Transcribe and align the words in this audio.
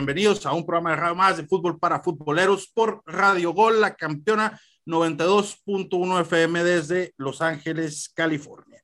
bienvenidos 0.00 0.46
a 0.46 0.54
un 0.54 0.64
programa 0.64 0.92
de 0.92 0.96
radio 0.96 1.14
más 1.14 1.36
de 1.36 1.46
fútbol 1.46 1.78
para 1.78 2.02
futboleros 2.02 2.68
por 2.72 3.02
Radio 3.04 3.52
Gol, 3.52 3.82
la 3.82 3.94
campeona 3.94 4.58
92.1 4.86 6.22
FM 6.22 6.64
desde 6.64 7.12
Los 7.18 7.42
Ángeles, 7.42 8.10
California. 8.14 8.82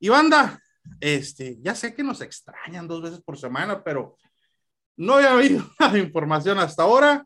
Y 0.00 0.08
banda, 0.08 0.60
este, 0.98 1.58
ya 1.60 1.76
sé 1.76 1.94
que 1.94 2.02
nos 2.02 2.20
extrañan 2.22 2.88
dos 2.88 3.02
veces 3.02 3.20
por 3.22 3.38
semana, 3.38 3.84
pero 3.84 4.16
no 4.96 5.14
había 5.14 5.30
habido 5.30 5.64
nada 5.78 5.92
de 5.92 6.00
información 6.00 6.58
hasta 6.58 6.82
ahora. 6.82 7.24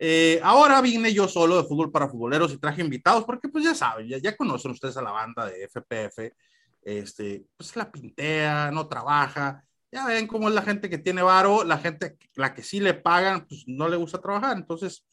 Eh, 0.00 0.40
ahora 0.42 0.80
vine 0.80 1.14
yo 1.14 1.28
solo 1.28 1.62
de 1.62 1.68
fútbol 1.68 1.92
para 1.92 2.08
futboleros 2.08 2.52
y 2.52 2.58
traje 2.58 2.80
invitados, 2.80 3.22
porque 3.24 3.48
pues 3.48 3.62
ya 3.62 3.74
saben, 3.76 4.08
ya, 4.08 4.18
ya 4.18 4.36
conocen 4.36 4.72
ustedes 4.72 4.96
a 4.96 5.02
la 5.02 5.12
banda 5.12 5.46
de 5.46 5.62
FPF, 5.62 6.34
este, 6.82 7.44
pues 7.56 7.76
la 7.76 7.88
pintea, 7.88 8.72
no 8.72 8.88
trabaja, 8.88 9.62
ya 9.90 10.06
ven 10.06 10.26
cómo 10.26 10.48
es 10.48 10.54
la 10.54 10.62
gente 10.62 10.90
que 10.90 10.98
tiene 10.98 11.22
varo, 11.22 11.64
la 11.64 11.78
gente, 11.78 12.16
la 12.34 12.54
que 12.54 12.62
sí 12.62 12.80
le 12.80 12.94
pagan, 12.94 13.46
pues 13.46 13.64
no 13.66 13.88
le 13.88 13.96
gusta 13.96 14.20
trabajar, 14.20 14.56
entonces, 14.56 15.06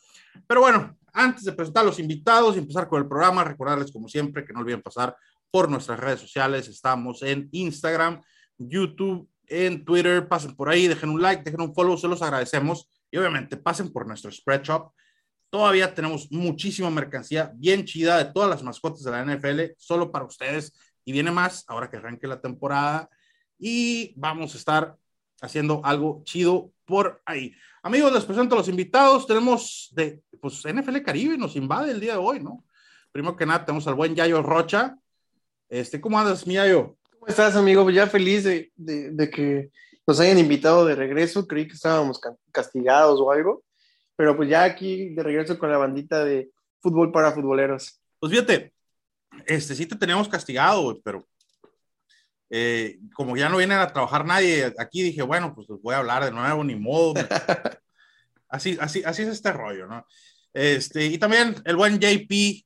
pero 0.47 0.61
bueno, 0.61 0.97
antes 1.13 1.43
de 1.43 1.53
presentar 1.53 1.83
a 1.83 1.87
los 1.87 1.99
invitados 1.99 2.55
y 2.55 2.59
empezar 2.59 2.87
con 2.87 3.01
el 3.01 3.07
programa, 3.07 3.43
recordarles 3.43 3.91
como 3.91 4.07
siempre 4.07 4.45
que 4.45 4.53
no 4.53 4.59
olviden 4.59 4.81
pasar 4.81 5.15
por 5.49 5.69
nuestras 5.69 5.99
redes 5.99 6.19
sociales, 6.19 6.67
estamos 6.67 7.21
en 7.23 7.47
Instagram, 7.51 8.21
YouTube, 8.57 9.29
en 9.47 9.85
Twitter, 9.85 10.27
pasen 10.27 10.55
por 10.55 10.69
ahí, 10.69 10.87
dejen 10.87 11.09
un 11.09 11.21
like, 11.21 11.43
dejen 11.43 11.61
un 11.61 11.73
follow, 11.73 11.97
se 11.97 12.07
los 12.07 12.21
agradecemos 12.21 12.89
y 13.11 13.17
obviamente 13.17 13.57
pasen 13.57 13.91
por 13.91 14.07
nuestro 14.07 14.31
spread 14.31 14.63
shop. 14.63 14.91
Todavía 15.49 15.93
tenemos 15.93 16.29
muchísima 16.31 16.89
mercancía 16.89 17.51
bien 17.55 17.85
chida 17.85 18.17
de 18.17 18.25
todas 18.33 18.49
las 18.49 18.63
mascotas 18.63 19.03
de 19.03 19.11
la 19.11 19.23
NFL, 19.23 19.61
solo 19.77 20.11
para 20.11 20.25
ustedes. 20.25 20.73
Y 21.05 21.13
viene 21.13 21.31
más 21.31 21.63
ahora 21.67 21.89
que 21.89 21.97
arranque 21.97 22.27
la 22.27 22.41
temporada. 22.41 23.09
Y 23.57 24.13
vamos 24.17 24.53
a 24.53 24.57
estar 24.57 24.97
haciendo 25.41 25.81
algo 25.83 26.21
chido 26.23 26.71
por 26.85 27.21
ahí. 27.25 27.53
Amigos, 27.83 28.13
les 28.13 28.25
presento 28.25 28.55
a 28.55 28.57
los 28.57 28.67
invitados. 28.67 29.27
Tenemos 29.27 29.89
de 29.93 30.21
pues, 30.39 30.63
NFL 30.65 31.01
Caribe, 31.01 31.37
nos 31.37 31.55
invade 31.55 31.91
el 31.91 31.99
día 31.99 32.13
de 32.13 32.19
hoy, 32.19 32.39
¿no? 32.39 32.63
Primero 33.11 33.35
que 33.35 33.45
nada, 33.45 33.63
tenemos 33.65 33.87
al 33.87 33.95
buen 33.95 34.15
Yayo 34.15 34.41
Rocha. 34.41 34.97
Este, 35.69 36.01
¿Cómo 36.01 36.19
andas, 36.19 36.45
mi 36.45 36.55
Yayo? 36.55 36.97
¿Cómo 37.11 37.27
estás, 37.27 37.55
amigo? 37.55 37.83
Pues 37.83 37.95
ya 37.95 38.07
feliz 38.07 38.43
de, 38.43 38.71
de, 38.75 39.11
de 39.11 39.29
que 39.29 39.71
nos 40.05 40.19
hayan 40.19 40.37
invitado 40.37 40.85
de 40.85 40.95
regreso. 40.95 41.47
Creí 41.47 41.67
que 41.67 41.73
estábamos 41.73 42.19
castigados 42.51 43.19
o 43.19 43.31
algo, 43.31 43.63
pero 44.15 44.35
pues 44.35 44.49
ya 44.49 44.63
aquí 44.63 45.09
de 45.09 45.23
regreso 45.23 45.57
con 45.57 45.71
la 45.71 45.77
bandita 45.77 46.23
de 46.23 46.49
fútbol 46.81 47.11
para 47.11 47.31
futboleros. 47.31 48.01
Pues 48.19 48.31
fíjate, 48.31 48.73
este 49.45 49.75
sí 49.75 49.85
te 49.85 49.95
teníamos 49.95 50.27
castigado, 50.27 50.99
pero 51.03 51.27
eh, 52.57 52.99
como 53.13 53.35
ya 53.35 53.49
no 53.49 53.57
viene 53.57 53.75
a 53.75 53.91
trabajar 53.91 54.25
nadie 54.25 54.73
aquí, 54.79 55.01
dije, 55.01 55.21
bueno, 55.21 55.53
pues 55.53 55.67
voy 55.67 55.93
a 55.93 55.97
hablar 55.97 56.23
de 56.23 56.31
nuevo, 56.31 56.63
ni 56.63 56.75
modo. 56.75 57.13
así, 58.47 58.77
así, 58.79 59.03
así 59.03 59.23
es 59.23 59.27
este 59.27 59.51
rollo, 59.51 59.87
¿no? 59.87 60.05
Este, 60.53 61.05
y 61.05 61.17
también 61.17 61.55
el 61.65 61.75
buen 61.75 61.99
JP. 61.99 62.65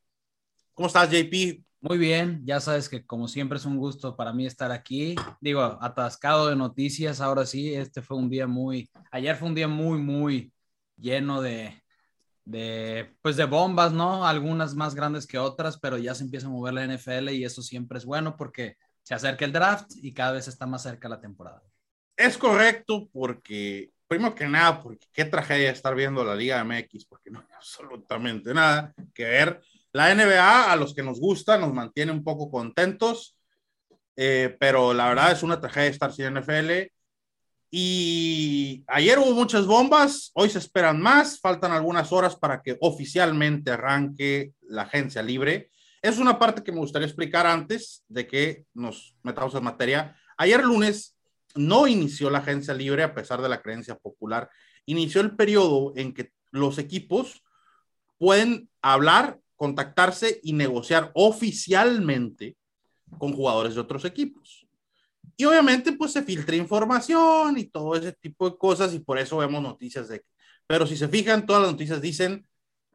¿Cómo 0.76 0.86
estás, 0.86 1.10
JP? 1.10 1.64
Muy 1.82 1.98
bien, 1.98 2.42
ya 2.46 2.60
sabes 2.60 2.88
que 2.88 3.04
como 3.04 3.28
siempre 3.28 3.58
es 3.58 3.66
un 3.66 3.78
gusto 3.78 4.16
para 4.16 4.32
mí 4.32 4.46
estar 4.46 4.72
aquí. 4.72 5.16
Digo, 5.42 5.64
atascado 5.82 6.50
de 6.50 6.56
noticias, 6.56 7.20
ahora 7.20 7.48
sí, 7.48 7.74
este 7.74 8.04
fue 8.04 8.18
un 8.18 8.30
día 8.30 8.46
muy, 8.46 8.92
ayer 9.10 9.38
fue 9.38 9.48
un 9.48 9.56
día 9.56 9.68
muy, 9.68 9.98
muy 9.98 10.54
lleno 10.98 11.42
de, 11.42 11.82
de, 12.46 13.16
pues 13.24 13.38
de 13.38 13.46
bombas, 13.46 13.92
¿no? 13.92 14.28
Algunas 14.28 14.76
más 14.76 14.94
grandes 14.94 15.26
que 15.26 15.40
otras, 15.40 15.80
pero 15.80 15.98
ya 15.98 16.14
se 16.14 16.26
empieza 16.26 16.46
a 16.46 16.52
mover 16.52 16.76
la 16.76 16.86
NFL 16.86 17.30
y 17.30 17.44
eso 17.44 17.64
siempre 17.64 17.98
es 17.98 18.06
bueno 18.06 18.38
porque 18.38 18.78
se 19.10 19.16
acerca 19.16 19.44
el 19.44 19.52
draft 19.52 19.90
y 20.04 20.14
cada 20.14 20.34
vez 20.34 20.48
está 20.48 20.68
más 20.68 20.84
cerca 20.84 21.10
la 21.10 21.20
temporada. 21.20 21.64
Es 22.16 22.38
correcto 22.38 23.10
porque, 23.12 23.90
primero 24.08 24.36
que 24.36 24.48
nada, 24.48 24.84
porque 24.84 25.08
qué 25.12 25.26
tragedia 25.26 25.72
estar 25.72 25.96
viendo 25.96 26.24
la 26.24 26.36
Liga 26.36 26.64
MX, 26.64 27.06
porque 27.06 27.32
no 27.32 27.40
hay 27.40 27.48
absolutamente 27.56 28.54
nada 28.54 28.94
que 29.16 29.24
ver 29.24 29.64
la 29.94 30.14
NBA, 30.14 30.72
a 30.72 30.76
los 30.76 30.94
que 30.94 31.02
nos 31.02 31.20
gusta, 31.20 31.58
nos 31.58 31.74
mantiene 31.74 32.12
un 32.12 32.24
poco 32.24 32.52
contentos, 32.52 33.36
eh, 34.16 34.56
pero 34.60 34.94
la 34.94 35.10
verdad 35.10 35.32
es 35.32 35.42
una 35.42 35.60
tragedia 35.60 35.90
estar 35.90 36.14
sin 36.14 36.36
NFL. 36.36 36.92
Y 37.72 38.84
ayer 38.86 39.18
hubo 39.18 39.32
muchas 39.32 39.66
bombas, 39.66 40.30
hoy 40.36 40.52
se 40.52 40.60
esperan 40.60 41.02
más, 41.02 41.40
faltan 41.40 41.72
algunas 41.72 42.12
horas 42.12 42.36
para 42.36 42.62
que 42.62 42.78
oficialmente 42.80 43.72
arranque 43.72 44.54
la 44.62 44.84
agencia 44.84 45.24
libre. 45.24 45.72
Es 46.02 46.18
una 46.18 46.40
parte 46.40 46.64
que 46.64 46.72
me 46.72 46.80
gustaría 46.80 47.08
explicar 47.08 47.46
antes 47.46 48.04
de 48.08 48.28
que 48.28 48.66
nos 48.74 49.16
metamos 49.24 49.54
en 49.56 49.64
materia. 49.64 50.16
Ayer 50.38 50.64
lunes 50.64 51.18
no 51.56 51.88
inició 51.88 52.30
la 52.30 52.40
agencia 52.40 52.74
libre 52.74 53.04
a 53.04 53.14
pesar 53.14 53.42
de 53.42 53.50
la 53.50 53.62
creencia 53.62 53.96
popular. 53.96 54.50
Inició 54.86 55.22
el 55.22 55.36
periodo 55.36 55.94
en 55.96 56.14
que 56.14 56.32
los 56.52 56.78
equipos 56.78 57.44
pueden 58.18 58.70
hablar 58.82 59.40
contactarse 59.56 60.40
y 60.42 60.54
negociar 60.54 61.12
oficialmente 61.14 62.56
con 63.18 63.34
jugadores 63.34 63.76
de 63.76 63.82
otros 63.82 64.06
equipos. 64.06 64.66
Y 65.36 65.46
obviamente 65.46 65.92
pues 65.92 66.14
se 66.14 66.24
filtra 66.24 66.56
información 66.56 67.58
y 67.58 67.66
todo 67.66 67.96
ese 67.96 68.14
tipo 68.14 68.50
de 68.50 68.58
cosas 68.58 68.94
y 68.94 69.00
por 69.00 69.18
eso 69.20 69.38
vemos 69.38 69.62
noticias 69.62 70.08
de 70.08 70.24
pero 70.70 70.86
si 70.86 70.96
se 70.96 71.08
fijan, 71.08 71.48
todas 71.48 71.64
las 71.64 71.72
noticias 71.72 72.00
dicen, 72.00 72.46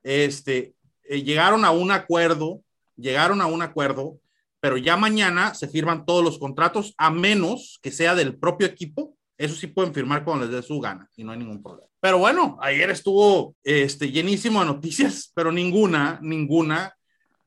este, 0.04 0.76
eh, 1.03 1.22
llegaron 1.25 1.64
a 1.64 1.72
un 1.72 1.91
acuerdo, 1.91 2.62
llegaron 2.97 3.41
a 3.41 3.47
un 3.47 3.62
acuerdo, 3.62 4.19
pero 4.60 4.77
ya 4.77 4.97
mañana 4.97 5.55
se 5.55 5.69
firman 5.69 6.06
todos 6.06 6.25
los 6.25 6.38
contratos 6.38 6.94
a 6.97 7.10
menos 7.10 7.78
que 7.82 7.91
sea 7.91 8.15
del 8.15 8.37
propio 8.37 8.66
equipo. 8.66 9.16
Eso 9.37 9.55
sí 9.55 9.66
pueden 9.66 9.93
firmar 9.93 10.25
cuando 10.25 10.47
les 10.47 10.55
dé 10.55 10.62
su 10.62 10.81
gana 10.81 11.09
y 11.16 11.25
no 11.25 11.32
hay 11.32 11.38
ningún 11.38 11.62
problema. 11.62 11.88
Pero 12.00 12.19
bueno, 12.19 12.59
ayer 12.60 12.91
estuvo 12.91 13.56
este, 13.62 14.10
llenísimo 14.10 14.60
de 14.60 14.66
noticias, 14.66 15.32
pero 15.34 15.50
ninguna, 15.50 16.19
ninguna, 16.22 16.94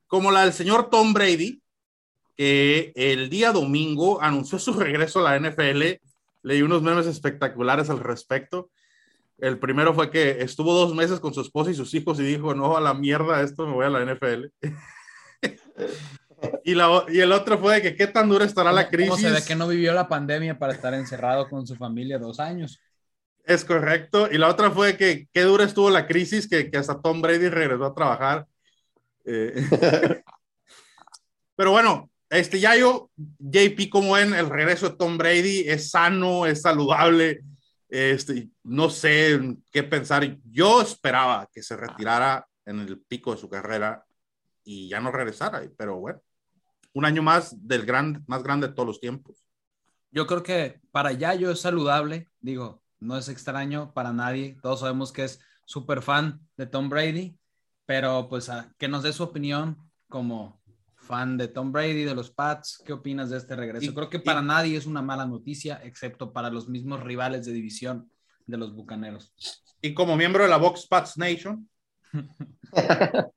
como 0.08 0.31
la 0.31 0.44
del 0.44 0.53
señor 0.53 0.90
Tom 0.90 1.13
Brady, 1.13 1.62
que 2.35 2.91
el 2.96 3.29
día 3.29 3.52
domingo 3.52 4.22
anunció 4.22 4.59
su 4.59 4.74
regreso 4.79 5.25
a 5.25 5.31
la 5.31 5.40
NFL. 5.40 6.00
Leí 6.44 6.62
unos 6.62 6.81
memes 6.81 7.08
espectaculares 7.08 7.90
al 7.90 8.00
respecto. 8.00 8.69
El 9.38 9.59
primero 9.59 9.94
fue 9.94 10.09
que 10.09 10.41
estuvo 10.41 10.74
dos 10.74 10.96
meses 10.96 11.19
con 11.19 11.34
su 11.34 11.41
esposa 11.41 11.72
y 11.72 11.75
sus 11.75 11.94
hijos 11.94 12.19
y 12.19 12.24
dijo, 12.24 12.56
no, 12.56 12.78
a 12.78 12.81
la 12.81 12.94
mierda, 12.94 13.41
esto 13.41 13.68
me 13.68 13.74
voy 13.74 13.85
a 13.85 13.90
la 13.90 14.06
NFL. 14.06 14.46
y, 16.63 16.75
la, 16.75 17.05
y 17.09 17.19
el 17.19 17.31
otro 17.31 17.57
fue 17.59 17.75
de 17.75 17.81
que 17.81 17.95
qué 17.95 18.07
tan 18.07 18.29
dura 18.29 18.45
estará 18.45 18.71
la 18.71 18.89
crisis. 18.89 19.09
¿Cómo 19.09 19.21
se 19.21 19.31
ve 19.31 19.43
que 19.45 19.55
no 19.55 19.67
vivió 19.67 19.93
la 19.93 20.07
pandemia 20.07 20.57
para 20.57 20.73
estar 20.73 20.93
encerrado 20.93 21.49
con 21.49 21.65
su 21.65 21.75
familia 21.75 22.19
dos 22.19 22.39
años? 22.39 22.79
Es 23.43 23.63
correcto. 23.63 24.27
Y 24.31 24.37
la 24.37 24.49
otra 24.49 24.71
fue 24.71 24.97
que 24.97 25.27
qué 25.31 25.41
dura 25.41 25.63
estuvo 25.63 25.89
la 25.89 26.05
crisis 26.05 26.49
que, 26.49 26.69
que 26.69 26.77
hasta 26.77 27.01
Tom 27.01 27.21
Brady 27.21 27.49
regresó 27.49 27.85
a 27.85 27.95
trabajar. 27.95 28.45
Eh, 29.25 29.53
pero 31.55 31.71
bueno, 31.71 32.09
este 32.29 32.59
ya 32.59 32.75
yo, 32.75 33.09
JP, 33.39 33.89
como 33.89 34.13
ven, 34.13 34.33
el 34.33 34.49
regreso 34.49 34.89
de 34.89 34.97
Tom 34.97 35.17
Brady 35.17 35.63
es 35.67 35.91
sano, 35.91 36.45
es 36.45 36.61
saludable. 36.61 37.41
Este, 37.89 38.49
no 38.63 38.89
sé 38.89 39.39
qué 39.71 39.83
pensar. 39.83 40.37
Yo 40.51 40.81
esperaba 40.81 41.47
que 41.51 41.63
se 41.63 41.78
retirara 41.78 42.45
en 42.66 42.81
el 42.81 42.99
pico 42.99 43.33
de 43.33 43.40
su 43.40 43.49
carrera 43.49 44.03
y 44.67 44.90
ya 44.90 44.99
no 44.99 45.14
regresara, 45.14 45.64
pero 45.78 45.97
bueno, 45.97 46.22
un 46.93 47.05
año 47.05 47.23
más 47.23 47.55
del 47.66 47.85
gran, 47.85 48.25
más 48.28 48.43
grande 48.43 48.67
de 48.67 48.73
todos 48.73 48.85
los 48.85 48.99
tiempos. 48.99 49.46
Yo 50.11 50.28
creo 50.28 50.43
que 50.43 50.81
para 50.91 51.14
Yayo 51.14 51.52
es 51.52 51.61
saludable, 51.61 52.28
digo, 52.41 52.84
no 52.99 53.17
es 53.17 53.29
extraño 53.29 53.93
para 53.93 54.11
nadie. 54.11 54.58
Todos 54.61 54.81
sabemos 54.81 55.14
que 55.14 55.23
es 55.23 55.40
súper 55.64 56.02
fan 56.02 56.41
de 56.58 56.66
Tom 56.66 56.90
Brady, 56.90 57.40
pero 57.85 58.28
pues 58.28 58.52
que 58.78 58.90
nos 58.90 59.03
dé 59.03 59.14
su 59.14 59.23
opinión 59.23 59.78
como 60.09 60.61
fan 60.96 61.37
de 61.37 61.47
Tom 61.47 61.72
Brady, 61.72 62.03
de 62.03 62.16
los 62.16 62.29
Pats. 62.29 62.84
¿Qué 62.85 62.91
opinas 62.91 63.29
de 63.29 63.37
este 63.37 63.55
regreso? 63.55 63.93
Creo 63.93 64.09
que 64.09 64.19
para 64.19 64.41
nadie 64.41 64.75
es 64.75 64.85
una 64.85 65.02
mala 65.02 65.25
noticia, 65.25 65.79
excepto 65.81 66.34
para 66.34 66.49
los 66.49 66.67
mismos 66.67 67.02
rivales 67.03 67.46
de 67.46 67.53
división 67.53 68.11
de 68.46 68.58
los 68.58 68.75
Bucaneros. 68.75 69.34
Y 69.81 69.93
como 69.93 70.17
miembro 70.17 70.43
de 70.43 70.49
la 70.49 70.58
Box 70.58 70.87
Pats 70.87 71.17
Nation. 71.17 71.69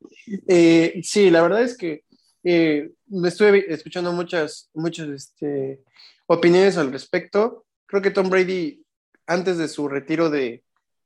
Eh, 0.47 1.01
sí, 1.03 1.29
la 1.29 1.43
verdad 1.43 1.63
es 1.63 1.77
que 1.77 2.05
eh, 2.45 2.91
estuve 3.25 3.73
escuchando 3.73 4.13
muchas, 4.13 4.71
muchas 4.75 5.09
este, 5.09 5.83
opiniones 6.27 6.77
al 6.77 6.93
respecto. 6.93 7.65
Creo 7.87 8.01
que 8.01 8.13
Tom 8.13 8.31
Brady 8.31 8.85
antes 9.27 9.59
de 9.59 9.67
su 9.67 9.89
retiro 9.89 10.31
de, 10.31 10.63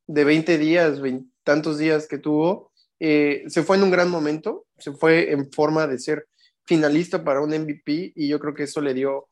de 0.07 0.25
20 0.25 0.59
días, 0.59 1.01
tantos 1.43 1.79
días 1.79 2.07
que 2.07 2.19
tuvo, 2.19 2.71
eh, 3.01 3.45
se 3.47 3.63
fue 3.63 3.79
en 3.79 3.85
un 3.85 3.91
gran 3.91 4.11
momento, 4.11 4.67
se 4.77 4.93
fue 4.93 5.33
en 5.33 5.51
forma 5.51 5.87
de 5.87 5.99
ser 5.99 6.29
finalista 6.67 7.25
para 7.25 7.41
un 7.41 7.51
MVP 7.51 8.13
y 8.15 8.29
yo 8.29 8.39
creo 8.39 8.55
que 8.55 8.65
eso 8.65 8.83
le 8.83 8.93
dio 8.93 9.29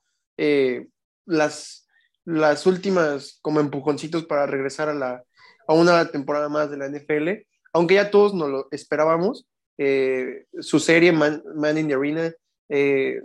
las, 1.26 1.86
las 2.24 2.66
últimas 2.66 3.38
como 3.42 3.60
empujoncitos 3.60 4.24
para 4.24 4.46
regresar 4.46 4.88
a, 4.88 4.94
la, 4.94 5.22
a 5.66 5.74
una 5.74 6.10
temporada 6.10 6.48
más 6.48 6.70
de 6.70 6.76
la 6.78 6.88
NFL, 6.88 7.46
aunque 7.72 7.94
ya 7.94 8.10
todos 8.10 8.34
nos 8.34 8.48
lo 8.48 8.68
esperábamos. 8.70 9.46
Eh, 9.78 10.46
su 10.60 10.78
serie 10.78 11.12
Man, 11.12 11.42
in 11.78 11.88
the 11.88 11.94
Arena 11.94 12.32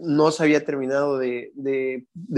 no 0.01 0.31
se 0.31 0.43
había 0.43 0.65
terminado 0.65 1.17
de, 1.17 1.51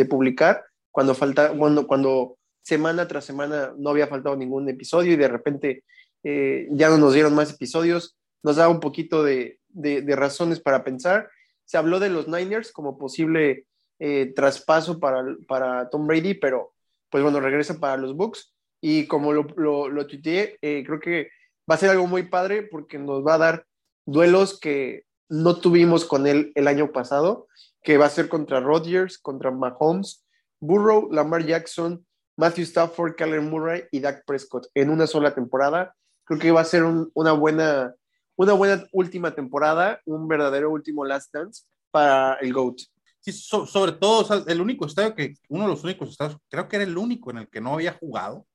publicar 0.10 0.64
cuando, 0.92 1.16
falta, 1.16 1.54
cuando, 1.58 1.88
cuando 1.88 2.38
semana 2.62 3.08
tras 3.08 3.26
semana 3.26 3.74
no 3.78 3.90
había 3.90 4.08
faltado 4.08 4.36
ningún 4.36 4.70
episodio 4.70 5.14
y 5.14 5.16
de 5.16 5.28
repente 5.28 5.84
eh, 6.24 6.68
ya 6.72 6.90
no 6.90 6.98
nos 6.98 7.14
dieron 7.14 7.34
más 7.34 7.52
episodios, 7.52 8.18
nos 8.44 8.58
da 8.58 8.70
un 8.70 8.80
poquito 8.80 9.24
de, 9.24 9.60
razones 10.08 10.60
para 10.60 10.84
pensar. 10.84 11.30
Se 11.66 11.78
habló 11.78 12.00
de 12.00 12.10
los 12.10 12.28
Niners 12.28 12.72
como 12.72 12.98
posible 12.98 13.66
eh, 14.00 14.34
traspaso 14.36 15.00
para, 15.00 15.24
para 15.48 15.90
Tom 15.90 16.08
Brady, 16.08 16.36
pero 16.36 16.74
pues 17.10 17.24
bueno, 17.24 17.40
regresa 17.40 17.80
para 17.80 17.98
los 17.98 18.16
Bucks 18.16 18.54
y 18.82 19.08
como 19.08 19.34
lo, 19.34 19.48
lo, 19.56 19.90
lo 19.90 20.08
tuiteé, 20.08 20.58
eh, 20.62 20.84
creo 20.86 21.00
que 21.00 21.30
va 21.70 21.76
a 21.76 21.78
ser 21.78 21.90
algo 21.90 22.08
muy 22.08 22.24
padre 22.24 22.64
porque 22.64 22.98
nos 22.98 23.26
va 23.26 23.36
a 23.36 23.40
dar 23.40 23.66
duelos 24.06 24.60
que 24.60 25.04
no 25.30 25.60
tuvimos 25.60 26.06
con 26.06 26.26
él 26.26 26.52
el 26.56 26.68
año 26.68 26.92
pasado, 26.92 27.48
que 27.84 27.98
va 27.98 28.08
a 28.08 28.10
ser 28.10 28.30
contra 28.30 28.60
Rodgers, 28.60 29.20
contra 29.20 29.52
Mahomes, 29.52 30.26
Burrow, 30.60 31.12
Lamar 31.12 31.46
Jackson, 31.46 32.06
Matthew 32.36 32.64
Stafford, 32.64 33.16
Kyler 33.16 33.42
Murray 33.42 33.84
y 33.92 34.00
Dak 34.00 34.26
Prescott 34.26 34.68
en 34.74 34.90
una 34.90 35.06
sola 35.06 35.36
temporada. 35.36 35.96
Creo 36.24 36.40
que 36.40 36.52
va 36.52 36.62
a 36.62 36.66
ser 36.66 36.84
una, 36.84 37.32
buena, 37.34 37.94
una 38.36 38.54
buena 38.54 38.86
última 38.92 39.36
temporada, 39.36 40.02
un 40.06 40.28
verdadero 40.28 40.72
último 40.72 41.06
last 41.06 41.34
dance 41.34 41.64
para 41.92 42.36
el 42.36 42.54
GOAT. 42.54 42.82
Sí, 43.20 43.34
sobre 43.34 43.92
todo, 43.92 44.46
el 44.48 44.62
único 44.62 44.86
estadio 44.86 45.14
que, 45.14 45.36
uno 45.50 45.66
de 45.66 45.70
los 45.70 45.84
únicos 45.84 46.10
estados, 46.10 46.38
creo 46.50 46.68
que 46.68 46.78
era 46.78 46.86
el 46.86 46.98
único 46.98 47.32
en 47.32 47.40
el 47.40 47.50
que 47.50 47.62
no 47.62 47.74
había 47.74 47.94
jugado, 47.94 48.48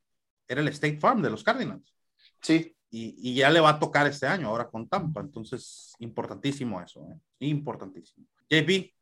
era 0.49 0.61
el 0.61 0.69
State 0.69 0.99
Farm 0.99 1.23
de 1.23 1.31
los 1.31 1.45
Cardinals. 1.45 1.95
Sí. 2.41 2.74
Y, 2.97 3.35
ya 3.35 3.51
le 3.51 3.59
va 3.59 3.71
a 3.71 3.79
tocar 3.81 4.07
este 4.07 4.27
año, 4.27 4.49
ahora 4.49 4.69
con 4.69 4.89
Tampa. 4.89 5.21
Entonces, 5.21 5.95
importantísimo 5.99 6.81
eso, 6.81 7.05
¿eh? 7.11 7.19
importantísimo. 7.41 8.27
JP. 8.49 8.93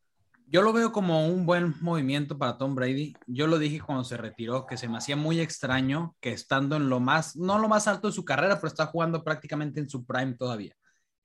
Yo 0.46 0.62
lo 0.62 0.72
veo 0.72 0.92
como 0.92 1.26
un 1.28 1.46
buen 1.46 1.74
movimiento 1.80 2.38
para 2.38 2.56
Tom 2.56 2.74
Brady. 2.74 3.14
Yo 3.26 3.46
lo 3.46 3.58
dije 3.58 3.80
cuando 3.80 4.04
se 4.04 4.16
retiró, 4.16 4.66
que 4.66 4.76
se 4.76 4.88
me 4.88 4.98
hacía 4.98 5.16
muy 5.16 5.40
extraño 5.40 6.16
que 6.20 6.32
estando 6.32 6.76
en 6.76 6.88
lo 6.88 7.00
más, 7.00 7.36
no 7.36 7.58
lo 7.58 7.68
más 7.68 7.86
alto 7.86 8.08
de 8.08 8.14
su 8.14 8.24
carrera, 8.24 8.56
pero 8.56 8.68
está 8.68 8.86
jugando 8.86 9.24
prácticamente 9.24 9.80
en 9.80 9.88
su 9.88 10.04
prime 10.04 10.34
todavía. 10.34 10.74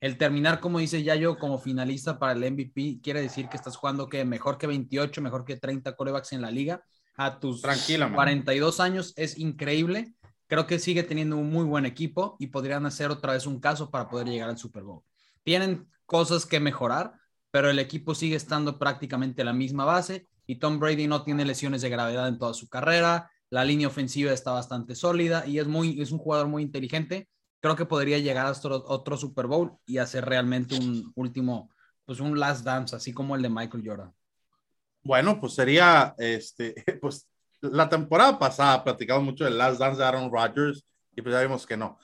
El 0.00 0.16
terminar, 0.16 0.60
como 0.60 0.78
dice 0.78 1.02
ya 1.02 1.14
yo, 1.14 1.38
como 1.38 1.58
finalista 1.58 2.18
para 2.18 2.32
el 2.32 2.52
MVP, 2.52 3.00
quiere 3.02 3.20
decir 3.20 3.48
que 3.48 3.56
estás 3.56 3.76
jugando 3.76 4.08
que 4.08 4.24
mejor 4.24 4.56
que 4.56 4.66
28, 4.66 5.20
mejor 5.20 5.44
que 5.44 5.56
30 5.56 5.96
corebacks 5.96 6.32
en 6.32 6.42
la 6.42 6.50
liga. 6.50 6.82
A 7.16 7.40
tus 7.40 7.62
42 7.62 8.80
años 8.80 9.12
es 9.16 9.38
increíble. 9.38 10.14
Creo 10.48 10.66
que 10.66 10.78
sigue 10.78 11.02
teniendo 11.02 11.36
un 11.36 11.50
muy 11.50 11.64
buen 11.64 11.86
equipo 11.86 12.36
y 12.38 12.48
podrían 12.48 12.86
hacer 12.86 13.10
otra 13.10 13.34
vez 13.34 13.46
un 13.46 13.60
caso 13.60 13.90
para 13.90 14.08
poder 14.08 14.28
llegar 14.28 14.48
al 14.48 14.58
Super 14.58 14.82
Bowl. 14.82 15.02
Tienen 15.44 15.86
cosas 16.06 16.46
que 16.46 16.58
mejorar, 16.58 17.12
pero 17.50 17.70
el 17.70 17.78
equipo 17.78 18.14
sigue 18.14 18.34
estando 18.34 18.78
prácticamente 18.78 19.44
la 19.44 19.52
misma 19.52 19.84
base 19.84 20.26
y 20.46 20.56
Tom 20.56 20.80
Brady 20.80 21.06
no 21.06 21.22
tiene 21.22 21.44
lesiones 21.44 21.82
de 21.82 21.90
gravedad 21.90 22.26
en 22.26 22.38
toda 22.38 22.54
su 22.54 22.68
carrera. 22.68 23.30
La 23.50 23.64
línea 23.64 23.88
ofensiva 23.88 24.32
está 24.32 24.52
bastante 24.52 24.94
sólida 24.94 25.46
y 25.46 25.58
es, 25.58 25.66
muy, 25.66 26.00
es 26.00 26.10
un 26.10 26.18
jugador 26.18 26.48
muy 26.48 26.62
inteligente. 26.62 27.28
Creo 27.60 27.76
que 27.76 27.84
podría 27.84 28.18
llegar 28.18 28.46
hasta 28.46 28.68
otro 28.70 29.18
Super 29.18 29.46
Bowl 29.46 29.76
y 29.84 29.98
hacer 29.98 30.24
realmente 30.24 30.74
un 30.74 31.12
último, 31.14 31.70
pues 32.06 32.20
un 32.20 32.38
last 32.38 32.64
dance, 32.64 32.96
así 32.96 33.12
como 33.12 33.36
el 33.36 33.42
de 33.42 33.50
Michael 33.50 33.84
Jordan. 33.86 34.14
Bueno, 35.02 35.38
pues 35.38 35.54
sería, 35.54 36.14
este, 36.16 36.74
pues 37.02 37.28
la 37.60 37.88
temporada 37.88 38.38
pasada 38.38 38.84
platicamos 38.84 39.24
mucho 39.24 39.44
del 39.44 39.58
last 39.58 39.78
dance 39.78 39.98
de 39.98 40.06
Aaron 40.06 40.30
Rodgers 40.30 40.84
y 41.14 41.22
pues 41.22 41.34
ya 41.34 41.40
vimos 41.40 41.66
que 41.66 41.76
no. 41.76 41.98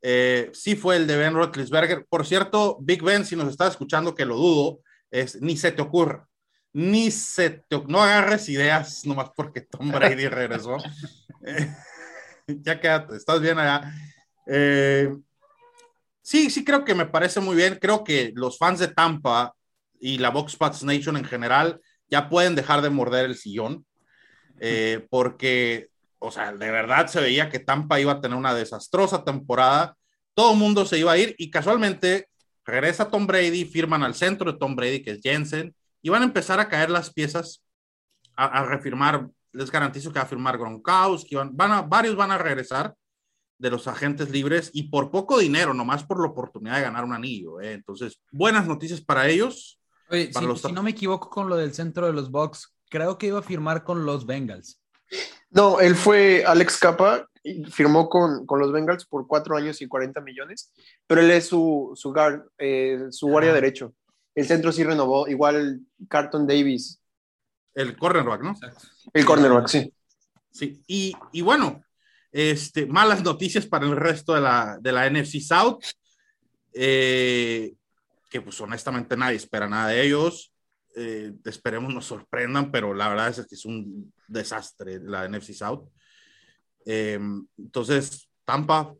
Eh, 0.00 0.50
sí 0.52 0.74
fue 0.74 0.96
el 0.96 1.06
de 1.06 1.16
Ben 1.16 1.34
Roethlisberger. 1.34 2.06
Por 2.06 2.26
cierto, 2.26 2.76
Big 2.80 3.02
Ben, 3.02 3.24
si 3.24 3.36
nos 3.36 3.48
está 3.48 3.68
escuchando, 3.68 4.14
que 4.14 4.24
lo 4.24 4.36
dudo, 4.36 4.80
es 5.10 5.40
ni 5.40 5.56
se 5.56 5.70
te 5.72 5.82
ocurra, 5.82 6.28
ni 6.72 7.10
se 7.10 7.50
te 7.50 7.80
no 7.86 8.02
agarres 8.02 8.48
ideas 8.48 9.04
nomás 9.06 9.30
porque 9.36 9.60
Tom 9.60 9.90
Brady 9.92 10.28
regresó. 10.28 10.76
Eh, 11.44 11.74
ya 12.46 12.80
quédate, 12.80 13.16
estás 13.16 13.40
bien 13.40 13.58
allá. 13.58 13.92
Eh, 14.46 15.14
sí, 16.20 16.50
sí 16.50 16.64
creo 16.64 16.84
que 16.84 16.94
me 16.94 17.06
parece 17.06 17.40
muy 17.40 17.54
bien. 17.54 17.78
Creo 17.80 18.02
que 18.02 18.32
los 18.34 18.58
fans 18.58 18.80
de 18.80 18.88
Tampa 18.88 19.54
y 20.00 20.18
la 20.18 20.30
Box 20.30 20.52
Spots 20.52 20.82
Nation 20.82 21.16
en 21.16 21.24
general 21.24 21.80
ya 22.08 22.28
pueden 22.28 22.56
dejar 22.56 22.82
de 22.82 22.90
morder 22.90 23.24
el 23.24 23.36
sillón, 23.36 23.86
porque 25.10 25.92
o 26.22 26.30
sea, 26.30 26.52
de 26.52 26.70
verdad 26.70 27.08
se 27.08 27.20
veía 27.20 27.50
que 27.50 27.58
Tampa 27.58 28.00
iba 28.00 28.12
a 28.12 28.20
tener 28.20 28.38
una 28.38 28.54
desastrosa 28.54 29.24
temporada, 29.24 29.96
todo 30.34 30.52
el 30.52 30.58
mundo 30.58 30.86
se 30.86 30.98
iba 30.98 31.12
a 31.12 31.18
ir 31.18 31.34
y 31.36 31.50
casualmente 31.50 32.28
regresa 32.64 33.10
Tom 33.10 33.26
Brady, 33.26 33.64
firman 33.64 34.04
al 34.04 34.14
centro 34.14 34.52
de 34.52 34.58
Tom 34.58 34.76
Brady, 34.76 35.02
que 35.02 35.10
es 35.12 35.20
Jensen, 35.20 35.74
y 36.00 36.10
van 36.10 36.22
a 36.22 36.26
empezar 36.26 36.60
a 36.60 36.68
caer 36.68 36.90
las 36.90 37.12
piezas 37.12 37.64
a, 38.36 38.64
refirmar, 38.64 39.28
les 39.52 39.70
garantizo 39.70 40.12
que 40.12 40.20
va 40.20 40.24
a 40.24 40.28
firmar 40.28 40.56
Gronkowski, 40.56 41.34
van, 41.34 41.56
van 41.56 41.72
a, 41.72 41.82
varios 41.82 42.14
van 42.14 42.30
a 42.30 42.38
regresar 42.38 42.94
de 43.58 43.70
los 43.70 43.86
agentes 43.88 44.30
libres 44.30 44.70
y 44.72 44.84
por 44.84 45.10
poco 45.10 45.38
dinero, 45.38 45.74
nomás 45.74 46.04
por 46.04 46.20
la 46.20 46.28
oportunidad 46.28 46.76
de 46.76 46.82
ganar 46.82 47.04
un 47.04 47.12
anillo. 47.12 47.60
¿eh? 47.60 47.72
Entonces, 47.72 48.20
buenas 48.30 48.66
noticias 48.66 49.00
para 49.00 49.28
ellos. 49.28 49.80
Oye, 50.08 50.32
si, 50.32 50.56
si, 50.56 50.72
no 50.72 50.82
me 50.82 50.90
equivoco 50.90 51.28
con 51.28 51.48
lo 51.48 51.56
del 51.56 51.74
centro 51.74 52.06
de 52.06 52.12
los 52.12 52.30
Bucks, 52.30 52.72
creo 52.92 53.16
que 53.16 53.28
iba 53.28 53.38
a 53.38 53.42
firmar 53.42 53.84
con 53.84 54.04
los 54.04 54.26
Bengals. 54.26 54.78
No, 55.50 55.80
él 55.80 55.94
fue 55.96 56.44
Alex 56.44 56.78
Capa, 56.78 57.26
y 57.42 57.64
firmó 57.64 58.10
con, 58.10 58.44
los 58.46 58.70
Bengals 58.70 59.06
por 59.06 59.26
cuatro 59.26 59.56
años 59.56 59.80
y 59.80 59.88
40 59.88 60.20
millones, 60.20 60.72
pero 61.06 61.22
él 61.22 61.30
es 61.30 61.46
su, 61.46 61.92
su, 61.94 62.12
guard, 62.12 62.42
eh, 62.58 63.06
su 63.10 63.28
guardia 63.28 63.54
derecho. 63.54 63.94
El 64.34 64.46
centro 64.46 64.70
sí 64.72 64.84
renovó, 64.84 65.26
igual 65.26 65.80
Carton 66.06 66.46
Davis. 66.46 67.00
El 67.74 67.96
cornerback, 67.96 68.42
¿no? 68.42 68.54
El 69.14 69.24
cornerback, 69.24 69.68
sí. 69.68 69.92
Sí, 70.50 70.82
y, 70.86 71.40
bueno, 71.40 71.82
este, 72.30 72.84
malas 72.84 73.22
noticias 73.22 73.64
para 73.64 73.86
el 73.86 73.96
resto 73.96 74.34
de 74.34 74.42
la, 74.42 74.76
de 74.78 74.92
la 74.92 75.08
NFC 75.08 75.40
South, 75.40 75.82
eh, 76.74 77.72
que 78.28 78.42
pues 78.42 78.60
honestamente 78.60 79.16
nadie 79.16 79.36
espera 79.36 79.66
nada 79.66 79.88
de 79.88 80.02
ellos. 80.02 80.51
Eh, 80.94 81.32
esperemos 81.44 81.92
nos 81.94 82.04
sorprendan, 82.04 82.70
pero 82.70 82.92
la 82.92 83.08
verdad 83.08 83.28
es 83.28 83.46
que 83.46 83.54
es 83.54 83.64
un 83.64 84.12
desastre 84.28 85.00
la 85.00 85.26
NFC 85.26 85.52
South. 85.54 85.88
Eh, 86.84 87.18
entonces, 87.56 88.28
Tampa, 88.44 88.92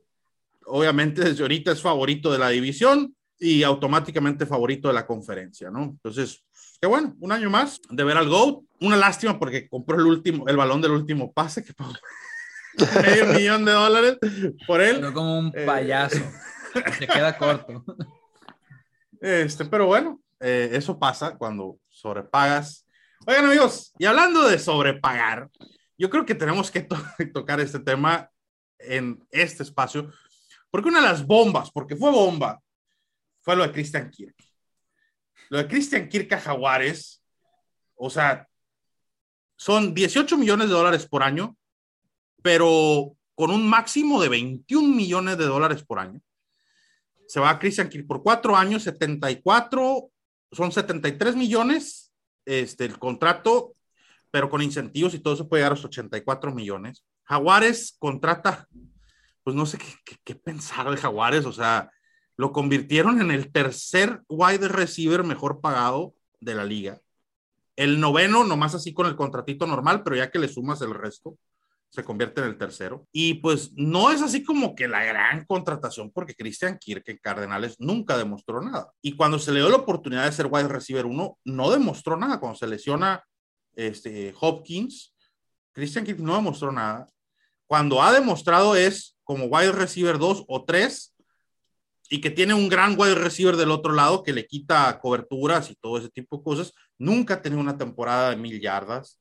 obviamente 0.66 1.22
desde 1.22 1.42
ahorita 1.42 1.72
es 1.72 1.82
favorito 1.82 2.32
de 2.32 2.38
la 2.38 2.49
división 2.49 3.14
y 3.38 3.62
automáticamente 3.62 4.46
favorito 4.46 4.88
de 4.88 4.94
la 4.94 5.06
conferencia, 5.06 5.70
¿no? 5.70 5.82
Entonces, 5.82 6.44
qué 6.80 6.87
bueno, 6.87 7.14
un 7.20 7.32
año 7.32 7.50
más 7.50 7.80
de 7.90 8.04
ver 8.04 8.16
al 8.16 8.28
GOAT. 8.28 8.62
Una 8.80 8.96
lástima 8.96 9.38
porque 9.38 9.68
compró 9.68 9.96
el 9.96 10.06
último, 10.06 10.49
el 10.49 10.56
balón 10.56 10.80
del 10.80 10.92
último 10.92 11.32
pase 11.32 11.62
que 11.62 11.75
pagó 11.75 11.92
medio 13.04 13.26
millón 13.26 13.64
de 13.64 13.72
dólares 13.72 14.18
por 14.66 14.80
él. 14.80 14.96
Pero 14.96 15.12
como 15.12 15.38
un 15.38 15.52
eh, 15.54 15.66
payaso. 15.66 16.22
Se 16.99 17.06
queda 17.06 17.37
corto. 17.37 17.84
Este, 19.25 19.64
pero 19.66 19.87
bueno, 19.87 20.20
eso 20.40 20.99
pasa 20.99 21.37
cuando 21.38 21.78
sobrepagas. 22.02 22.85
Oigan 23.26 23.47
amigos, 23.47 23.92
y 23.97 24.04
hablando 24.04 24.49
de 24.49 24.59
sobrepagar, 24.59 25.49
yo 25.97 26.11
creo 26.11 26.26
que 26.26 26.35
tenemos 26.35 26.71
que 26.71 26.80
tocar 27.32 27.61
este 27.61 27.78
tema 27.78 28.28
en 28.78 29.25
este 29.30 29.62
espacio, 29.62 30.12
porque 30.71 30.88
una 30.88 31.00
de 31.00 31.06
las 31.06 31.25
bombas, 31.25 31.71
porque 31.71 31.94
fue 31.94 32.11
bomba, 32.11 32.61
fue 33.40 33.54
lo 33.54 33.62
de 33.62 33.73
Christian 33.73 34.11
Kirk. 34.11 34.35
Lo 35.49 35.59
de 35.59 35.68
Christian 35.68 36.09
Kirk 36.09 36.32
a 36.32 36.40
Jaguares, 36.40 37.23
o 37.94 38.11
sea, 38.11 38.49
son 39.56 39.94
18 39.94 40.37
millones 40.37 40.68
de 40.68 40.75
dólares 40.75 41.06
por 41.06 41.23
año, 41.23 41.56
pero 42.42 43.16
con 43.37 43.52
un 43.52 43.68
máximo 43.68 44.21
de 44.21 44.28
21 44.28 44.88
millones 44.88 45.38
de 45.38 45.44
dólares 45.44 45.85
por 45.85 46.00
año. 46.00 46.21
Se 47.28 47.38
va 47.38 47.50
a 47.50 47.59
Christian 47.61 47.88
Kirk 47.88 48.06
por 48.09 48.23
cuatro 48.25 48.56
años, 48.56 48.82
74 48.82 50.11
son 50.52 50.71
73 50.73 51.37
millones 51.37 52.12
este, 52.44 52.85
el 52.85 52.99
contrato, 52.99 53.75
pero 54.30 54.50
con 54.50 54.62
incentivos 54.62 55.14
y 55.14 55.18
todo 55.18 55.35
eso 55.35 55.49
puede 55.49 55.61
llegar 55.61 55.73
a 55.73 55.76
los 55.76 55.85
84 55.85 56.54
millones. 56.54 57.04
Jaguares 57.25 57.97
contrata, 57.99 58.68
pues 59.42 59.56
no 59.56 59.66
sé 59.66 59.78
qué, 59.78 60.16
qué, 60.25 60.35
pensar 60.35 60.90
de 60.90 60.97
Jaguares, 60.97 61.47
o 61.47 61.52
sea, 61.52 61.90
lo 62.37 62.52
convirtieron 62.52 63.21
en 63.21 63.30
el 63.30 63.52
tercer 63.52 64.23
wide 64.28 64.68
receiver 64.68 65.25
mejor 65.25 65.61
pagado 65.61 66.14
de 66.40 66.54
la 66.54 66.64
liga. 66.64 67.00
El 67.76 68.00
noveno, 68.00 68.44
nomás 68.44 68.75
así 68.75 68.92
con 68.92 69.06
el 69.06 69.16
contratito 69.16 69.66
normal, 69.66 70.02
pero 70.02 70.16
ya 70.16 70.30
que 70.30 70.38
le 70.38 70.49
sumas 70.49 70.82
el 70.82 70.94
resto, 70.94 71.38
se 71.92 72.04
convierte 72.04 72.40
en 72.40 72.46
el 72.46 72.56
tercero. 72.56 73.06
Y 73.12 73.34
pues 73.34 73.70
no 73.75 74.11
es 74.11 74.22
así 74.22 74.42
como 74.42 74.75
que 74.75 74.88
la 74.88 75.04
gran 75.04 75.44
contratación, 75.44 76.11
porque 76.11 76.34
Christian 76.34 76.78
Kirk 76.78 77.06
en 77.06 77.18
Cardenales 77.18 77.76
nunca 77.78 78.16
demostró 78.16 78.62
nada. 78.62 78.90
Y 79.02 79.14
cuando 79.14 79.38
se 79.38 79.52
le 79.52 79.61
dio 79.61 79.68
la 79.68 79.76
oportunidad 79.76 80.25
de 80.25 80.32
ser 80.32 80.49
wide 80.50 80.68
receiver 80.68 81.04
uno, 81.04 81.38
no 81.44 81.70
demostró 81.70 82.16
nada. 82.16 82.40
Cuando 82.40 82.58
se 82.58 82.66
lesiona 82.66 83.22
este, 83.75 84.34
Hopkins, 84.40 85.14
Christian 85.72 86.06
Kirk 86.06 86.18
no 86.20 86.34
demostró 86.34 86.72
nada. 86.72 87.06
Cuando 87.66 88.02
ha 88.02 88.11
demostrado 88.11 88.75
es 88.75 89.18
como 89.22 89.44
wide 89.44 89.72
receiver 89.72 90.18
2 90.18 90.44
o 90.49 90.64
3 90.64 91.14
y 92.08 92.22
que 92.22 92.30
tiene 92.30 92.54
un 92.54 92.70
gran 92.70 92.99
wide 92.99 93.16
receiver 93.16 93.56
del 93.56 93.70
otro 93.70 93.92
lado 93.92 94.22
que 94.22 94.32
le 94.32 94.46
quita 94.46 94.99
coberturas 94.99 95.70
y 95.70 95.75
todo 95.75 95.99
ese 95.99 96.08
tipo 96.08 96.38
de 96.38 96.42
cosas. 96.42 96.72
Nunca 96.96 97.34
ha 97.34 97.42
tenido 97.42 97.61
una 97.61 97.76
temporada 97.76 98.30
de 98.30 98.37
mil 98.37 98.58
yardas 98.62 99.18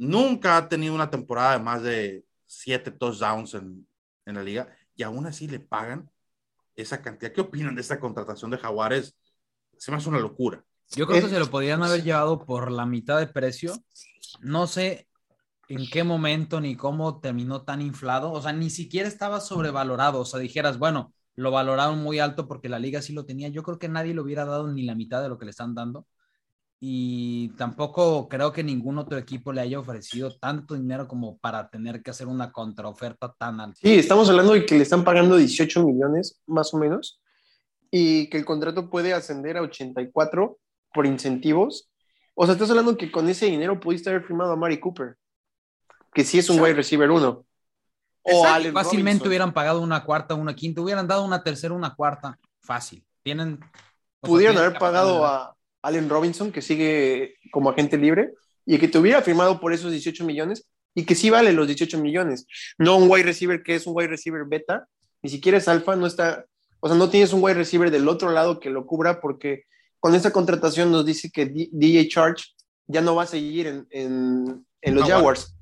nunca 0.00 0.56
ha 0.56 0.68
tenido 0.68 0.94
una 0.94 1.10
temporada 1.10 1.52
de 1.52 1.62
más 1.62 1.82
de 1.82 2.24
siete 2.46 2.90
touchdowns 2.90 3.52
en, 3.54 3.86
en 4.24 4.34
la 4.34 4.42
liga 4.42 4.74
y 4.96 5.02
aún 5.02 5.26
así 5.26 5.46
le 5.46 5.60
pagan 5.60 6.10
esa 6.74 7.02
cantidad. 7.02 7.32
¿Qué 7.32 7.42
opinan 7.42 7.74
de 7.74 7.82
esta 7.82 8.00
contratación 8.00 8.50
de 8.50 8.56
Jaguares? 8.56 9.14
Se 9.76 9.90
me 9.90 9.98
hace 9.98 10.08
una 10.08 10.18
locura. 10.18 10.64
Yo 10.96 11.06
creo 11.06 11.20
que 11.22 11.28
se 11.28 11.38
lo 11.38 11.50
podrían 11.50 11.82
haber 11.82 12.02
llevado 12.02 12.44
por 12.44 12.72
la 12.72 12.86
mitad 12.86 13.18
de 13.18 13.26
precio. 13.26 13.74
No 14.40 14.66
sé 14.66 15.06
en 15.68 15.86
qué 15.88 16.02
momento 16.02 16.60
ni 16.60 16.76
cómo 16.76 17.20
terminó 17.20 17.62
tan 17.62 17.82
inflado. 17.82 18.32
O 18.32 18.40
sea, 18.40 18.54
ni 18.54 18.70
siquiera 18.70 19.06
estaba 19.06 19.40
sobrevalorado. 19.40 20.20
O 20.20 20.24
sea, 20.24 20.40
dijeras, 20.40 20.78
bueno, 20.78 21.12
lo 21.36 21.50
valoraron 21.50 22.02
muy 22.02 22.18
alto 22.18 22.48
porque 22.48 22.70
la 22.70 22.78
liga 22.78 23.02
sí 23.02 23.12
lo 23.12 23.26
tenía. 23.26 23.48
Yo 23.48 23.62
creo 23.62 23.78
que 23.78 23.88
nadie 23.88 24.14
le 24.14 24.22
hubiera 24.22 24.46
dado 24.46 24.66
ni 24.66 24.82
la 24.82 24.94
mitad 24.94 25.22
de 25.22 25.28
lo 25.28 25.38
que 25.38 25.44
le 25.44 25.50
están 25.50 25.74
dando. 25.74 26.06
Y 26.82 27.50
tampoco 27.58 28.26
creo 28.26 28.52
que 28.52 28.64
ningún 28.64 28.96
otro 28.96 29.18
equipo 29.18 29.52
le 29.52 29.60
haya 29.60 29.78
ofrecido 29.78 30.34
tanto 30.38 30.74
dinero 30.74 31.06
como 31.06 31.36
para 31.36 31.68
tener 31.68 32.02
que 32.02 32.10
hacer 32.10 32.26
una 32.26 32.52
contraoferta 32.52 33.34
tan 33.38 33.60
alta. 33.60 33.78
Sí, 33.82 33.98
estamos 33.98 34.30
hablando 34.30 34.54
de 34.54 34.64
que 34.64 34.76
le 34.76 34.82
están 34.82 35.04
pagando 35.04 35.36
18 35.36 35.84
millones, 35.84 36.40
más 36.46 36.72
o 36.72 36.78
menos, 36.78 37.20
y 37.90 38.30
que 38.30 38.38
el 38.38 38.46
contrato 38.46 38.88
puede 38.88 39.12
ascender 39.12 39.58
a 39.58 39.62
84 39.62 40.58
por 40.94 41.04
incentivos. 41.06 41.90
O 42.34 42.46
sea, 42.46 42.54
estás 42.54 42.70
hablando 42.70 42.96
que 42.96 43.12
con 43.12 43.28
ese 43.28 43.44
dinero 43.44 43.78
pudiste 43.78 44.08
haber 44.08 44.24
firmado 44.24 44.52
a 44.52 44.56
Mari 44.56 44.80
Cooper, 44.80 45.18
que 46.14 46.24
sí 46.24 46.38
es 46.38 46.48
un 46.48 46.60
wide 46.60 46.74
receiver 46.74 47.10
uno. 47.10 47.44
O 48.22 48.46
Allen 48.46 48.72
Fácilmente 48.72 49.10
Robinson. 49.10 49.28
hubieran 49.28 49.52
pagado 49.52 49.82
una 49.82 50.02
cuarta, 50.02 50.34
una 50.34 50.54
quinta, 50.54 50.80
hubieran 50.80 51.06
dado 51.06 51.24
una 51.24 51.42
tercera, 51.42 51.74
una 51.74 51.94
cuarta. 51.94 52.38
Fácil. 52.60 53.04
Tienen. 53.22 53.60
Pudieron 54.20 54.56
haber 54.56 54.78
pagado 54.78 55.26
a 55.26 55.54
Allen 55.82 56.08
Robinson, 56.08 56.52
que 56.52 56.62
sigue 56.62 57.36
como 57.50 57.70
agente 57.70 57.96
libre, 57.96 58.32
y 58.66 58.78
que 58.78 58.88
te 58.88 58.98
hubiera 58.98 59.22
firmado 59.22 59.60
por 59.60 59.72
esos 59.72 59.90
18 59.90 60.24
millones, 60.24 60.66
y 60.94 61.04
que 61.04 61.14
sí 61.14 61.30
vale 61.30 61.52
los 61.52 61.66
18 61.66 61.98
millones. 61.98 62.46
No 62.78 62.96
un 62.96 63.10
wide 63.10 63.24
receiver 63.24 63.62
que 63.62 63.74
es 63.74 63.86
un 63.86 63.96
wide 63.96 64.08
receiver 64.08 64.44
beta, 64.46 64.86
ni 65.22 65.30
siquiera 65.30 65.58
es 65.58 65.68
alfa, 65.68 65.96
no 65.96 66.06
está. 66.06 66.44
O 66.80 66.88
sea, 66.88 66.96
no 66.96 67.10
tienes 67.10 67.32
un 67.32 67.42
wide 67.42 67.54
receiver 67.54 67.90
del 67.90 68.08
otro 68.08 68.30
lado 68.30 68.58
que 68.58 68.70
lo 68.70 68.86
cubra, 68.86 69.20
porque 69.20 69.64
con 69.98 70.14
esta 70.14 70.32
contratación 70.32 70.90
nos 70.90 71.04
dice 71.04 71.30
que 71.30 71.46
DJ 71.46 72.08
Charge 72.08 72.44
ya 72.86 73.00
no 73.02 73.14
va 73.14 73.24
a 73.24 73.26
seguir 73.26 73.66
en, 73.66 73.86
en, 73.90 74.66
en 74.80 74.94
los 74.94 75.08
Jaguars. 75.08 75.54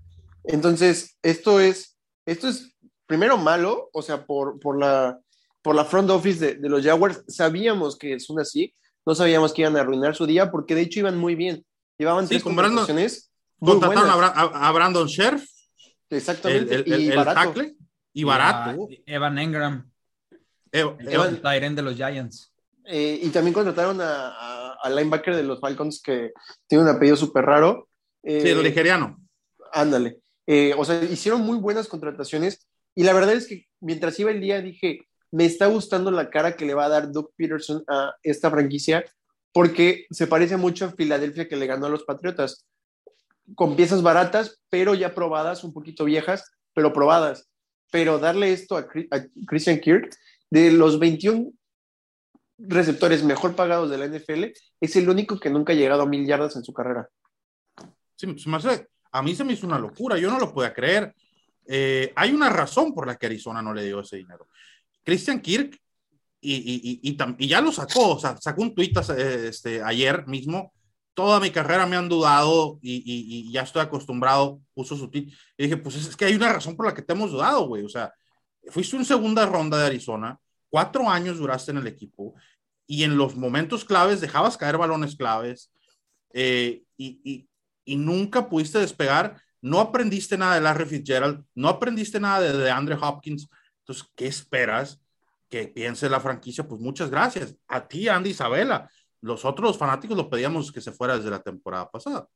Entonces, 0.44 1.18
esto 1.22 1.60
es 1.60 1.98
esto 2.28 2.46
es 2.46 2.76
primero 3.06 3.38
malo, 3.38 3.88
o 3.92 4.02
sea, 4.02 4.26
por, 4.26 4.60
por, 4.60 4.78
la, 4.78 5.18
por 5.62 5.74
la 5.74 5.86
front 5.86 6.10
office 6.10 6.44
de, 6.44 6.54
de 6.56 6.68
los 6.68 6.84
Jaguars. 6.84 7.24
Sabíamos 7.26 7.96
que 7.96 8.12
es 8.12 8.28
una 8.28 8.42
así, 8.42 8.74
no 9.08 9.14
sabíamos 9.14 9.54
que 9.54 9.62
iban 9.62 9.74
a 9.74 9.80
arruinar 9.80 10.14
su 10.14 10.26
día 10.26 10.50
porque 10.50 10.74
de 10.74 10.82
hecho 10.82 11.00
iban 11.00 11.16
muy 11.16 11.34
bien. 11.34 11.64
Llevaban 11.96 12.26
sí, 12.26 12.34
tres 12.34 12.42
con 12.42 12.54
Brandon, 12.54 12.84
contrataciones. 12.84 13.32
Contrataron 13.58 14.10
a, 14.10 14.68
a, 14.68 14.72
Brandon 14.72 15.08
Scherf. 15.08 15.42
Exactamente. 16.10 16.74
El, 16.74 16.92
el, 16.92 17.00
y 17.00 17.08
el, 17.08 17.16
barato. 17.16 17.40
tackle. 17.40 17.76
Y 18.12 18.24
barato. 18.24 18.86
Y 18.90 19.02
Evan 19.06 19.38
Engram. 19.38 19.90
Evan, 20.70 20.98
el 21.00 21.40
Tyren 21.40 21.74
de 21.74 21.80
los 21.80 21.96
Giants. 21.96 22.52
Eh, 22.84 23.20
y 23.22 23.30
también 23.30 23.54
contrataron 23.54 23.98
a, 24.02 24.28
a, 24.28 24.72
al 24.82 24.94
linebacker 24.94 25.34
de 25.34 25.42
los 25.42 25.58
Falcons 25.58 26.02
que 26.02 26.32
tiene 26.66 26.84
un 26.84 26.90
apellido 26.90 27.16
súper 27.16 27.46
raro. 27.46 27.88
Eh, 28.22 28.42
sí, 28.42 28.48
el 28.50 28.62
nigeriano. 28.62 29.18
Ándale. 29.72 30.18
Eh, 30.46 30.74
o 30.76 30.84
sea, 30.84 31.02
hicieron 31.02 31.40
muy 31.40 31.56
buenas 31.56 31.88
contrataciones 31.88 32.68
y 32.94 33.04
la 33.04 33.14
verdad 33.14 33.32
es 33.32 33.46
que 33.46 33.64
mientras 33.80 34.20
iba 34.20 34.30
el 34.30 34.42
día 34.42 34.60
dije, 34.60 35.07
me 35.30 35.44
está 35.44 35.66
gustando 35.66 36.10
la 36.10 36.30
cara 36.30 36.56
que 36.56 36.64
le 36.64 36.74
va 36.74 36.86
a 36.86 36.88
dar 36.88 37.12
Doug 37.12 37.32
Peterson 37.36 37.84
a 37.88 38.14
esta 38.22 38.50
franquicia 38.50 39.04
porque 39.52 40.06
se 40.10 40.26
parece 40.26 40.56
mucho 40.56 40.86
a 40.86 40.92
Filadelfia 40.92 41.48
que 41.48 41.56
le 41.56 41.66
ganó 41.66 41.86
a 41.86 41.90
los 41.90 42.04
Patriotas, 42.04 42.66
con 43.54 43.76
piezas 43.76 44.02
baratas, 44.02 44.60
pero 44.68 44.94
ya 44.94 45.14
probadas, 45.14 45.64
un 45.64 45.72
poquito 45.72 46.04
viejas, 46.04 46.50
pero 46.74 46.92
probadas. 46.92 47.48
Pero 47.90 48.18
darle 48.18 48.52
esto 48.52 48.76
a, 48.76 48.86
Christian 49.46 49.80
Kirk, 49.80 50.14
de 50.50 50.70
los 50.70 50.98
21 50.98 51.52
receptores 52.58 53.24
mejor 53.24 53.54
pagados 53.54 53.90
de 53.90 53.98
la 53.98 54.06
NFL, 54.06 54.52
es 54.80 54.96
el 54.96 55.08
único 55.08 55.38
que 55.40 55.50
nunca 55.50 55.72
ha 55.72 55.76
llegado 55.76 56.02
a 56.02 56.06
mil 56.06 56.26
yardas 56.26 56.56
en 56.56 56.64
su 56.64 56.72
carrera. 56.72 57.08
Sí, 58.16 58.26
hace 58.52 58.88
a 59.10 59.22
mí 59.22 59.34
se 59.34 59.44
me 59.44 59.54
hizo 59.54 59.66
una 59.66 59.78
locura, 59.78 60.18
yo 60.18 60.30
no 60.30 60.38
lo 60.38 60.52
podía 60.52 60.74
creer. 60.74 61.14
Eh, 61.66 62.12
hay 62.14 62.32
una 62.32 62.48
razón 62.48 62.94
por 62.94 63.06
la 63.06 63.16
que 63.16 63.26
Arizona 63.26 63.62
no 63.62 63.72
le 63.72 63.84
dio 63.84 64.00
ese 64.00 64.16
dinero. 64.16 64.48
Christian 65.08 65.40
Kirk, 65.40 65.80
y, 66.38 66.54
y, 66.54 67.00
y, 67.02 67.16
y 67.38 67.48
ya 67.48 67.62
lo 67.62 67.72
sacó, 67.72 68.16
o 68.16 68.18
sea, 68.18 68.36
sacó 68.36 68.60
un 68.60 68.74
tuit 68.74 68.94
este, 68.98 69.82
ayer 69.82 70.26
mismo, 70.26 70.74
toda 71.14 71.40
mi 71.40 71.50
carrera 71.50 71.86
me 71.86 71.96
han 71.96 72.10
dudado 72.10 72.78
y, 72.82 73.50
ya 73.50 73.62
estoy 73.62 73.80
acostumbrado, 73.80 74.60
puso 74.74 74.98
su 74.98 75.08
tweet, 75.08 75.32
y 75.56 75.62
dije, 75.62 75.78
pues 75.78 75.96
es 75.96 76.14
que 76.14 76.26
hay 76.26 76.34
una 76.34 76.52
razón 76.52 76.76
por 76.76 76.84
la 76.84 76.92
que 76.92 77.00
te 77.00 77.14
hemos 77.14 77.30
dudado, 77.30 77.66
güey, 77.66 77.84
o 77.84 77.88
sea, 77.88 78.12
fuiste 78.68 78.98
en 78.98 79.06
segunda 79.06 79.46
ronda 79.46 79.78
de 79.78 79.86
Arizona, 79.86 80.38
cuatro 80.68 81.08
años 81.08 81.38
duraste 81.38 81.70
en 81.70 81.78
el 81.78 81.86
equipo, 81.86 82.34
y 82.86 83.04
en 83.04 83.16
los 83.16 83.34
momentos 83.34 83.86
claves 83.86 84.20
dejabas 84.20 84.58
caer 84.58 84.76
balones 84.76 85.16
claves, 85.16 85.72
eh, 86.34 86.82
y, 86.98 87.48
nunca 87.86 88.46
pudiste 88.46 88.78
despegar, 88.78 89.40
no 89.62 89.80
aprendiste 89.80 90.36
nada 90.36 90.56
de 90.56 90.60
Larry 90.60 90.84
Fitzgerald, 90.84 91.42
no 91.54 91.70
aprendiste 91.70 92.20
nada 92.20 92.42
de, 92.42 92.52
de 92.52 92.98
Hopkins. 93.00 93.48
Entonces, 93.88 94.12
¿qué 94.14 94.26
esperas 94.26 95.00
que 95.48 95.66
piense 95.66 96.10
la 96.10 96.20
franquicia? 96.20 96.68
Pues 96.68 96.78
muchas 96.78 97.10
gracias. 97.10 97.56
A 97.68 97.88
ti, 97.88 98.06
Andy 98.06 98.30
Isabela. 98.30 98.90
Los 99.22 99.46
otros 99.46 99.78
fanáticos 99.78 100.14
lo 100.14 100.28
pedíamos 100.28 100.70
que 100.70 100.82
se 100.82 100.92
fuera 100.92 101.16
desde 101.16 101.30
la 101.30 101.42
temporada 101.42 101.90
pasada. 101.90 102.28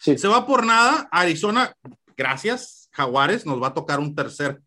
Sí. 0.00 0.16
Se 0.16 0.28
va 0.28 0.46
por 0.46 0.64
nada. 0.64 1.10
Arizona, 1.12 1.74
gracias. 2.16 2.88
Jaguares, 2.92 3.44
nos 3.44 3.62
va 3.62 3.68
a 3.68 3.74
tocar 3.74 4.00
un 4.00 4.14
tercer, 4.14 4.62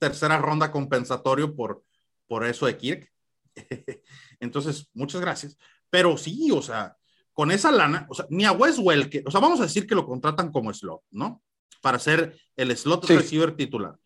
tercera 0.00 0.38
ronda 0.38 0.72
compensatorio 0.72 1.54
por, 1.54 1.84
por 2.26 2.44
eso 2.44 2.66
de 2.66 2.76
Kirk. 2.76 3.12
Entonces, 4.40 4.90
muchas 4.92 5.20
gracias. 5.20 5.56
Pero 5.88 6.16
sí, 6.18 6.50
o 6.50 6.60
sea, 6.60 6.96
con 7.32 7.52
esa 7.52 7.70
lana, 7.70 8.08
o 8.10 8.14
sea, 8.14 8.26
ni 8.28 8.44
a 8.44 8.50
Wes 8.50 8.80
Welker, 8.80 9.22
o 9.24 9.30
sea, 9.30 9.38
vamos 9.38 9.60
a 9.60 9.64
decir 9.64 9.86
que 9.86 9.94
lo 9.94 10.04
contratan 10.04 10.50
como 10.50 10.74
slot, 10.74 11.02
¿no? 11.12 11.44
Para 11.80 12.00
ser 12.00 12.36
el 12.56 12.76
slot 12.76 13.06
sí. 13.06 13.16
receiver 13.16 13.54
titular. 13.54 13.96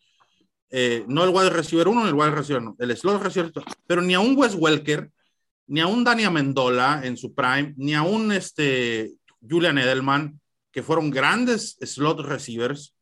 Eh, 0.71 1.03
no 1.07 1.25
el 1.25 1.29
wide 1.31 1.49
receiver 1.49 1.89
uno, 1.89 2.03
ni 2.03 2.09
el 2.09 2.15
wide 2.15 2.31
receiver 2.31 2.63
no, 2.63 2.75
el 2.79 2.95
slot 2.95 3.21
receiver. 3.21 3.51
Pero 3.85 4.01
ni 4.01 4.13
a 4.13 4.21
un 4.21 4.37
Wes 4.37 4.55
Welker, 4.55 5.11
ni 5.67 5.81
a 5.81 5.87
un 5.87 6.03
Dani 6.03 6.23
Amendola 6.23 7.01
en 7.03 7.17
su 7.17 7.35
prime, 7.35 7.73
ni 7.77 7.93
a 7.93 8.03
un 8.03 8.31
este, 8.31 9.13
Julian 9.47 9.77
Edelman, 9.77 10.39
que 10.71 10.81
fueron 10.81 11.11
grandes 11.11 11.77
slot 11.81 12.21
receivers, 12.21 12.95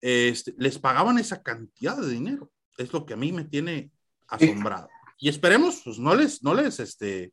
este, 0.00 0.54
les 0.58 0.78
pagaban 0.78 1.18
esa 1.18 1.42
cantidad 1.42 1.96
de 1.96 2.10
dinero. 2.10 2.50
Es 2.76 2.92
lo 2.92 3.06
que 3.06 3.14
a 3.14 3.16
mí 3.16 3.32
me 3.32 3.44
tiene 3.44 3.90
asombrado. 4.26 4.88
Y 5.18 5.28
esperemos, 5.28 5.82
pues 5.84 5.98
no 5.98 6.14
les, 6.14 6.42
no 6.42 6.54
les, 6.54 6.80
este, 6.80 7.32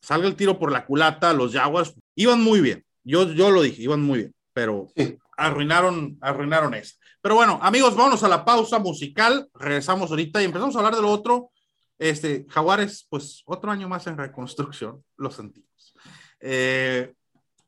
salga 0.00 0.26
el 0.26 0.36
tiro 0.36 0.58
por 0.58 0.72
la 0.72 0.86
culata, 0.86 1.32
los 1.32 1.52
Jaguars 1.52 1.94
iban 2.14 2.40
muy 2.40 2.60
bien. 2.60 2.84
Yo, 3.04 3.32
yo 3.32 3.50
lo 3.50 3.62
dije, 3.62 3.82
iban 3.82 4.02
muy 4.02 4.18
bien, 4.18 4.34
pero 4.52 4.88
arruinaron, 5.36 6.18
arruinaron 6.20 6.74
eso. 6.74 6.96
Pero 7.20 7.34
bueno, 7.34 7.58
amigos, 7.62 7.96
vámonos 7.96 8.22
a 8.22 8.28
la 8.28 8.44
pausa 8.44 8.78
musical. 8.78 9.48
Regresamos 9.54 10.10
ahorita 10.10 10.40
y 10.40 10.46
empezamos 10.46 10.74
a 10.76 10.78
hablar 10.78 10.94
de 10.94 11.02
lo 11.02 11.10
otro. 11.10 11.50
Este, 11.98 12.46
Jaguares, 12.48 13.06
pues 13.10 13.42
otro 13.46 13.70
año 13.70 13.88
más 13.88 14.06
en 14.06 14.16
reconstrucción, 14.16 15.04
lo 15.16 15.30
sentimos. 15.30 15.94
Eh, 16.40 17.12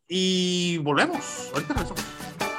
y 0.06 0.78
volvemos. 0.78 1.50
Ahorita 1.52 1.74
regresamos. 1.74 2.49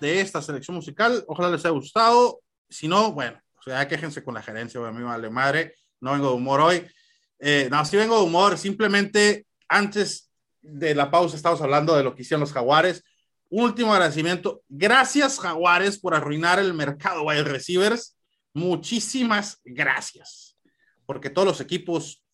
De 0.00 0.20
esta 0.20 0.40
selección 0.40 0.76
musical. 0.76 1.24
Ojalá 1.26 1.50
les 1.50 1.64
haya 1.64 1.70
gustado. 1.70 2.40
Si 2.68 2.88
no, 2.88 3.12
bueno, 3.12 3.40
o 3.58 3.62
sea, 3.62 3.86
quéjense 3.86 4.24
con 4.24 4.34
la 4.34 4.42
gerencia, 4.42 4.80
a 4.86 4.92
mí 4.92 5.02
vale 5.02 5.28
madre. 5.28 5.74
No 6.00 6.12
vengo 6.12 6.28
de 6.28 6.34
humor 6.34 6.60
hoy. 6.60 6.86
Eh, 7.38 7.68
no, 7.70 7.84
sí 7.84 7.96
vengo 7.96 8.16
de 8.16 8.24
humor. 8.24 8.56
Simplemente 8.56 9.46
antes 9.68 10.30
de 10.62 10.94
la 10.94 11.10
pausa 11.10 11.36
estamos 11.36 11.60
hablando 11.60 11.94
de 11.94 12.02
lo 12.02 12.14
que 12.14 12.22
hicieron 12.22 12.40
los 12.40 12.52
Jaguares. 12.52 13.04
último 13.50 13.92
agradecimiento. 13.92 14.62
Gracias, 14.68 15.38
Jaguares, 15.38 15.98
por 15.98 16.14
arruinar 16.14 16.58
el 16.58 16.72
mercado 16.72 17.22
wide 17.24 17.44
receivers. 17.44 18.16
Muchísimas 18.54 19.60
gracias. 19.64 20.56
Porque 21.04 21.28
todos 21.28 21.46
los 21.46 21.60
equipos 21.60 22.24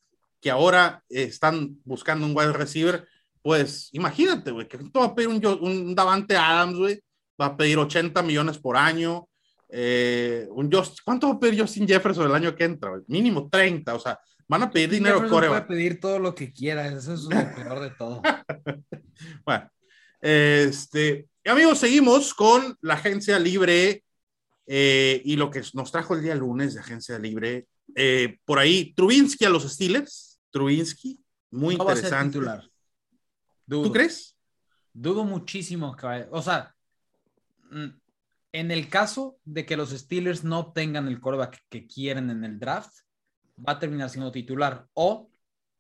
que 0.41 0.51
ahora 0.51 1.03
están 1.09 1.81
buscando 1.85 2.25
un 2.25 2.37
wide 2.37 2.53
receiver, 2.53 3.07
pues 3.43 3.89
imagínate, 3.93 4.51
güey, 4.51 4.69
que 4.69 4.77
va 4.77 5.07
a 5.07 5.15
pedir 5.15 5.29
un, 5.29 5.45
un 5.61 5.95
Davante 5.95 6.37
Adams, 6.37 6.79
güey, 6.79 7.01
va 7.41 7.47
a 7.47 7.57
pedir 7.57 7.79
80 7.79 8.23
millones 8.23 8.59
por 8.59 8.77
año. 8.77 9.29
Eh, 9.69 10.47
un 10.51 10.71
Just, 10.71 11.01
¿Cuánto 11.05 11.29
va 11.29 11.35
a 11.35 11.41
pedir 11.41 11.61
Justin 11.61 11.89
Jefferson 11.89 12.27
el 12.27 12.35
año 12.35 12.55
que 12.55 12.65
entra? 12.65 12.93
Mínimo 13.09 13.49
30, 13.51 13.95
o 13.95 14.01
sea, 14.01 14.19
van 14.47 14.63
a 14.63 14.71
pedir 14.71 14.91
dinero. 14.91 15.21
Jefferson 15.21 15.49
puede 15.49 15.63
pedir 15.63 16.01
todo 16.01 16.19
lo 16.19 16.35
que 16.35 16.53
quiera, 16.53 16.87
eso 16.87 17.15
es 17.15 17.23
lo 17.23 17.31
peor 17.57 17.81
de 17.81 17.91
todo. 17.91 18.23
bueno, 19.45 19.71
este, 20.21 21.29
amigos, 21.45 21.79
seguimos 21.79 22.33
con 22.35 22.77
la 22.81 22.95
agencia 22.95 23.39
libre 23.39 24.05
eh, 24.67 25.23
y 25.25 25.37
lo 25.37 25.51
que 25.51 25.63
nos 25.75 25.93
trajo 25.93 26.15
el 26.15 26.23
día 26.23 26.35
lunes 26.35 26.75
de 26.75 26.81
agencia 26.81 27.19
libre. 27.19 27.67
Eh, 27.95 28.39
por 28.45 28.59
ahí, 28.59 28.93
Trubinsky 28.95 29.45
a 29.45 29.51
los 29.51 29.65
Steelers. 29.65 30.41
Trubinsky, 30.51 31.21
muy 31.51 31.75
interesante. 31.75 32.39
¿Tú 33.69 33.93
crees? 33.93 34.37
Dudo 34.93 35.25
muchísimo 35.25 35.95
que 35.95 36.27
O 36.31 36.41
sea, 36.41 36.75
en 38.53 38.71
el 38.71 38.89
caso 38.89 39.39
de 39.45 39.67
que 39.67 39.77
los 39.77 39.91
Steelers 39.91 40.45
no 40.45 40.59
obtengan 40.59 41.09
el 41.09 41.21
coreback 41.21 41.65
que 41.69 41.87
quieren 41.87 42.31
en 42.31 42.45
el 42.45 42.59
draft, 42.59 43.01
va 43.57 43.73
a 43.73 43.79
terminar 43.79 44.11
siendo 44.11 44.33
titular. 44.33 44.87
O 44.95 45.31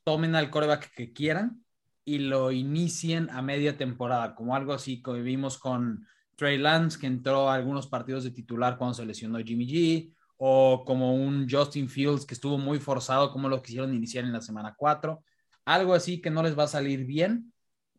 tomen 0.05 0.35
al 0.35 0.51
coreback 0.51 0.93
que 0.95 1.13
quieran 1.13 1.65
y 2.05 2.19
lo 2.19 2.53
inicien 2.53 3.31
a 3.31 3.43
media 3.43 3.77
temporada, 3.77 4.35
como 4.35 4.55
algo 4.55 4.73
así 4.73 5.03
que 5.03 5.13
vimos 5.13 5.59
con 5.59 6.07
Trey 6.37 6.59
Lance, 6.59 6.99
que 6.99 7.07
entró 7.07 7.49
a 7.49 7.55
algunos 7.55 7.87
partidos 7.89 8.25
de 8.25 8.31
titular 8.31 8.79
cuando 8.79 8.95
se 8.95 9.07
lesionó 9.07 9.39
Jimmy 9.39 9.67
G, 9.67 10.15
o 10.37 10.85
como 10.85 11.15
un 11.15 11.49
Justin 11.51 11.89
Fields 11.89 12.27
que 12.27 12.35
estuvo 12.35 12.59
muy 12.59 12.79
forzado, 12.79 13.33
como 13.33 13.49
lo 13.49 13.63
quisieron 13.63 13.95
iniciar 13.95 14.25
en 14.25 14.33
la 14.33 14.43
semana 14.43 14.75
4. 14.77 15.23
Algo 15.65 15.95
así 15.95 16.21
que 16.21 16.31
no 16.31 16.43
les 16.43 16.57
va 16.57 16.65
a 16.65 16.69
salir 16.69 17.05
bien 17.05 17.53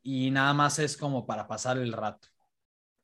y 0.03 0.31
nada 0.31 0.53
más 0.53 0.79
es 0.79 0.95
como 0.95 1.25
para 1.25 1.47
pasar 1.47 1.77
el 1.77 1.91
rato. 1.91 2.29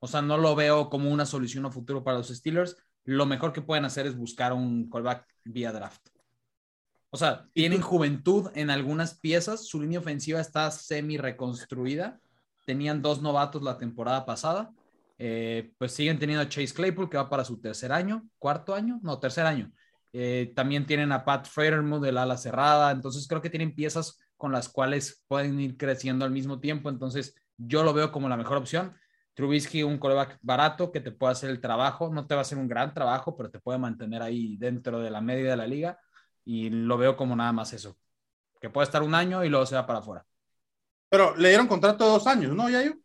O 0.03 0.07
sea, 0.07 0.21
no 0.21 0.37
lo 0.37 0.53
veo 0.53 0.89
como 0.89 1.09
una 1.09 1.25
solución 1.25 1.65
a 1.65 1.71
futuro 1.71 2.03
para 2.03 2.17
los 2.17 2.27
Steelers. 2.27 2.75
Lo 3.05 3.25
mejor 3.25 3.53
que 3.53 3.61
pueden 3.61 3.85
hacer 3.85 4.05
es 4.05 4.17
buscar 4.17 4.51
un 4.51 4.89
callback 4.89 5.25
vía 5.45 5.71
draft. 5.71 6.09
O 7.09 7.15
sea, 7.15 7.47
tienen 7.53 7.79
juventud 7.79 8.51
en 8.53 8.69
algunas 8.69 9.17
piezas. 9.17 9.65
Su 9.65 9.79
línea 9.79 9.99
ofensiva 9.99 10.41
está 10.41 10.69
semi 10.71 11.15
reconstruida. 11.15 12.19
Tenían 12.65 13.01
dos 13.01 13.21
novatos 13.21 13.63
la 13.63 13.77
temporada 13.77 14.25
pasada. 14.25 14.73
Eh, 15.17 15.71
pues 15.77 15.93
siguen 15.93 16.19
teniendo 16.19 16.43
a 16.43 16.49
Chase 16.49 16.73
Claypool, 16.73 17.09
que 17.09 17.15
va 17.15 17.29
para 17.29 17.45
su 17.45 17.61
tercer 17.61 17.93
año, 17.93 18.27
cuarto 18.39 18.75
año, 18.75 18.99
no, 19.03 19.19
tercer 19.19 19.45
año. 19.45 19.71
Eh, 20.11 20.51
también 20.53 20.85
tienen 20.85 21.13
a 21.13 21.23
Pat 21.23 21.47
Fredermuth 21.47 22.01
del 22.01 22.17
ala 22.17 22.35
cerrada. 22.35 22.91
Entonces 22.91 23.25
creo 23.25 23.41
que 23.41 23.49
tienen 23.49 23.73
piezas 23.73 24.19
con 24.35 24.51
las 24.51 24.67
cuales 24.67 25.23
pueden 25.29 25.61
ir 25.61 25.77
creciendo 25.77 26.25
al 26.25 26.31
mismo 26.31 26.59
tiempo. 26.59 26.89
Entonces, 26.89 27.35
yo 27.55 27.83
lo 27.83 27.93
veo 27.93 28.11
como 28.11 28.27
la 28.27 28.35
mejor 28.35 28.57
opción. 28.57 28.93
Trubisky, 29.33 29.83
un 29.83 29.97
coreback 29.97 30.37
barato 30.41 30.91
que 30.91 30.99
te 30.99 31.11
puede 31.11 31.33
hacer 31.33 31.49
el 31.49 31.59
trabajo, 31.59 32.09
no 32.09 32.27
te 32.27 32.35
va 32.35 32.41
a 32.41 32.43
hacer 32.43 32.57
un 32.57 32.67
gran 32.67 32.93
trabajo, 32.93 33.35
pero 33.35 33.49
te 33.49 33.59
puede 33.59 33.79
mantener 33.79 34.21
ahí 34.21 34.57
dentro 34.57 34.99
de 34.99 35.09
la 35.09 35.21
media 35.21 35.51
de 35.51 35.57
la 35.57 35.67
liga. 35.67 35.99
Y 36.45 36.69
lo 36.69 36.97
veo 36.97 37.15
como 37.15 37.35
nada 37.35 37.51
más 37.51 37.73
eso, 37.73 37.97
que 38.61 38.69
puede 38.69 38.85
estar 38.85 39.01
un 39.01 39.15
año 39.15 39.43
y 39.43 39.49
luego 39.49 39.65
se 39.65 39.75
va 39.75 39.87
para 39.87 39.99
afuera. 39.99 40.25
Pero 41.09 41.35
le 41.35 41.49
dieron 41.49 41.67
contrato 41.67 42.03
de 42.03 42.11
dos 42.11 42.27
años, 42.27 42.55
¿no, 42.55 42.69
Yayo? 42.69 42.95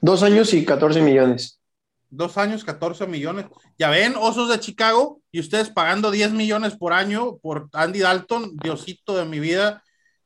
Dos 0.00 0.22
años 0.22 0.52
y 0.54 0.64
14 0.64 1.00
millones. 1.00 1.60
Dos 2.08 2.38
años, 2.38 2.64
14 2.64 3.06
millones. 3.06 3.46
Ya 3.78 3.90
ven, 3.90 4.14
Osos 4.16 4.48
de 4.48 4.60
Chicago, 4.60 5.20
y 5.30 5.40
ustedes 5.40 5.70
pagando 5.70 6.10
10 6.10 6.32
millones 6.32 6.76
por 6.76 6.92
año 6.92 7.36
por 7.38 7.68
Andy 7.72 8.00
Dalton, 8.00 8.56
Diosito 8.56 9.16
de 9.16 9.24
mi 9.24 9.40
vida. 9.40 9.82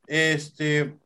Este, 0.07 0.99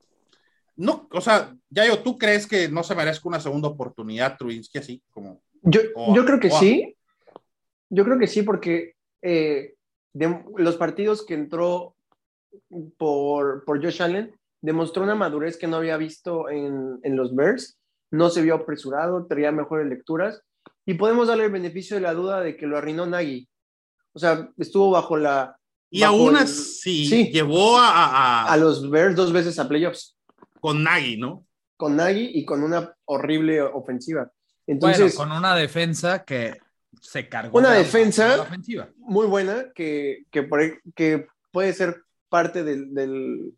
no, 0.77 1.09
o 1.11 1.21
sea, 1.21 1.55
ya 1.71 1.87
yo, 1.87 2.03
¿tú 2.03 2.19
crees 2.19 2.47
que 2.47 2.69
no 2.69 2.83
se 2.83 2.95
merezca 2.95 3.29
una 3.29 3.41
segunda 3.41 3.69
oportunidad 3.69 4.37
Trubinsky 4.37 4.79
así 4.79 5.03
como? 5.11 5.43
Yo, 5.63 5.81
yo 6.15 6.25
creo 6.25 6.41
que 6.41 6.51
sí. 6.51 6.97
Yo 7.91 8.05
creo 8.05 8.19
que 8.19 8.27
sí, 8.27 8.43
porque 8.43 8.95
eh, 9.23 9.75
de 10.13 10.45
los 10.57 10.77
partidos 10.77 11.25
que 11.25 11.35
entró 11.35 11.97
por, 12.97 13.65
por 13.65 13.83
Josh 13.83 14.03
Allen 14.03 14.35
demostró 14.61 15.03
una 15.03 15.15
madurez 15.15 15.57
que 15.57 15.67
no 15.67 15.77
había 15.77 15.97
visto 15.97 16.49
en, 16.49 16.99
en 17.03 17.17
los 17.17 17.35
Bears. 17.35 17.79
No 18.11 18.31
se 18.31 18.43
vio 18.43 18.55
apresurado, 18.55 19.27
tenía 19.27 19.53
mejores 19.53 19.87
lecturas. 19.87 20.43
Y 20.87 20.95
podemos 20.95 21.29
darle 21.29 21.45
el 21.45 21.53
beneficio 21.53 21.97
de 21.97 22.03
la 22.03 22.15
duda 22.15 22.41
de 22.41 22.57
que 22.57 22.67
lo 22.67 22.77
arruinó 22.77 23.07
Nagy. 23.07 23.49
O 24.13 24.19
sea, 24.19 24.51
estuvo 24.57 24.91
bajo 24.91 25.17
la, 25.17 25.57
y 25.95 26.03
aún 26.03 26.35
así 26.35 27.07
sí, 27.07 27.31
llevó 27.31 27.79
a, 27.79 28.53
a, 28.53 28.57
los 28.57 28.91
Bears 28.91 29.15
dos 29.15 29.33
veces 29.33 29.61
a 29.61 29.69
playoffs. 29.69 30.14
Con 30.65 30.83
Nagy, 30.83 31.19
¿no? 31.19 31.47
Con 31.77 31.95
Nagy 31.95 32.31
y 32.33 32.47
con 32.47 32.63
una 32.63 32.97
horrible 33.05 33.61
ofensiva. 33.61 34.33
Entonces, 34.67 35.15
bueno, 35.15 35.33
con 35.35 35.39
una 35.39 35.55
defensa 35.55 36.25
que 36.25 36.59
se 37.03 37.29
cargó. 37.29 37.59
Una 37.59 37.73
defensa 37.73 38.41
ofensiva. 38.41 38.89
muy 38.97 39.27
buena 39.27 39.67
que, 39.75 40.25
que, 40.31 40.49
que 40.97 41.27
puede 41.53 41.75
ser 41.75 42.05
parte 42.31 42.65
del, 42.65 42.95
del, 42.95 43.53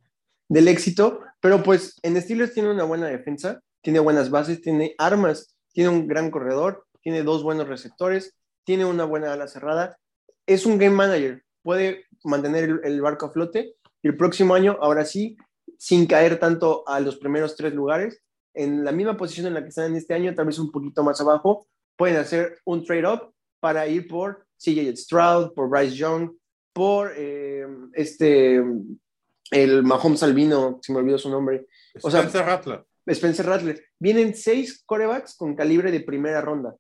del, 0.48 0.66
éxito, 0.66 1.20
pero 1.38 1.62
pues 1.62 1.96
en 2.02 2.20
Steelers 2.20 2.52
tiene 2.52 2.72
una 2.72 2.82
buena 2.82 3.06
defensa, 3.06 3.60
tiene 3.82 4.00
buenas 4.00 4.28
bases, 4.30 4.60
tiene 4.60 4.96
armas, 4.98 5.54
tiene 5.72 5.90
un 5.90 6.08
gran 6.08 6.32
corredor, 6.32 6.88
tiene 7.02 7.22
dos 7.22 7.44
buenos 7.44 7.68
receptores, 7.68 8.34
tiene 8.64 8.84
una 8.84 9.04
buena 9.04 9.32
ala 9.32 9.46
cerrada. 9.46 9.96
Es 10.44 10.66
un 10.66 10.76
game 10.76 10.96
manager, 10.96 11.44
puede 11.62 12.06
mantener 12.24 12.80
el, 12.82 13.00
barco 13.00 13.26
a 13.26 13.30
flote 13.30 13.76
y 14.02 14.08
el 14.08 14.16
próximo 14.16 14.56
año, 14.56 14.76
ahora 14.80 15.04
sí, 15.04 15.36
sin 15.78 16.06
caer 16.06 16.38
tanto 16.38 16.84
a 16.86 17.00
los 17.00 17.16
primeros 17.16 17.56
tres 17.56 17.74
lugares, 17.74 18.22
en 18.54 18.84
la 18.84 18.92
misma 18.92 19.16
posición 19.16 19.46
en 19.46 19.54
la 19.54 19.62
que 19.62 19.68
están 19.68 19.86
en 19.86 19.96
este 19.96 20.14
año, 20.14 20.34
tal 20.34 20.46
vez 20.46 20.58
un 20.58 20.72
poquito 20.72 21.02
más 21.04 21.20
abajo, 21.20 21.66
pueden 21.96 22.16
hacer 22.16 22.58
un 22.64 22.84
trade-up 22.84 23.32
para 23.60 23.86
ir 23.86 24.08
por 24.08 24.46
CJ 24.58 24.96
Stroud, 24.96 25.52
por 25.52 25.68
Bryce 25.68 25.94
Young, 25.94 26.32
por 26.72 27.12
eh, 27.16 27.66
este, 27.92 28.62
el 29.50 29.82
Mahomes 29.82 30.22
Albino, 30.22 30.78
si 30.82 30.92
me 30.92 30.98
olvidó 30.98 31.18
su 31.18 31.30
nombre. 31.30 31.66
Spencer 31.94 32.44
Rattler. 32.44 32.84
Spencer 33.06 33.46
Rattler. 33.46 33.84
Vienen 33.98 34.34
seis 34.34 34.82
corebacks 34.84 35.36
con 35.36 35.54
calibre 35.54 35.90
de 35.92 36.00
primera 36.00 36.40
ronda, 36.40 36.76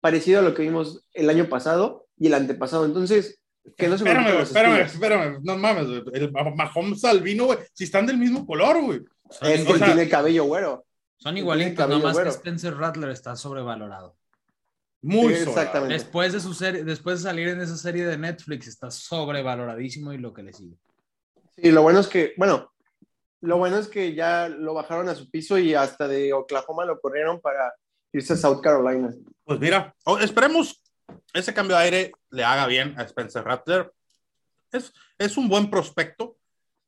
parecido 0.00 0.40
a 0.40 0.42
lo 0.42 0.54
que 0.54 0.62
vimos 0.62 1.06
el 1.12 1.30
año 1.30 1.48
pasado 1.48 2.06
y 2.16 2.26
el 2.26 2.34
antepasado. 2.34 2.84
Entonces, 2.84 3.41
que 3.76 3.88
no 3.88 3.96
se 3.96 4.04
espérame, 4.04 4.40
espérame, 4.40 4.80
espérame, 4.80 5.38
no 5.42 5.56
mames, 5.56 5.86
El 6.12 6.32
Mahomes 6.32 7.04
Albino, 7.04 7.46
güey. 7.46 7.58
Si 7.72 7.84
están 7.84 8.06
del 8.06 8.18
mismo 8.18 8.46
color, 8.46 8.82
güey. 8.82 9.00
Es 9.40 9.64
que 9.64 9.74
tiene 9.74 10.08
cabello 10.08 10.44
güero. 10.44 10.84
Son 11.16 11.36
igualitos, 11.36 11.88
nomás 11.88 12.18
que 12.18 12.28
Spencer 12.28 12.76
Rattler 12.76 13.10
está 13.10 13.36
sobrevalorado. 13.36 14.16
Muy 15.02 15.34
sí, 15.34 15.42
exactamente. 15.42 15.94
Después 15.94 16.32
de, 16.32 16.40
su 16.40 16.54
serie, 16.54 16.84
después 16.84 17.18
de 17.18 17.28
salir 17.28 17.48
en 17.48 17.60
esa 17.60 17.76
serie 17.76 18.06
de 18.06 18.18
Netflix, 18.18 18.66
está 18.66 18.90
sobrevaloradísimo 18.90 20.12
y 20.12 20.18
lo 20.18 20.32
que 20.32 20.42
le 20.42 20.52
sigue. 20.52 20.76
Sí, 21.56 21.70
lo 21.70 21.82
bueno 21.82 22.00
es 22.00 22.08
que, 22.08 22.34
bueno, 22.36 22.72
lo 23.40 23.58
bueno 23.58 23.78
es 23.78 23.88
que 23.88 24.14
ya 24.14 24.48
lo 24.48 24.74
bajaron 24.74 25.08
a 25.08 25.14
su 25.14 25.30
piso 25.30 25.58
y 25.58 25.74
hasta 25.74 26.06
de 26.08 26.32
Oklahoma 26.32 26.84
lo 26.84 27.00
corrieron 27.00 27.40
para 27.40 27.74
irse 28.12 28.32
a 28.32 28.36
South 28.36 28.60
Carolina. 28.60 29.12
Pues 29.44 29.58
mira, 29.58 29.94
esperemos 30.20 30.81
ese 31.32 31.54
cambio 31.54 31.76
de 31.76 31.82
aire 31.82 32.12
le 32.30 32.44
haga 32.44 32.66
bien 32.66 32.94
a 32.98 33.02
Spencer 33.02 33.44
Rattler. 33.44 33.92
Es, 34.70 34.92
es 35.18 35.36
un 35.36 35.48
buen 35.48 35.70
prospecto, 35.70 36.36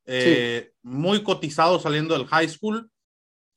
eh, 0.06 0.72
muy 0.82 1.22
cotizado 1.22 1.78
saliendo 1.78 2.16
del 2.16 2.26
high 2.26 2.48
school 2.48 2.90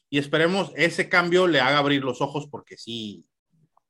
y 0.09 0.17
esperemos 0.17 0.71
ese 0.75 1.09
cambio 1.09 1.47
le 1.47 1.59
haga 1.59 1.77
abrir 1.77 2.03
los 2.03 2.21
ojos 2.21 2.47
porque 2.49 2.77
sí, 2.77 3.25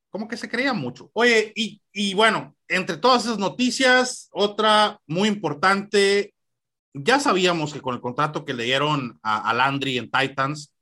como 0.09 0.27
que 0.27 0.37
se 0.37 0.49
creía 0.49 0.73
mucho. 0.73 1.11
Oye, 1.13 1.51
y, 1.55 1.81
y 1.91 2.13
bueno, 2.13 2.55
entre 2.67 2.97
todas 2.97 3.25
esas 3.25 3.37
noticias, 3.37 4.29
otra 4.31 4.99
muy 5.05 5.27
importante, 5.27 6.33
ya 6.93 7.19
sabíamos 7.19 7.73
que 7.73 7.81
con 7.81 7.95
el 7.95 8.01
contrato 8.01 8.45
que 8.45 8.53
le 8.53 8.63
dieron 8.63 9.19
a, 9.21 9.49
a 9.49 9.53
Landry 9.53 9.97
en 9.97 10.09
Titans, 10.09 10.73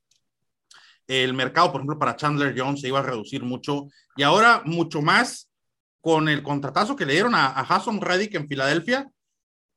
el 1.07 1.33
mercado, 1.33 1.71
por 1.71 1.81
ejemplo, 1.81 1.99
para 1.99 2.15
Chandler 2.15 2.55
Jones 2.57 2.81
se 2.81 2.87
iba 2.87 2.99
a 2.99 3.03
reducir 3.03 3.43
mucho 3.43 3.87
y 4.15 4.23
ahora 4.23 4.61
mucho 4.65 5.01
más 5.01 5.49
con 6.05 6.29
el 6.29 6.43
contratazo 6.43 6.95
que 6.95 7.03
le 7.03 7.13
dieron 7.13 7.33
a, 7.33 7.47
a 7.47 7.61
Hassan 7.61 7.99
Reddick 7.99 8.35
en 8.35 8.47
Filadelfia, 8.47 9.09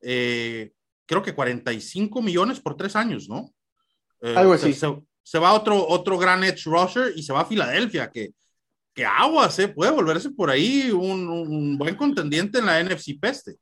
eh, 0.03 0.73
creo 1.07 1.23
que 1.23 1.35
45 1.35 2.21
millones 2.21 2.61
por 2.61 2.77
tres 2.77 2.97
años, 2.97 3.31
¿no? 3.31 3.51
Eh, 4.21 4.35
Algo 4.37 4.53
así. 4.53 4.75
Se, 4.75 5.39
va 5.39 5.55
otro, 5.55 5.89
otro 5.89 6.19
gran 6.19 6.45
edge 6.45 6.65
rusher 6.67 7.15
y 7.17 7.23
se 7.23 7.33
va 7.33 7.41
a 7.41 7.47
Filadelfia, 7.47 8.11
que, 8.11 8.35
que 8.93 9.07
aguas, 9.07 9.59
¿eh? 9.59 9.69
puede 9.69 9.91
volverse 9.91 10.29
por 10.29 10.51
ahí 10.51 10.91
un, 10.91 11.31
un, 11.31 11.79
buen 11.79 11.97
contendiente 11.97 12.59
en 12.59 12.67
la 12.67 12.85
NFC 12.85 13.19
Peste. 13.19 13.57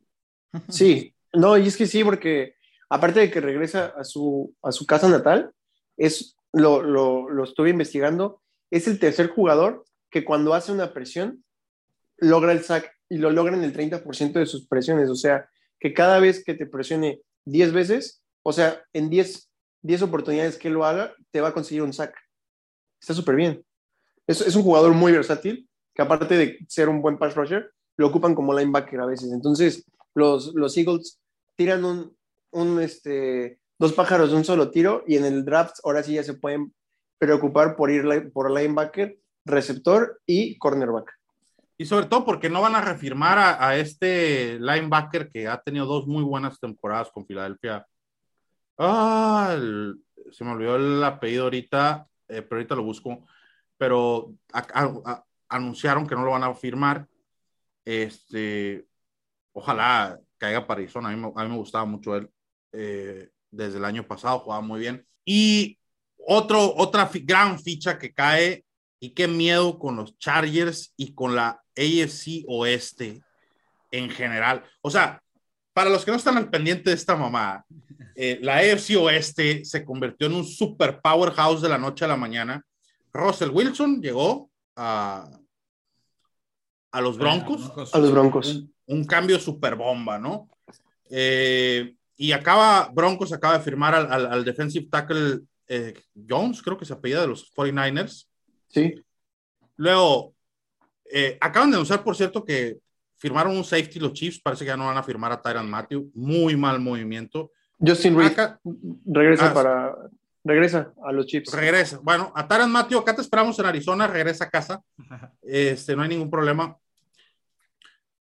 Sí, 0.68 1.14
no, 1.35 1.57
y 1.57 1.68
es 1.68 1.76
que 1.76 1.87
sí, 1.87 2.02
porque 2.02 2.57
aparte 2.90 3.20
de 3.20 3.31
que 3.31 3.40
regresa 3.40 3.94
a 3.96 4.02
su, 4.02 4.52
a 4.61 4.72
su 4.72 4.87
casa 4.87 5.09
natal, 5.09 5.52
es, 5.96 6.37
lo, 6.52 6.83
lo, 6.83 7.31
lo 7.31 7.44
estuve 7.44 7.70
investigando, 7.70 8.42
es 8.72 8.88
el 8.88 8.98
tercer 8.98 9.29
jugador 9.29 9.85
que 10.11 10.24
cuando 10.24 10.52
hace 10.52 10.72
una 10.72 10.92
presión 10.92 11.44
logra 12.18 12.52
el 12.52 12.62
sack 12.62 12.92
y 13.09 13.18
lo 13.18 13.31
logra 13.31 13.57
en 13.57 13.64
el 13.64 13.72
30% 13.72 14.33
de 14.33 14.46
sus 14.46 14.66
presiones. 14.66 15.11
O 15.11 15.14
sea, 15.14 15.48
que 15.79 15.94
cada 15.94 16.18
vez 16.18 16.42
que 16.44 16.55
te 16.55 16.66
presione 16.66 17.20
10 17.44 17.72
veces, 17.72 18.22
o 18.42 18.52
sea, 18.52 18.83
en 18.92 19.11
10, 19.11 19.50
10 19.83 20.02
oportunidades 20.02 20.57
que 20.59 20.70
lo 20.70 20.85
haga, 20.85 21.14
te 21.31 21.40
va 21.40 21.48
a 21.48 21.55
conseguir 21.55 21.83
un 21.83 21.92
sack. 21.92 22.14
Está 23.00 23.14
súper 23.14 23.37
bien. 23.37 23.64
Es, 24.26 24.40
es, 24.40 24.57
un 24.57 24.62
jugador 24.62 24.92
muy 24.92 25.12
versátil, 25.12 25.68
que 25.94 26.02
aparte 26.02 26.37
de 26.37 26.59
ser 26.68 26.88
un 26.88 27.00
buen 27.00 27.18
pass 27.18 27.35
rusher, 27.35 27.70
lo 27.96 28.09
ocupan 28.09 28.35
como 28.35 28.52
linebacker 28.52 29.00
a 29.00 29.07
veces. 29.07 29.33
Entonces, 29.33 29.85
los, 30.14 30.55
los 30.55 30.76
Eagles 30.76 31.20
tiran 31.57 31.85
un, 31.85 32.16
un, 32.50 32.81
este, 32.81 33.61
dos 33.79 33.92
pájaros 33.92 34.31
de 34.31 34.37
un 34.37 34.44
solo 34.44 34.70
tiro 34.70 35.05
y 35.07 35.16
en 35.16 35.24
el 35.24 35.44
draft 35.44 35.76
ahora 35.85 36.02
sí 36.02 36.14
ya 36.14 36.22
se 36.22 36.35
pueden 36.35 36.74
preocupar 37.18 37.76
por 37.76 37.90
ir 37.90 38.31
por 38.33 38.50
linebacker, 38.50 39.18
receptor 39.44 40.20
y 40.26 40.59
cornerback. 40.59 41.11
Y 41.78 41.84
sobre 41.84 42.06
todo 42.06 42.24
porque 42.24 42.48
no 42.48 42.62
van 42.62 42.74
a 42.74 42.80
refirmar 42.80 43.38
a, 43.38 43.76
este 43.76 44.58
linebacker 44.58 45.30
que 45.30 45.46
ha 45.46 45.60
tenido 45.60 45.84
dos 45.84 46.06
muy 46.06 46.22
buenas 46.22 46.58
temporadas 46.58 47.10
con 47.10 47.26
Filadelfia. 47.26 47.86
Ah, 48.78 49.56
se 50.32 50.44
me 50.44 50.52
olvidó 50.52 50.76
el 50.76 51.04
apellido 51.04 51.44
ahorita, 51.44 52.06
eh, 52.28 52.42
pero 52.42 52.56
ahorita 52.56 52.74
lo 52.76 52.82
busco. 52.82 53.26
Pero 53.76 54.34
anunciaron 55.48 56.06
que 56.06 56.14
no 56.14 56.24
lo 56.24 56.30
van 56.30 56.44
a 56.44 56.54
firmar. 56.54 57.06
Este, 57.84 58.86
ojalá 59.52 60.18
caiga 60.38 60.66
para 60.66 60.80
Arizona. 60.80 61.10
A 61.10 61.16
mí, 61.16 61.32
a 61.34 61.44
mí 61.44 61.50
me 61.50 61.56
gustaba 61.56 61.84
mucho 61.84 62.16
él 62.16 62.30
eh, 62.72 63.30
desde 63.50 63.78
el 63.78 63.84
año 63.84 64.06
pasado, 64.06 64.40
jugaba 64.40 64.62
muy 64.62 64.80
bien. 64.80 65.06
Y 65.24 65.78
otro, 66.26 66.74
otra 66.76 67.10
gran 67.12 67.58
ficha 67.58 67.98
que 67.98 68.12
cae 68.12 68.64
y 69.00 69.10
qué 69.10 69.28
miedo 69.28 69.78
con 69.78 69.96
los 69.96 70.18
Chargers 70.18 70.92
y 70.96 71.14
con 71.14 71.34
la 71.34 71.62
AFC 71.76 72.44
Oeste 72.48 73.20
en 73.90 74.10
general. 74.10 74.64
O 74.80 74.90
sea, 74.90 75.22
para 75.72 75.90
los 75.90 76.04
que 76.04 76.10
no 76.10 76.16
están 76.16 76.36
al 76.36 76.50
pendiente 76.50 76.90
de 76.90 76.96
esta 76.96 77.16
mamá, 77.16 77.64
eh, 78.14 78.38
la 78.42 78.56
AFC 78.56 78.96
Oeste 78.96 79.64
se 79.64 79.84
convirtió 79.84 80.26
en 80.26 80.34
un 80.34 80.44
super 80.44 81.00
powerhouse 81.00 81.60
de 81.60 81.68
la 81.68 81.78
noche 81.78 82.04
a 82.04 82.08
la 82.08 82.16
mañana. 82.16 82.64
Russell 83.12 83.50
Wilson 83.50 84.00
llegó 84.00 84.50
a, 84.74 85.28
a 86.90 87.00
los 87.00 87.18
Broncos. 87.18 87.70
A 87.92 87.98
los 87.98 88.10
Broncos. 88.10 88.64
Un, 88.86 89.04
cambio 89.04 89.38
super 89.38 89.74
bomba, 89.74 90.18
¿no? 90.18 90.48
Eh, 91.10 91.94
y 92.16 92.32
acaba, 92.32 92.90
Broncos 92.92 93.32
acaba 93.32 93.58
de 93.58 93.64
firmar 93.64 93.94
al, 93.94 94.26
al, 94.26 94.44
defensive 94.44 94.88
tackle 94.90 95.40
eh, 95.68 95.94
Jones, 96.28 96.62
creo 96.62 96.78
que 96.78 96.84
se 96.84 96.94
apellida 96.94 97.20
de 97.20 97.28
los 97.28 97.52
49ers. 97.54 98.26
Sí. 98.68 98.94
Luego, 99.76 100.36
eh, 101.12 101.38
acaban 101.40 101.70
de 101.70 101.76
anunciar, 101.76 102.02
por 102.02 102.16
cierto, 102.16 102.44
que 102.44 102.78
firmaron 103.16 103.56
un 103.56 103.64
safety 103.64 103.98
los 103.98 104.12
Chiefs. 104.12 104.40
Parece 104.40 104.64
que 104.64 104.68
ya 104.68 104.76
no 104.76 104.86
van 104.86 104.96
a 104.96 105.02
firmar 105.02 105.32
a 105.32 105.40
Tyron 105.40 105.68
Matthew. 105.68 106.10
Muy 106.14 106.56
mal 106.56 106.80
movimiento. 106.80 107.50
Justin 107.78 108.16
Reed 108.16 108.32
regresa 109.04 109.50
ah, 109.50 109.54
para 109.54 109.96
regresa 110.46 110.92
a 111.04 111.12
los 111.12 111.26
Chiefs. 111.26 111.52
Regresa. 111.52 111.98
Bueno, 112.02 112.32
a 112.34 112.46
Tyron 112.46 112.70
Matthew, 112.70 112.98
acá 112.98 113.14
te 113.14 113.22
esperamos 113.22 113.58
en 113.58 113.66
Arizona, 113.66 114.06
regresa 114.06 114.44
a 114.44 114.50
casa. 114.50 114.82
Este, 115.42 115.94
no 115.94 116.02
hay 116.02 116.08
ningún 116.08 116.30
problema. 116.30 116.76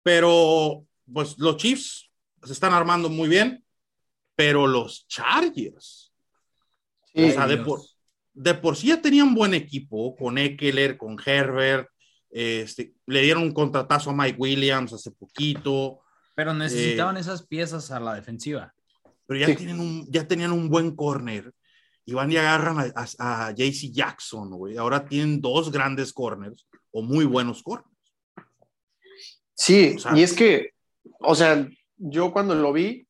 Pero, 0.02 0.84
pues 1.12 1.38
los 1.38 1.56
Chiefs 1.56 2.10
se 2.42 2.52
están 2.52 2.72
armando 2.72 3.08
muy 3.08 3.28
bien, 3.28 3.64
pero 4.34 4.66
los 4.66 5.06
Chargers. 5.06 6.12
o 7.14 7.30
sea, 7.30 7.46
de 7.46 7.58
por, 7.58 7.80
de 8.32 8.54
por 8.54 8.76
sí 8.76 8.88
ya 8.88 9.00
tenían 9.00 9.34
buen 9.34 9.54
equipo 9.54 10.16
con 10.16 10.38
Eckler, 10.38 10.96
con 10.96 11.16
Herbert, 11.24 11.88
este, 12.32 12.94
le 13.06 13.20
dieron 13.20 13.42
un 13.42 13.52
contratazo 13.52 14.10
a 14.10 14.14
Mike 14.14 14.38
Williams 14.38 14.92
hace 14.94 15.10
poquito. 15.10 16.00
Pero 16.34 16.54
necesitaban 16.54 17.16
eh, 17.18 17.20
esas 17.20 17.46
piezas 17.46 17.90
a 17.90 18.00
la 18.00 18.14
defensiva. 18.14 18.74
Pero 19.26 19.40
ya, 19.40 19.54
tienen 19.54 19.78
un, 19.78 20.06
ya 20.10 20.26
tenían 20.26 20.52
un 20.52 20.68
buen 20.68 20.96
corner 20.96 21.52
y 22.04 22.14
van 22.14 22.32
y 22.32 22.36
agarran 22.36 22.92
a, 22.94 23.06
a, 23.18 23.52
JC 23.52 23.92
Jackson, 23.92 24.50
güey. 24.50 24.76
Ahora 24.76 25.04
tienen 25.04 25.40
dos 25.40 25.70
grandes 25.70 26.12
corners 26.12 26.66
o 26.90 27.02
muy 27.02 27.24
buenos 27.24 27.62
corners. 27.62 27.88
Sí, 29.54 29.96
y 30.14 30.22
es 30.22 30.32
que, 30.32 30.70
o 31.20 31.34
sea, 31.34 31.68
yo 31.96 32.32
cuando 32.32 32.54
lo 32.54 32.72
vi, 32.72 33.06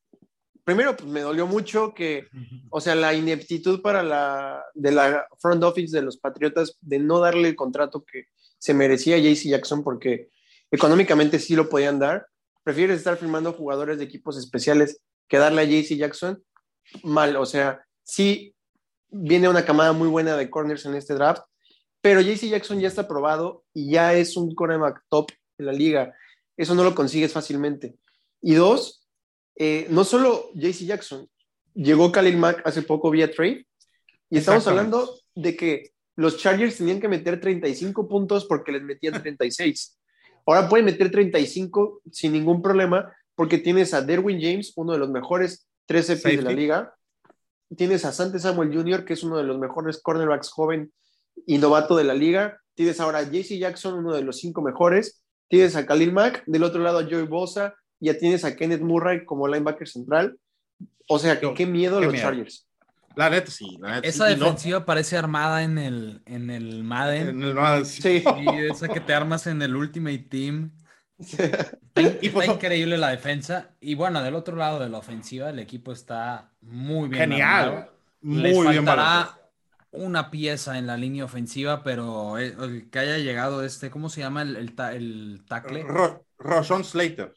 primero 0.64 0.96
pues, 0.96 1.08
me 1.08 1.20
dolió 1.20 1.46
mucho 1.46 1.94
que, 1.94 2.26
o 2.70 2.80
sea, 2.80 2.94
la 2.94 3.14
ineptitud 3.14 3.80
para 3.80 4.02
la, 4.02 4.62
de 4.74 4.92
la 4.92 5.26
front 5.40 5.62
office 5.62 5.96
de 5.96 6.02
los 6.02 6.18
Patriotas 6.18 6.76
de 6.80 6.98
no 6.98 7.20
darle 7.20 7.48
el 7.48 7.56
contrato 7.56 8.04
que 8.04 8.26
se 8.62 8.74
merecía 8.74 9.18
JC 9.18 9.48
Jackson 9.48 9.82
porque 9.82 10.28
económicamente 10.70 11.40
sí 11.40 11.56
lo 11.56 11.68
podían 11.68 11.98
dar. 11.98 12.28
Prefieres 12.62 12.98
estar 12.98 13.16
firmando 13.16 13.52
jugadores 13.52 13.98
de 13.98 14.04
equipos 14.04 14.38
especiales 14.38 15.00
que 15.26 15.38
darle 15.38 15.62
a 15.62 15.64
JC 15.64 15.96
Jackson 15.96 16.40
mal, 17.02 17.34
o 17.34 17.44
sea, 17.44 17.84
sí 18.04 18.54
viene 19.08 19.48
una 19.48 19.64
camada 19.64 19.92
muy 19.92 20.06
buena 20.06 20.36
de 20.36 20.48
corners 20.48 20.86
en 20.86 20.94
este 20.94 21.14
draft, 21.14 21.42
pero 22.00 22.20
JC 22.20 22.50
Jackson 22.50 22.78
ya 22.78 22.86
está 22.86 23.08
probado 23.08 23.64
y 23.74 23.90
ya 23.90 24.14
es 24.14 24.36
un 24.36 24.54
cornerback 24.54 25.02
top 25.08 25.32
en 25.58 25.66
la 25.66 25.72
liga. 25.72 26.14
Eso 26.56 26.76
no 26.76 26.84
lo 26.84 26.94
consigues 26.94 27.32
fácilmente. 27.32 27.96
Y 28.40 28.54
dos, 28.54 29.08
eh, 29.56 29.88
no 29.90 30.04
solo 30.04 30.52
JC 30.54 30.86
Jackson, 30.86 31.28
llegó 31.74 32.12
Khalil 32.12 32.36
Mack 32.36 32.62
hace 32.64 32.82
poco 32.82 33.10
vía 33.10 33.28
trade 33.28 33.66
y 34.30 34.38
estamos 34.38 34.68
hablando 34.68 35.18
de 35.34 35.56
que 35.56 35.91
los 36.16 36.38
Chargers 36.38 36.76
tenían 36.76 37.00
que 37.00 37.08
meter 37.08 37.40
35 37.40 38.08
puntos 38.08 38.44
porque 38.44 38.72
les 38.72 38.82
metían 38.82 39.20
36. 39.20 39.98
Ahora 40.46 40.68
pueden 40.68 40.86
meter 40.86 41.10
35 41.10 42.02
sin 42.10 42.32
ningún 42.32 42.62
problema 42.62 43.12
porque 43.34 43.58
tienes 43.58 43.94
a 43.94 44.02
Derwin 44.02 44.40
James, 44.40 44.72
uno 44.76 44.92
de 44.92 44.98
los 44.98 45.10
mejores 45.10 45.68
13 45.86 46.16
pies 46.16 46.36
de 46.36 46.42
la 46.42 46.52
liga. 46.52 46.94
Tienes 47.76 48.04
a 48.04 48.12
Sante 48.12 48.38
Samuel 48.38 48.74
Jr., 48.74 49.04
que 49.04 49.14
es 49.14 49.22
uno 49.22 49.38
de 49.38 49.44
los 49.44 49.58
mejores 49.58 50.00
cornerbacks 50.02 50.50
joven 50.50 50.92
y 51.46 51.58
novato 51.58 51.96
de 51.96 52.04
la 52.04 52.14
liga. 52.14 52.60
Tienes 52.74 53.00
ahora 53.00 53.18
a 53.18 53.30
JC 53.30 53.58
Jackson, 53.58 53.94
uno 53.94 54.14
de 54.14 54.22
los 54.22 54.38
cinco 54.38 54.60
mejores. 54.60 55.22
Tienes 55.48 55.76
a 55.76 55.86
Khalil 55.86 56.12
Mack, 56.12 56.44
del 56.46 56.64
otro 56.64 56.82
lado 56.82 56.98
a 56.98 57.04
Joey 57.04 57.26
Bosa, 57.26 57.74
ya 58.00 58.18
tienes 58.18 58.44
a 58.44 58.56
Kenneth 58.56 58.80
Murray 58.80 59.24
como 59.24 59.46
linebacker 59.46 59.88
central. 59.88 60.38
O 61.08 61.18
sea, 61.18 61.40
qué 61.40 61.66
miedo 61.66 62.00
los 62.00 62.14
Chargers. 62.14 62.66
La 63.16 63.30
neta 63.30 63.50
sí. 63.50 63.78
esa 64.02 64.26
defensiva 64.26 64.84
parece 64.84 65.16
armada 65.16 65.62
en 65.62 65.78
el, 65.78 66.22
en 66.26 66.50
el 66.50 66.84
Madden. 66.84 67.28
En 67.28 67.42
el 67.42 67.54
Madden, 67.54 67.86
sí. 67.86 68.24
Y 68.40 68.70
esa 68.70 68.88
que 68.88 69.00
te 69.00 69.14
armas 69.14 69.46
en 69.46 69.62
el 69.62 69.76
Ultimate 69.76 70.18
Team. 70.18 70.72
Está, 71.18 72.46
increíble 72.46 72.98
la 72.98 73.10
defensa. 73.10 73.70
Y 73.80 73.94
bueno, 73.94 74.22
del 74.22 74.34
otro 74.34 74.56
lado 74.56 74.80
de 74.80 74.88
la 74.88 74.98
ofensiva, 74.98 75.50
el 75.50 75.58
equipo 75.58 75.92
está 75.92 76.50
muy 76.60 77.08
bien. 77.08 77.30
Genial. 77.30 77.90
Muy 78.20 78.42
Les 78.42 78.64
faltará 78.64 79.38
una 79.90 80.30
pieza 80.30 80.78
en 80.78 80.86
la 80.86 80.96
línea 80.96 81.24
ofensiva, 81.24 81.82
pero 81.82 82.38
el, 82.38 82.88
que 82.90 82.98
haya 82.98 83.18
llegado 83.18 83.62
este, 83.62 83.90
¿cómo 83.90 84.08
se 84.08 84.20
llama 84.20 84.42
el, 84.42 84.56
el, 84.56 84.74
el 84.94 85.44
tackle? 85.46 85.84
Rashon 86.42 86.84
Slater. 86.84 87.34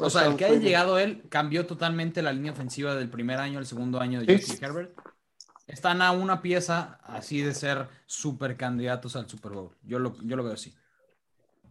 o 0.00 0.10
sea, 0.10 0.26
el 0.26 0.36
que 0.36 0.46
haya 0.46 0.58
llegado 0.58 0.98
él 0.98 1.22
cambió 1.28 1.66
totalmente 1.66 2.22
la 2.22 2.32
línea 2.32 2.52
ofensiva 2.52 2.94
del 2.94 3.10
primer 3.10 3.38
año 3.38 3.58
al 3.58 3.66
segundo 3.66 4.00
año 4.00 4.20
de 4.20 4.36
Justin 4.36 4.64
Herbert. 4.64 4.98
Están 5.66 6.02
a 6.02 6.10
una 6.10 6.42
pieza 6.42 6.98
así 7.04 7.42
de 7.42 7.54
ser 7.54 7.88
super 8.06 8.56
candidatos 8.56 9.14
al 9.14 9.28
Super 9.28 9.52
Bowl. 9.52 9.76
Yo 9.82 10.00
lo, 10.00 10.16
yo 10.22 10.36
lo 10.36 10.42
veo 10.42 10.54
así. 10.54 10.74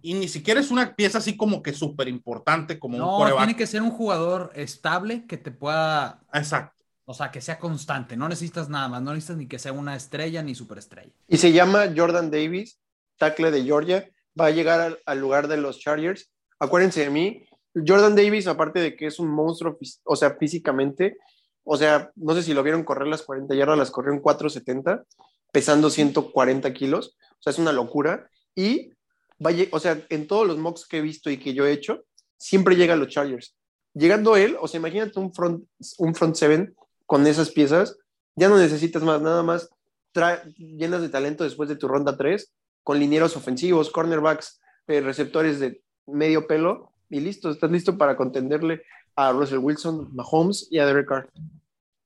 Y 0.01 0.13
ni 0.13 0.29
siquiera 0.29 0.61
es 0.61 0.71
una 0.71 0.95
pieza 0.95 1.17
así 1.17 1.35
como 1.35 1.61
que 1.61 1.73
súper 1.73 2.07
importante 2.07 2.79
como 2.79 2.97
no, 2.97 3.17
un 3.17 3.35
tiene 3.35 3.57
que 3.57 3.67
ser 3.67 3.81
un 3.81 3.91
jugador 3.91 4.51
estable 4.55 5.25
que 5.27 5.35
te 5.37 5.51
pueda... 5.51 6.21
Exacto. 6.33 6.85
O 7.03 7.13
sea, 7.13 7.31
que 7.31 7.41
sea 7.41 7.59
constante. 7.59 8.15
No 8.15 8.29
necesitas 8.29 8.69
nada 8.69 8.87
más. 8.87 9.01
No 9.01 9.11
necesitas 9.11 9.37
ni 9.37 9.47
que 9.47 9.59
sea 9.59 9.73
una 9.73 9.95
estrella 9.95 10.43
ni 10.43 10.55
superestrella. 10.55 11.11
Y 11.27 11.37
se 11.37 11.51
llama 11.51 11.91
Jordan 11.93 12.31
Davis, 12.31 12.79
tackle 13.17 13.51
de 13.51 13.63
Georgia. 13.63 14.09
Va 14.39 14.45
a 14.45 14.51
llegar 14.51 14.99
al 15.05 15.19
lugar 15.19 15.49
de 15.49 15.57
los 15.57 15.79
Chargers 15.79 16.31
acuérdense 16.59 17.01
de 17.01 17.09
mí, 17.09 17.45
Jordan 17.73 18.15
Davis, 18.15 18.47
aparte 18.47 18.79
de 18.79 18.95
que 18.95 19.07
es 19.07 19.19
un 19.19 19.29
monstruo, 19.29 19.77
o 20.03 20.15
sea, 20.15 20.35
físicamente, 20.35 21.17
o 21.63 21.77
sea, 21.77 22.11
no 22.15 22.33
sé 22.33 22.43
si 22.43 22.53
lo 22.53 22.63
vieron 22.63 22.83
correr 22.83 23.07
las 23.07 23.21
40 23.23 23.53
yardas, 23.55 23.77
las 23.77 23.91
corrió 23.91 24.13
en 24.13 24.19
470, 24.19 25.05
pesando 25.51 25.89
140 25.89 26.73
kilos, 26.73 27.17
o 27.31 27.41
sea, 27.41 27.51
es 27.51 27.59
una 27.59 27.71
locura. 27.71 28.29
Y, 28.55 28.91
vaya, 29.37 29.65
o 29.71 29.79
sea, 29.79 30.03
en 30.09 30.27
todos 30.27 30.47
los 30.47 30.57
mocks 30.57 30.87
que 30.87 30.97
he 30.97 31.01
visto 31.01 31.29
y 31.29 31.37
que 31.37 31.53
yo 31.53 31.65
he 31.65 31.71
hecho, 31.71 32.03
siempre 32.37 32.75
llega 32.75 32.93
a 32.93 32.97
los 32.97 33.09
Chargers. 33.09 33.55
Llegando 33.93 34.35
él, 34.35 34.57
o 34.59 34.67
sea, 34.67 34.79
imagínate 34.79 35.19
un 35.19 35.33
front, 35.33 35.65
un 35.97 36.15
front 36.15 36.35
seven 36.35 36.75
con 37.05 37.25
esas 37.27 37.51
piezas, 37.51 37.97
ya 38.35 38.49
no 38.49 38.57
necesitas 38.57 39.03
más, 39.03 39.21
nada 39.21 39.43
más 39.43 39.69
llenas 40.57 41.01
de 41.01 41.09
talento 41.09 41.43
después 41.43 41.69
de 41.69 41.75
tu 41.75 41.87
ronda 41.87 42.17
3 42.17 42.51
con 42.83 42.99
linieros 42.99 43.35
ofensivos, 43.35 43.91
cornerbacks, 43.91 44.59
eh, 44.87 45.01
receptores 45.01 45.59
de 45.59 45.81
medio 46.11 46.47
pelo, 46.47 46.91
y 47.09 47.19
listo, 47.19 47.49
estás 47.49 47.71
listo 47.71 47.97
para 47.97 48.15
contenderle 48.15 48.83
a 49.15 49.31
Russell 49.31 49.57
Wilson, 49.57 50.09
Mahomes 50.13 50.67
y 50.69 50.77
a 50.77 50.85
Derek 50.85 51.07
Carr. 51.07 51.29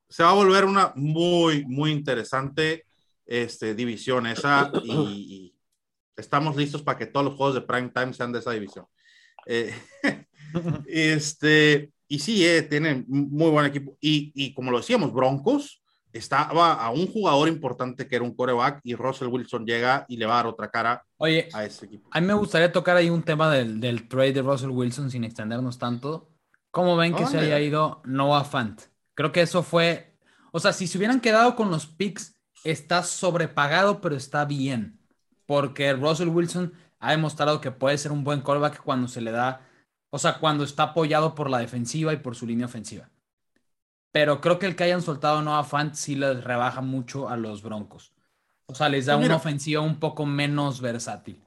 Se 0.08 0.22
va 0.22 0.30
a 0.30 0.34
volver 0.34 0.64
una 0.64 0.92
muy, 0.96 1.64
muy 1.66 1.90
interesante 1.90 2.86
este, 3.26 3.74
división 3.74 4.26
esa 4.26 4.70
y, 4.82 5.54
estamos 6.16 6.54
listos 6.56 6.82
para 6.82 6.96
que 6.96 7.06
todos 7.06 7.26
los 7.26 7.34
juegos 7.34 7.56
de 7.56 7.60
prime 7.62 7.88
time 7.88 8.12
sean 8.12 8.32
de 8.32 8.38
esa 8.38 8.52
división. 8.52 8.86
Eh, 9.46 9.74
este, 10.86 11.90
y 12.06 12.18
sí, 12.20 12.46
eh, 12.46 12.62
tiene 12.62 13.04
muy 13.08 13.50
buen 13.50 13.66
equipo. 13.66 13.96
Y, 14.00 14.32
y, 14.34 14.54
como 14.54 14.70
lo 14.70 14.78
decíamos, 14.78 15.12
Broncos 15.12 15.82
estaba 16.14 16.74
a 16.74 16.90
un 16.90 17.08
jugador 17.08 17.48
importante 17.48 18.06
que 18.06 18.14
era 18.14 18.24
un 18.24 18.34
coreback 18.34 18.80
y 18.84 18.94
Russell 18.94 19.26
Wilson 19.26 19.66
llega 19.66 20.06
y 20.08 20.16
le 20.16 20.26
va 20.26 20.34
a 20.34 20.36
dar 20.36 20.46
otra 20.46 20.70
cara 20.70 21.04
Oye, 21.16 21.48
a 21.52 21.64
ese 21.64 21.86
equipo. 21.86 22.08
A 22.12 22.20
mí 22.20 22.26
me 22.26 22.34
gustaría 22.34 22.70
tocar 22.70 22.96
ahí 22.96 23.10
un 23.10 23.24
tema 23.24 23.50
del, 23.50 23.80
del 23.80 24.08
trade 24.08 24.32
de 24.32 24.42
Russell 24.42 24.70
Wilson 24.70 25.10
sin 25.10 25.24
extendernos 25.24 25.78
tanto. 25.78 26.30
¿Cómo 26.70 26.96
ven 26.96 27.14
que 27.14 27.26
se 27.26 27.38
haya 27.38 27.58
ido 27.60 28.00
Noah 28.04 28.44
Fant? 28.44 28.80
Creo 29.14 29.32
que 29.32 29.42
eso 29.42 29.62
fue, 29.62 30.16
o 30.52 30.60
sea, 30.60 30.72
si 30.72 30.86
se 30.86 30.98
hubieran 30.98 31.20
quedado 31.20 31.56
con 31.56 31.70
los 31.70 31.86
picks, 31.86 32.36
está 32.62 33.02
sobrepagado, 33.02 34.00
pero 34.00 34.14
está 34.14 34.44
bien. 34.44 35.00
Porque 35.46 35.92
Russell 35.92 36.28
Wilson 36.28 36.72
ha 37.00 37.10
demostrado 37.10 37.60
que 37.60 37.70
puede 37.70 37.98
ser 37.98 38.12
un 38.12 38.24
buen 38.24 38.40
callback 38.40 38.82
cuando 38.82 39.08
se 39.08 39.20
le 39.20 39.32
da, 39.32 39.66
o 40.10 40.18
sea, 40.18 40.38
cuando 40.38 40.64
está 40.64 40.84
apoyado 40.84 41.34
por 41.34 41.50
la 41.50 41.58
defensiva 41.58 42.12
y 42.12 42.18
por 42.18 42.36
su 42.36 42.46
línea 42.46 42.66
ofensiva 42.66 43.10
pero 44.14 44.40
creo 44.40 44.60
que 44.60 44.66
el 44.66 44.76
que 44.76 44.84
hayan 44.84 45.02
soltado 45.02 45.42
Noah 45.42 45.64
Fant 45.64 45.94
sí 45.96 46.14
les 46.14 46.44
rebaja 46.44 46.80
mucho 46.80 47.28
a 47.28 47.36
los 47.36 47.62
Broncos. 47.62 48.12
O 48.66 48.74
sea, 48.76 48.88
les 48.88 49.06
da 49.06 49.16
pues 49.16 49.26
una 49.26 49.34
ofensiva 49.34 49.80
un 49.80 49.98
poco 49.98 50.24
menos 50.24 50.80
versátil. 50.80 51.42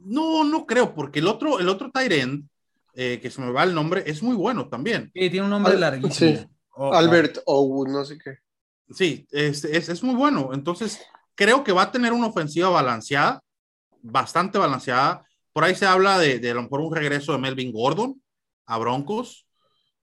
No, 0.00 0.44
no 0.44 0.66
creo, 0.66 0.94
porque 0.94 1.20
el 1.20 1.28
otro, 1.28 1.60
el 1.60 1.68
otro 1.70 1.90
Tyrend, 1.90 2.46
eh, 2.92 3.20
que 3.22 3.30
se 3.30 3.40
me 3.40 3.50
va 3.50 3.62
el 3.62 3.74
nombre, 3.74 4.02
es 4.04 4.22
muy 4.22 4.36
bueno 4.36 4.68
también. 4.68 5.10
Sí, 5.14 5.30
tiene 5.30 5.44
un 5.44 5.50
nombre 5.50 5.78
larguísimo. 5.78 6.46
Albert 6.76 7.38
o 7.46 7.86
no 7.88 8.04
sé 8.04 8.18
qué. 8.22 8.36
Sí, 8.90 9.26
es, 9.30 9.64
es, 9.64 9.88
es, 9.88 10.02
muy 10.02 10.14
bueno. 10.14 10.50
Entonces, 10.52 11.00
creo 11.34 11.64
que 11.64 11.72
va 11.72 11.84
a 11.84 11.90
tener 11.90 12.12
una 12.12 12.26
ofensiva 12.26 12.68
balanceada, 12.68 13.42
bastante 14.02 14.58
balanceada. 14.58 15.26
Por 15.54 15.64
ahí 15.64 15.74
se 15.74 15.86
habla 15.86 16.18
de, 16.18 16.38
de 16.38 16.50
a 16.50 16.54
lo 16.54 16.64
mejor 16.64 16.82
un 16.82 16.94
regreso 16.94 17.32
de 17.32 17.38
Melvin 17.38 17.72
Gordon 17.72 18.22
a 18.66 18.76
Broncos. 18.76 19.46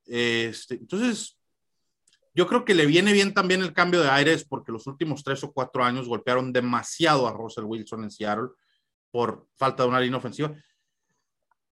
Este, 0.08 0.74
entonces, 0.74 1.38
yo 2.34 2.48
creo 2.48 2.64
que 2.64 2.74
le 2.74 2.86
viene 2.86 3.12
bien 3.12 3.34
también 3.34 3.62
el 3.62 3.74
cambio 3.74 4.02
de 4.02 4.10
aires 4.10 4.46
porque 4.46 4.72
los 4.72 4.88
últimos 4.88 5.24
tres 5.24 5.44
o 5.44 5.52
cuatro 5.52 5.84
años 5.84 6.08
golpearon 6.08 6.54
demasiado 6.54 7.28
a 7.28 7.34
Russell 7.34 7.66
Wilson 7.66 8.04
en 8.04 8.12
Seattle 8.12 8.50
por 9.12 9.48
falta 9.58 9.84
de 9.84 9.90
una 9.90 10.00
línea 10.00 10.18
ofensiva. 10.18 10.54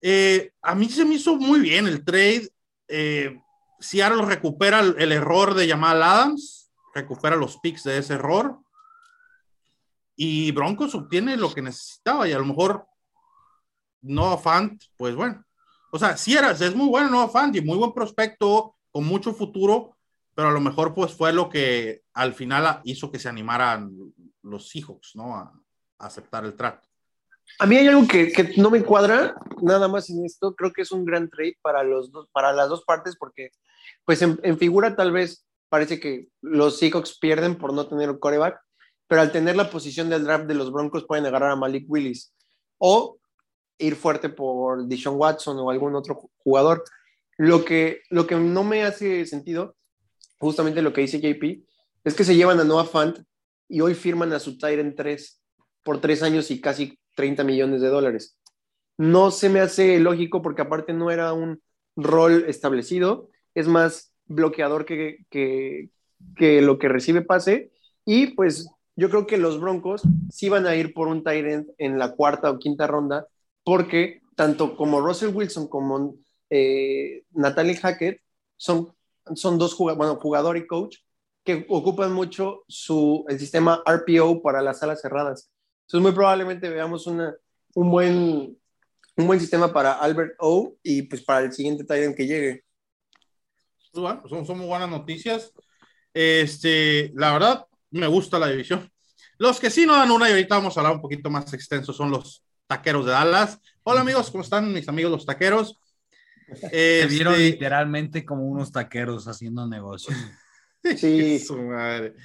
Eh, 0.02 0.52
a 0.62 0.76
mí 0.76 0.90
se 0.90 1.06
me 1.06 1.16
hizo 1.16 1.36
muy 1.36 1.62
bien 1.62 1.88
el 1.88 2.04
trade. 2.04 2.50
Eh, 2.88 3.40
Seattle 3.80 4.24
recupera 4.24 4.82
el, 4.82 5.12
error 5.12 5.54
de 5.54 5.70
Jamal 5.70 6.04
Adams, 6.04 6.70
recupera 6.94 7.38
los 7.38 7.58
picks 7.60 7.84
de 7.84 7.98
ese 7.98 8.16
error 8.16 8.60
y 10.16 10.52
Broncos 10.52 10.94
obtiene 10.96 11.38
lo 11.38 11.54
que 11.54 11.62
necesitaba 11.62 12.28
y 12.28 12.34
a 12.34 12.40
lo 12.40 12.46
mejor 12.46 12.86
no 14.02 14.38
Fant, 14.38 14.84
pues 14.98 15.16
bueno. 15.16 15.46
O 15.92 15.98
sea, 15.98 16.18
si 16.18 16.36
era, 16.36 16.52
es 16.52 16.76
muy 16.76 16.90
bueno 16.90 17.10
no 17.10 17.30
Fant 17.30 17.56
y 17.56 17.62
muy 17.62 17.78
buen 17.78 17.94
prospecto 17.94 18.76
con 18.92 19.06
mucho 19.06 19.34
futuro, 19.34 19.98
pero 20.40 20.52
a 20.52 20.54
lo 20.54 20.62
mejor 20.62 20.94
pues 20.94 21.12
fue 21.12 21.34
lo 21.34 21.50
que 21.50 22.04
al 22.14 22.34
final 22.34 22.80
hizo 22.86 23.12
que 23.12 23.20
se 23.20 23.28
animaran 23.28 23.92
los 24.42 24.70
Seahawks, 24.70 25.14
¿no? 25.18 25.36
A, 25.36 25.52
aceptar 25.98 26.46
el 26.46 26.56
trato. 26.56 26.88
A 27.60 27.66
mí 27.66 27.76
hay 27.76 27.88
algo 27.88 28.08
que, 28.08 28.32
que, 28.32 28.54
no 28.56 28.70
me 28.70 28.82
cuadra, 28.82 29.36
nada 29.62 29.90
más 29.90 30.10
en 30.10 30.24
esto, 30.24 30.56
creo 30.56 30.72
que 30.72 30.84
es 30.84 30.94
un 30.94 31.04
gran 31.04 31.30
trade 31.30 31.58
para, 31.62 31.84
los 31.84 32.10
dos, 32.10 32.30
para 32.32 32.54
las 32.54 32.70
dos 32.70 32.86
partes, 32.86 33.18
porque 33.18 33.52
pues 34.06 34.22
en, 34.22 34.58
figura 34.58 34.96
tal 34.96 35.12
vez 35.12 35.46
parece 35.68 36.00
que 36.00 36.30
los 36.40 36.80
Seahawks 36.80 37.20
pierden 37.20 37.58
por 37.58 37.74
no 37.74 37.88
tener 37.88 38.08
el 38.08 38.20
coreback, 38.20 38.62
pero 39.08 39.20
al 39.20 39.34
tener 39.34 39.58
la 39.58 39.70
posición 39.70 40.10
del 40.10 40.24
draft 40.24 40.46
de 40.46 40.56
los 40.56 40.72
Broncos 40.72 41.04
pueden 41.06 41.26
agarrar 41.26 41.52
a 41.52 41.58
Malik 41.58 41.84
Willis 41.90 42.34
o 42.78 43.20
ir 43.78 43.98
fuerte 43.98 44.30
por 44.30 44.86
Deshaun 44.86 45.18
Watson 45.18 45.60
o 45.60 45.70
algún 45.70 45.96
otro 45.96 46.30
jugador. 46.38 46.86
Lo 47.36 47.66
que, 47.66 48.04
lo 48.10 48.26
que 48.26 48.36
no 48.36 48.64
me 48.64 48.86
hace 48.86 49.26
sentido 49.26 49.76
justamente 50.40 50.82
lo 50.82 50.94
que 50.94 51.02
dice 51.02 51.20
JP, 51.20 51.64
es 52.04 52.16
que 52.16 52.24
se 52.24 52.36
llevan 52.36 52.60
a 52.60 52.64
Noah 52.64 52.86
Fant 52.86 53.20
y 53.68 53.82
hoy 53.82 53.94
firman 53.94 54.34
a 54.34 54.40
su 54.40 54.58
Tyrant 54.58 54.96
3 54.96 55.42
por 55.84 56.02
tres 56.02 56.24
años 56.24 56.50
y 56.50 56.62
casi 56.62 57.00
30 57.16 57.44
millones 57.44 57.82
de 57.82 57.90
dólares. 57.90 58.38
No 58.98 59.32
se 59.32 59.50
me 59.50 59.60
hace 59.60 60.00
lógico 60.00 60.42
porque 60.42 60.62
aparte 60.62 60.94
no 60.94 61.12
era 61.12 61.34
un 61.34 61.62
rol 61.96 62.46
establecido, 62.48 63.30
es 63.54 63.68
más 63.68 64.14
bloqueador 64.26 64.86
que, 64.86 65.26
que, 65.30 65.90
que 66.36 66.62
lo 66.62 66.80
que 66.80 66.88
recibe 66.88 67.22
pase 67.22 67.72
y 68.06 68.28
pues 68.28 68.70
yo 68.96 69.10
creo 69.10 69.28
que 69.28 69.38
los 69.38 69.60
Broncos 69.60 70.02
sí 70.30 70.50
van 70.50 70.68
a 70.68 70.76
ir 70.76 70.94
por 70.94 71.08
un 71.08 71.24
Tyrant 71.24 71.70
en 71.78 71.98
la 71.98 72.16
cuarta 72.16 72.50
o 72.50 72.60
quinta 72.60 72.88
ronda 72.88 73.28
porque 73.64 74.22
tanto 74.36 74.76
como 74.76 75.02
Russell 75.02 75.34
Wilson 75.34 75.68
como 75.68 76.16
eh, 76.50 77.24
Natalie 77.32 77.76
Hackett 77.76 78.22
son 78.58 78.94
son 79.36 79.58
dos 79.58 79.74
jugadores, 79.74 79.98
bueno, 79.98 80.20
jugador 80.22 80.58
y 80.58 80.68
coach, 80.68 80.98
que 81.44 81.66
ocupan 81.70 82.14
mucho 82.14 82.64
su, 82.68 83.26
el 83.28 83.40
sistema 83.40 83.82
RPO 83.86 84.42
para 84.42 84.62
las 84.62 84.80
salas 84.80 85.02
cerradas. 85.02 85.52
Entonces, 85.88 86.04
muy 86.04 86.12
probablemente 86.12 86.70
veamos 86.70 87.08
una, 87.08 87.36
un, 87.74 87.90
buen, 87.90 88.58
un 89.16 89.28
buen 89.28 89.40
sistema 89.40 89.74
para 89.74 89.94
Albert 89.94 90.36
O 90.40 90.76
y 90.84 91.04
pues 91.04 91.24
para 91.24 91.46
el 91.46 91.54
siguiente 91.54 91.84
Titan 91.84 92.14
que 92.14 92.28
llegue. 92.28 92.64
Pues 93.92 94.02
bueno, 94.02 94.22
son, 94.28 94.46
son 94.46 94.58
muy 94.60 94.68
buenas 94.68 94.90
noticias. 94.90 95.52
Este, 96.14 97.12
la 97.16 97.34
verdad, 97.34 97.66
me 97.92 98.08
gusta 98.08 98.38
la 98.38 98.48
división. 98.48 98.92
Los 99.38 99.60
que 99.60 99.70
sí 99.70 99.86
no 99.86 99.94
dan 99.94 100.12
una, 100.12 100.28
y 100.30 100.34
ahorita 100.34 100.56
vamos 100.56 100.76
a 100.76 100.82
hablar 100.82 100.96
un 100.96 101.02
poquito 101.02 101.30
más 101.30 101.52
extenso, 101.54 101.94
son 101.94 102.12
los 102.12 102.44
taqueros 102.68 103.06
de 103.06 103.14
Dallas. 103.14 103.60
Hola 103.84 104.02
amigos, 104.02 104.30
¿cómo 104.30 104.44
están 104.44 104.72
mis 104.72 104.88
amigos 104.90 105.12
los 105.12 105.26
taqueros? 105.26 105.79
Se 106.70 107.08
vieron 107.08 107.34
este, 107.34 107.46
literalmente 107.46 108.26
como 108.26 108.48
unos 108.48 108.72
taqueros 108.72 109.28
haciendo 109.28 109.68
negocios. 109.68 110.16
Sí. 110.96 111.44
madre. 111.58 112.16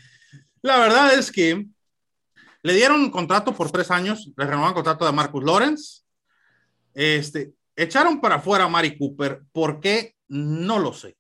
La 0.63 0.79
verdad 0.79 1.13
es 1.13 1.33
que 1.33 1.67
le 2.63 2.73
dieron 2.73 3.01
un 3.01 3.11
contrato 3.11 3.53
por 3.53 3.73
tres 3.73 3.91
años, 3.91 4.31
le 4.37 4.45
renovaron 4.45 4.69
el 4.69 4.75
contrato 4.75 5.05
de 5.05 5.11
Marcus 5.11 5.43
Lawrence. 5.43 6.03
Este, 6.95 7.53
echaron 7.75 8.21
para 8.21 8.37
afuera 8.37 8.65
a 8.65 8.69
Mari 8.69 8.97
Cooper. 8.97 9.43
¿Por 9.51 9.81
qué? 9.81 10.15
No 10.29 10.79
lo 10.79 10.93
sé. 10.93 11.17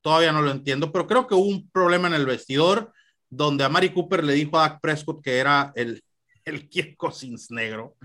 Todavía 0.00 0.32
no 0.32 0.40
lo 0.40 0.50
entiendo, 0.50 0.90
pero 0.90 1.06
creo 1.06 1.26
que 1.26 1.34
hubo 1.34 1.46
un 1.46 1.68
problema 1.70 2.08
en 2.08 2.14
el 2.14 2.24
vestidor 2.24 2.92
donde 3.28 3.64
a 3.64 3.68
Mari 3.68 3.92
Cooper 3.92 4.24
le 4.24 4.32
dijo 4.32 4.58
a 4.58 4.68
Dak 4.68 4.80
Prescott 4.80 5.22
que 5.22 5.38
era 5.38 5.72
el, 5.76 6.02
el 6.44 6.68
negro. 7.50 7.96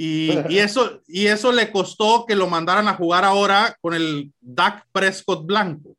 Y, 0.00 0.30
eso, 0.58 1.02
y 1.08 1.26
eso 1.26 1.50
le 1.50 1.72
costó 1.72 2.24
que 2.24 2.36
lo 2.36 2.46
mandaran 2.46 2.86
a 2.86 2.94
jugar 2.94 3.24
ahora 3.24 3.76
con 3.80 3.94
el 3.94 4.32
Dak 4.40 4.86
Prescott 4.92 5.44
blanco, 5.44 5.96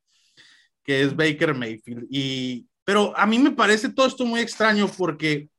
que 0.83 1.03
es 1.03 1.15
Baker 1.15 1.53
Mayfield. 1.53 2.07
Y, 2.09 2.65
pero 2.85 3.15
a 3.15 3.25
mí 3.25 3.37
me 3.37 3.51
parece 3.51 3.89
todo 3.89 4.07
esto 4.07 4.25
muy 4.25 4.39
extraño 4.39 4.89
porque 4.97 5.49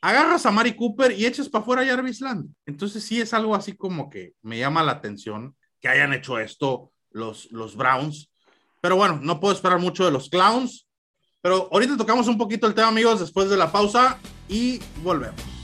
agarras 0.00 0.46
a 0.46 0.52
Mari 0.52 0.76
Cooper 0.76 1.10
y 1.10 1.26
echas 1.26 1.48
para 1.48 1.62
afuera 1.62 1.82
a 1.82 1.86
Jarvis 1.86 2.20
Land. 2.20 2.54
Entonces 2.66 3.02
sí 3.02 3.20
es 3.20 3.34
algo 3.34 3.56
así 3.56 3.76
como 3.76 4.08
que 4.08 4.34
me 4.42 4.56
llama 4.56 4.84
la 4.84 4.92
atención 4.92 5.56
que 5.80 5.88
hayan 5.88 6.12
hecho 6.12 6.38
esto 6.38 6.92
los, 7.10 7.50
los 7.50 7.74
Browns. 7.74 8.30
Pero 8.80 8.94
bueno, 8.94 9.18
no 9.20 9.40
puedo 9.40 9.52
esperar 9.52 9.80
mucho 9.80 10.04
de 10.04 10.12
los 10.12 10.30
Clowns. 10.30 10.86
Pero 11.42 11.68
ahorita 11.72 11.96
tocamos 11.96 12.28
un 12.28 12.38
poquito 12.38 12.66
el 12.66 12.74
tema, 12.74 12.88
amigos, 12.88 13.18
después 13.18 13.50
de 13.50 13.56
la 13.56 13.72
pausa 13.72 14.18
y 14.48 14.78
volvemos. 15.02 15.59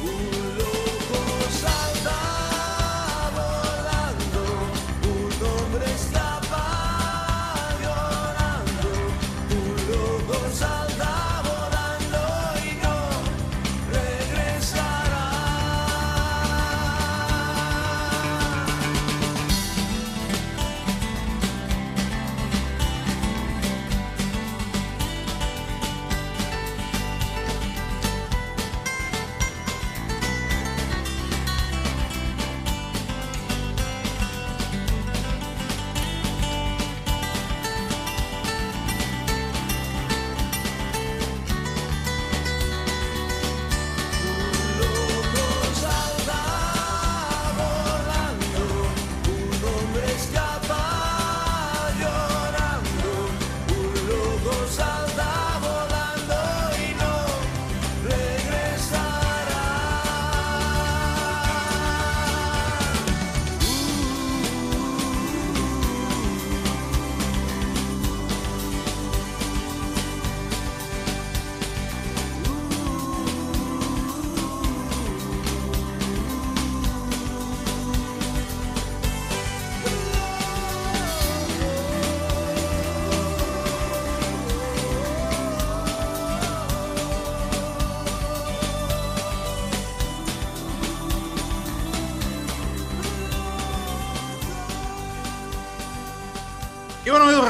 Ooh. 0.00 0.37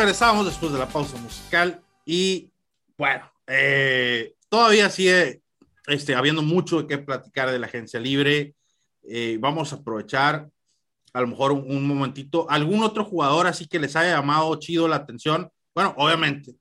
Regresamos 0.08 0.46
después 0.46 0.72
de 0.72 0.78
la 0.78 0.88
pausa 0.88 1.18
musical 1.18 1.82
y 2.06 2.50
bueno, 2.96 3.30
eh, 3.46 4.32
todavía 4.48 4.88
sigue 4.88 5.42
este, 5.86 6.14
habiendo 6.14 6.40
mucho 6.40 6.86
que 6.86 6.96
platicar 6.96 7.50
de 7.50 7.58
la 7.58 7.66
agencia 7.66 8.00
libre. 8.00 8.54
Eh, 9.02 9.36
vamos 9.38 9.70
a 9.70 9.76
aprovechar 9.76 10.48
a 11.12 11.20
lo 11.20 11.26
mejor 11.26 11.52
un, 11.52 11.70
un, 11.70 11.86
momentito. 11.86 12.46
¿Algún 12.48 12.82
otro 12.82 13.04
jugador 13.04 13.46
así 13.46 13.68
que 13.68 13.78
les 13.78 13.96
haya 13.96 14.16
llamado 14.16 14.56
chido 14.56 14.88
la 14.88 14.96
atención? 14.96 15.50
Bueno, 15.74 15.92
obviamente, 15.98 16.54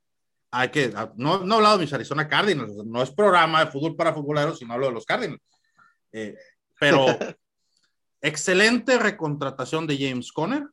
hay 0.52 0.68
que, 0.68 0.94
no, 1.16 1.46
no 1.46 1.54
he 1.54 1.58
hablado 1.58 1.78
de 1.78 1.86
mis 1.86 1.94
Arizona 1.94 2.28
Cardinals, 2.28 2.74
no 2.86 3.02
es 3.02 3.12
programa 3.12 3.64
de 3.64 3.72
fútbol 3.72 3.96
para 3.96 4.14
futboleros, 4.14 4.60
sino 4.60 4.74
hablo 4.74 4.88
de 4.88 4.94
los 4.94 5.06
Cardinals. 5.06 5.42
Eh, 6.12 6.36
pero 6.78 7.06
excelente 8.22 9.00
recontratación 9.00 9.88
de 9.88 9.98
James 9.98 10.34
Conner, 10.34 10.68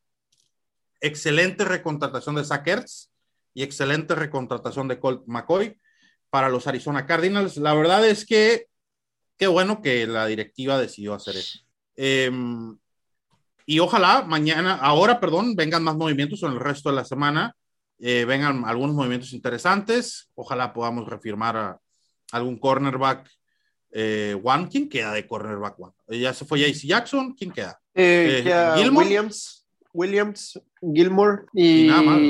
excelente 1.07 1.65
recontratación 1.65 2.35
de 2.35 2.45
Zach 2.45 2.67
Ertz 2.67 3.11
y 3.53 3.63
excelente 3.63 4.15
recontratación 4.15 4.89
de 4.89 4.99
Colt 4.99 5.23
McCoy 5.27 5.79
para 6.31 6.49
los 6.49 6.67
Arizona 6.67 7.07
Cardinals. 7.07 7.57
La 7.57 7.75
verdad 7.75 8.07
es 8.07 8.27
que 8.27 8.67
qué 9.39 9.47
bueno 9.47 9.83
que 9.83 10.07
la 10.07 10.27
directiva 10.27 10.79
decidió 10.79 11.15
hacer 11.15 11.37
eso. 11.37 11.61
Eh, 11.97 12.31
y 13.67 13.79
ojalá 13.79 14.23
mañana, 14.23 14.75
ahora, 14.75 15.21
perdón, 15.21 15.55
vengan 15.57 15.83
más 15.83 15.97
movimientos 15.97 16.43
en 16.43 16.53
el 16.53 16.61
resto 16.61 16.91
de 16.91 16.97
la 16.97 17.05
semana, 17.05 17.57
eh, 17.99 18.25
vengan 18.27 18.65
algunos 18.65 18.95
movimientos 18.95 19.33
interesantes. 19.33 20.31
Ojalá 20.35 20.73
podamos 20.73 21.09
refirmar 21.09 21.57
a 21.57 21.81
algún 22.33 22.59
cornerback 22.59 23.31
eh, 23.91 24.39
one. 24.43 24.69
¿Quién 24.69 24.89
queda 24.89 25.13
de 25.13 25.27
cornerback 25.27 25.79
one? 25.79 25.93
Ya 26.09 26.35
se 26.35 26.45
fue 26.45 26.61
JC 26.61 26.87
Jackson. 26.87 27.35
¿Quién 27.35 27.53
queda? 27.53 27.81
Eh, 27.95 28.41
queda 28.45 28.75
Williams, 28.91 29.64
Williams, 29.95 30.61
Gilmore 30.83 31.45
y, 31.55 31.85
Y 31.85 31.89
nada 31.89 32.03
más, 32.03 32.21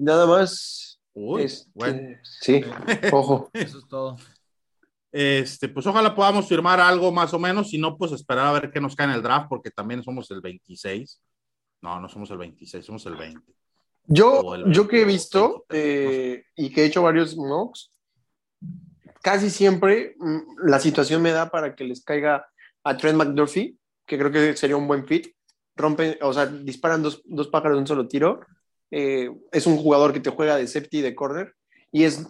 nada 0.00 0.26
más. 0.26 1.00
Uy, 1.14 1.42
Este, 1.42 1.70
bueno. 1.72 2.18
Sí, 2.22 2.62
ojo. 3.12 3.48
Eso 3.54 3.78
es 3.78 3.88
todo. 3.88 4.16
Este, 5.10 5.68
pues 5.68 5.86
ojalá 5.86 6.14
podamos 6.14 6.48
firmar 6.48 6.80
algo 6.80 7.12
más 7.12 7.32
o 7.32 7.38
menos, 7.38 7.70
si 7.70 7.78
no, 7.78 7.96
pues 7.96 8.12
esperar 8.12 8.46
a 8.46 8.52
ver 8.52 8.70
qué 8.70 8.80
nos 8.80 8.96
cae 8.96 9.06
en 9.06 9.12
el 9.12 9.22
draft, 9.22 9.46
porque 9.48 9.70
también 9.70 10.02
somos 10.02 10.30
el 10.30 10.40
26. 10.40 11.22
No, 11.82 12.00
no 12.00 12.08
somos 12.08 12.30
el 12.30 12.38
26, 12.38 12.84
somos 12.84 13.06
el 13.06 13.16
20. 13.16 13.40
Yo, 14.06 14.54
el 14.54 14.72
yo 14.72 14.88
que 14.88 15.02
he 15.02 15.04
22, 15.04 15.06
visto 15.06 15.64
23, 15.68 15.78
eh, 15.78 16.44
y 16.56 16.72
que 16.72 16.82
he 16.82 16.86
hecho 16.86 17.02
varios 17.02 17.36
mocks, 17.36 17.92
casi 19.22 19.50
siempre 19.50 20.16
mm, 20.18 20.66
la 20.66 20.80
situación 20.80 21.22
me 21.22 21.30
da 21.30 21.50
para 21.50 21.74
que 21.76 21.84
les 21.84 22.02
caiga 22.02 22.46
a 22.82 22.96
Trent 22.96 23.16
McDuffie, 23.16 23.76
que 24.06 24.18
creo 24.18 24.32
que 24.32 24.56
sería 24.56 24.76
un 24.76 24.88
buen 24.88 25.06
fit. 25.06 25.28
Rompen, 25.76 26.16
o 26.20 26.32
sea, 26.32 26.46
disparan 26.46 27.02
dos, 27.02 27.22
dos 27.24 27.48
pájaros 27.48 27.76
de 27.76 27.80
un 27.80 27.86
solo 27.86 28.08
tiro. 28.08 28.40
Eh, 28.90 29.30
es 29.52 29.66
un 29.66 29.78
jugador 29.78 30.12
que 30.12 30.20
te 30.20 30.30
juega 30.30 30.56
de 30.56 30.66
safety 30.66 30.98
y 30.98 31.02
de 31.02 31.14
corner 31.14 31.54
y 31.92 32.04
es, 32.04 32.26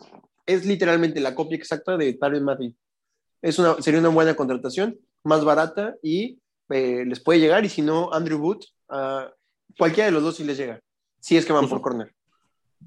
es 0.46 0.66
literalmente 0.66 1.20
la 1.20 1.34
copia 1.34 1.56
exacta 1.56 1.96
de 1.96 2.12
Tyron 2.14 2.44
Matthew. 2.44 2.74
Es 3.40 3.58
una, 3.58 3.80
sería 3.80 4.00
una 4.00 4.10
buena 4.10 4.34
contratación, 4.34 4.98
más 5.24 5.44
barata 5.44 5.96
y 6.02 6.40
eh, 6.68 7.04
les 7.06 7.20
puede 7.20 7.40
llegar. 7.40 7.64
Y 7.64 7.68
si 7.68 7.80
no, 7.80 8.12
Andrew 8.12 8.38
Wood, 8.38 8.64
ah, 8.88 9.30
cualquiera 9.78 10.06
de 10.06 10.12
los 10.12 10.22
dos 10.22 10.36
sí 10.36 10.44
les 10.44 10.58
llega. 10.58 10.80
Si 11.20 11.36
es 11.36 11.46
que 11.46 11.52
van 11.52 11.68
por 11.68 11.80
corner. 11.80 12.12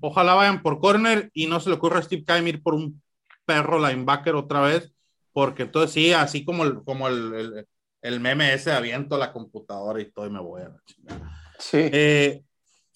Ojalá 0.02 0.34
vayan 0.34 0.62
por 0.62 0.80
corner 0.80 1.30
y 1.34 1.48
no 1.48 1.62
se 1.62 1.70
le 1.70 1.76
ocurra 1.76 2.00
a 2.00 2.04
Steve 2.04 2.26
Keim 2.26 2.48
ir 2.48 2.62
por 2.62 2.74
un 2.74 3.02
perro 3.46 3.80
linebacker 3.80 4.36
otra 4.36 4.62
vez, 4.62 4.94
porque 5.32 5.64
entonces 5.64 5.92
sí, 5.92 6.12
así 6.12 6.44
como 6.44 6.66
el, 6.66 6.84
como 6.84 7.08
el, 7.08 7.34
el, 7.34 7.68
el 8.06 8.20
meme 8.20 8.54
ese, 8.54 8.72
aviento 8.72 9.18
la 9.18 9.34
computadora 9.34 10.00
y 10.00 10.12
todo 10.12 10.28
y 10.28 10.30
me 10.30 10.40
voy 10.40 10.62
a 10.62 10.70
la 10.70 10.82
chingada. 10.86 11.40
Sí. 11.58 11.78
Eh, 11.92 12.44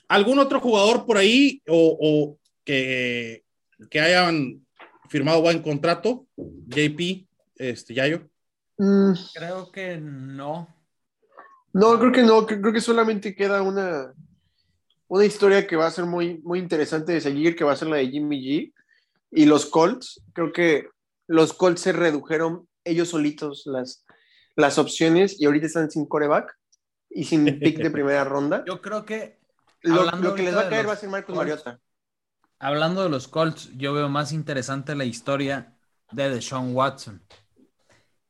¿Algún 0.07 0.37
otro 0.37 0.59
jugador 0.59 1.05
por 1.05 1.17
ahí 1.17 1.61
o, 1.67 1.97
o 1.99 2.37
que, 2.63 3.43
que 3.89 3.99
hayan 3.99 4.65
firmado 5.09 5.41
buen 5.41 5.63
contrato? 5.63 6.27
JP, 6.37 7.27
este, 7.55 7.93
Yayo. 7.95 8.29
Mm, 8.77 9.13
Creo 9.33 9.71
que 9.71 9.97
no. 9.97 10.67
no, 11.73 11.99
creo 11.99 12.11
que 12.11 12.23
no. 12.23 12.45
Creo, 12.45 12.61
creo 12.61 12.73
que 12.73 12.81
solamente 12.81 13.35
queda 13.35 13.63
una, 13.63 14.13
una 15.07 15.25
historia 15.25 15.65
que 15.65 15.75
va 15.75 15.87
a 15.87 15.91
ser 15.91 16.05
muy, 16.05 16.37
muy 16.43 16.59
interesante 16.59 17.13
de 17.13 17.21
seguir, 17.21 17.55
que 17.55 17.63
va 17.63 17.73
a 17.73 17.77
ser 17.77 17.87
la 17.87 17.97
de 17.97 18.09
Jimmy 18.09 18.41
G. 18.41 18.73
Y 19.31 19.45
los 19.45 19.65
Colts, 19.65 20.21
creo 20.33 20.51
que 20.51 20.87
los 21.27 21.53
Colts 21.53 21.81
se 21.81 21.93
redujeron 21.93 22.67
ellos 22.83 23.09
solitos 23.09 23.63
las, 23.65 24.05
las 24.59 24.77
opciones 24.77 25.39
y 25.39 25.45
ahorita 25.45 25.67
están 25.67 25.89
sin 25.89 26.05
coreback 26.05 26.57
y 27.09 27.23
sin 27.23 27.45
pick 27.59 27.77
de 27.77 27.89
primera 27.89 28.23
ronda. 28.23 28.63
Yo 28.67 28.81
creo 28.81 29.05
que 29.05 29.39
Lo, 29.81 30.35
que 30.35 30.43
les 30.43 30.55
va 30.55 30.61
a 30.61 30.69
caer 30.69 30.87
va 30.87 30.93
a 30.93 30.97
ser 30.97 31.09
Marcos 31.09 31.35
Colts, 31.35 31.37
Mariota. 31.37 31.79
Hablando 32.59 33.03
de 33.03 33.09
los 33.09 33.27
Colts, 33.27 33.71
yo 33.77 33.93
veo 33.93 34.09
más 34.09 34.33
interesante 34.33 34.95
la 34.95 35.05
historia 35.05 35.77
de 36.11 36.29
Deshaun 36.29 36.75
Watson, 36.75 37.21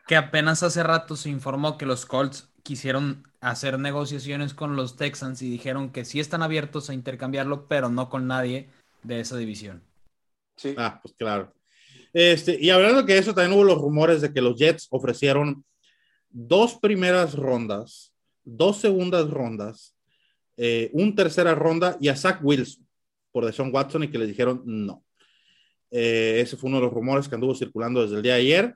que 0.07 0.15
apenas 0.15 0.61
hace 0.61 0.83
rato 0.83 1.15
se 1.15 1.29
informó 1.29 1.77
que 1.77 1.87
los 1.87 2.05
Colts 2.05 2.51
quisieron 2.61 3.27
hacer 3.41 3.79
negociaciones 3.79 4.53
con 4.53 4.75
los 4.75 4.97
Texans 4.97 5.41
y 5.41 5.49
dijeron 5.49 5.91
que 5.91 6.05
sí 6.05 6.19
están 6.19 6.43
abiertos 6.43 6.89
a 6.89 6.93
intercambiarlo, 6.93 7.67
pero 7.67 7.89
no 7.89 8.09
con 8.09 8.27
nadie 8.27 8.69
de 9.01 9.19
esa 9.19 9.35
división. 9.35 9.81
Sí. 10.57 10.75
Ah, 10.77 10.99
pues 11.01 11.15
claro. 11.17 11.53
Este, 12.13 12.57
y 12.59 12.69
hablando 12.69 13.05
que 13.05 13.17
eso, 13.17 13.33
también 13.33 13.57
hubo 13.57 13.63
los 13.63 13.81
rumores 13.81 14.21
de 14.21 14.31
que 14.31 14.41
los 14.41 14.57
Jets 14.57 14.87
ofrecieron 14.91 15.63
dos 16.29 16.75
primeras 16.75 17.33
rondas, 17.35 18.13
dos 18.43 18.77
segundas 18.77 19.29
rondas, 19.29 19.95
eh, 20.57 20.89
un 20.93 21.15
tercera 21.15 21.55
ronda 21.55 21.97
y 22.01 22.09
a 22.09 22.15
Zach 22.15 22.39
Wilson 22.43 22.85
por 23.31 23.45
Deshaun 23.45 23.73
Watson 23.73 24.03
y 24.03 24.09
que 24.11 24.17
les 24.17 24.27
dijeron 24.27 24.61
no. 24.65 25.03
Eh, 25.91 26.39
ese 26.41 26.57
fue 26.57 26.67
uno 26.69 26.77
de 26.77 26.83
los 26.85 26.93
rumores 26.93 27.27
que 27.27 27.35
anduvo 27.35 27.55
circulando 27.55 28.01
desde 28.01 28.17
el 28.17 28.21
día 28.23 28.33
de 28.35 28.39
ayer. 28.41 28.75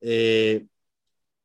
Eh, 0.00 0.66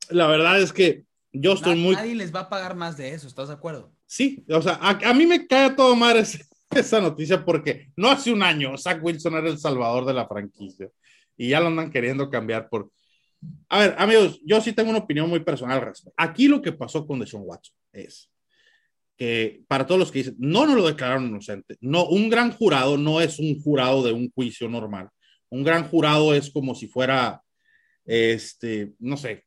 la 0.10 0.28
verdad 0.28 0.62
es 0.62 0.72
que 0.74 1.04
yo 1.32 1.54
estoy 1.54 1.76
Na- 1.76 1.82
muy... 1.82 1.96
Nadie 1.96 2.16
les 2.16 2.34
va 2.34 2.42
a 2.42 2.50
pagar 2.50 2.76
más 2.76 2.98
de 2.98 3.14
eso, 3.14 3.28
¿estás 3.28 3.50
de 3.50 3.54
acuerdo? 3.56 3.92
Sí, 4.06 4.46
o 4.50 4.62
sea, 4.62 4.74
a, 4.82 4.92
a 5.10 5.14
mí 5.14 5.26
me 5.26 5.46
cae 5.48 5.66
a 5.66 5.76
todo 5.76 5.96
mar 5.96 6.16
ese- 6.18 6.46
esa 6.72 7.02
noticia 7.02 7.44
porque 7.44 7.90
no 7.96 8.10
hace 8.10 8.32
un 8.32 8.44
año 8.44 8.78
Zach 8.78 9.04
Wilson 9.04 9.34
era 9.36 9.50
el 9.50 9.58
salvador 9.58 10.06
de 10.06 10.14
la 10.14 10.28
franquicia 10.28 10.90
y 11.36 11.50
ya 11.50 11.60
lo 11.60 11.68
andan 11.68 11.92
queriendo 11.92 12.30
cambiar 12.30 12.70
por... 12.70 12.90
A 13.70 13.80
ver, 13.80 13.96
amigos, 13.98 14.40
yo 14.44 14.60
sí 14.62 14.74
tengo 14.74 14.90
una 14.90 15.00
opinión 15.00 15.30
muy 15.30 15.42
personal 15.42 15.78
al 15.80 15.86
respecto. 15.86 16.14
Aquí 16.18 16.48
lo 16.48 16.62
que 16.62 16.72
pasó 16.72 17.06
con 17.06 17.20
Deshaun 17.20 17.44
Watson 17.46 17.76
es 17.92 18.30
que 19.18 19.64
para 19.68 19.86
todos 19.86 20.00
los 20.00 20.12
que 20.12 20.20
dicen, 20.20 20.36
no 20.38 20.66
nos 20.66 20.76
lo 20.76 20.88
declararon 20.88 21.28
inocente. 21.28 21.76
No, 21.82 22.08
un 22.08 22.30
gran 22.30 22.52
jurado 22.52 22.98
no 22.98 23.20
es 23.20 23.40
un 23.40 23.60
jurado 23.62 24.04
de 24.04 24.14
un 24.14 24.32
juicio 24.32 24.70
normal. 24.70 25.10
Un 25.50 25.64
gran 25.64 25.88
jurado 25.88 26.34
es 26.34 26.52
como 26.52 26.76
si 26.76 26.88
fuera, 26.88 27.42
este, 28.06 28.94
no 29.00 29.18
sé, 29.18 29.46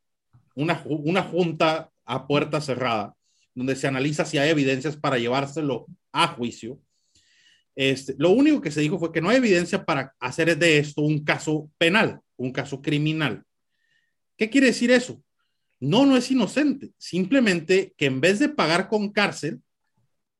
una, 0.55 0.83
una 0.87 1.23
junta 1.23 1.91
a 2.05 2.27
puerta 2.27 2.61
cerrada 2.61 3.15
donde 3.55 3.77
se 3.77 3.87
analiza 3.87 4.25
si 4.25 4.39
hay 4.39 4.51
evidencias 4.51 4.97
para 4.97 5.19
llevárselo 5.19 5.87
a 6.13 6.29
juicio. 6.29 6.81
Este, 7.77 8.15
lo 8.19 8.31
único 8.31 8.61
que 8.61 8.71
se 8.71 8.81
dijo 8.81 8.99
fue 8.99 9.13
que 9.13 9.21
no 9.21 9.29
hay 9.29 9.37
evidencia 9.37 9.85
para 9.85 10.15
hacer 10.19 10.57
de 10.59 10.79
esto 10.79 11.03
un 11.03 11.25
caso 11.25 11.71
penal, 11.79 12.21
un 12.37 12.53
caso 12.53 12.83
criminal. 12.83 13.45
¿Qué 14.41 14.49
quiere 14.49 14.69
decir 14.69 14.91
eso? 14.91 15.23
No, 15.81 16.07
no 16.07 16.17
es 16.17 16.31
inocente. 16.31 16.93
Simplemente 16.97 17.93
que 17.99 18.07
en 18.07 18.23
vez 18.23 18.39
de 18.39 18.49
pagar 18.49 18.89
con 18.89 19.11
cárcel, 19.13 19.61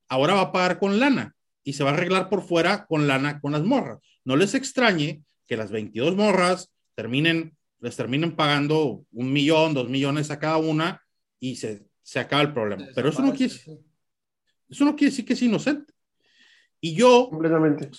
ahora 0.07 0.33
va 0.33 0.41
a 0.41 0.51
pagar 0.51 0.79
con 0.79 0.99
lana 0.99 1.35
y 1.63 1.73
se 1.73 1.83
va 1.83 1.91
a 1.91 1.93
arreglar 1.93 2.27
por 2.27 2.41
fuera 2.41 2.87
con 2.87 3.07
lana 3.07 3.39
con 3.39 3.51
las 3.51 3.61
morras. 3.61 3.99
No 4.25 4.35
les 4.35 4.55
extrañe 4.55 5.21
que 5.45 5.55
las 5.55 5.69
22 5.69 6.15
morras 6.15 6.71
terminen, 6.95 7.55
les 7.79 7.95
terminen 7.95 8.35
pagando 8.35 9.05
un 9.11 9.31
millón, 9.31 9.75
dos 9.75 9.87
millones 9.87 10.31
a 10.31 10.39
cada 10.39 10.57
una 10.57 11.03
y 11.39 11.57
se, 11.57 11.85
se 12.01 12.17
acaba 12.17 12.41
el 12.41 12.53
problema. 12.53 12.87
Pero 12.95 13.09
eso 13.09 13.21
no 13.21 13.35
quiere, 13.35 13.53
eso 13.53 14.83
no 14.83 14.95
quiere 14.95 15.11
decir 15.11 15.25
que 15.25 15.33
es 15.33 15.41
inocente. 15.43 15.93
Y 16.79 16.95
yo 16.95 17.27
Completamente. 17.29 17.91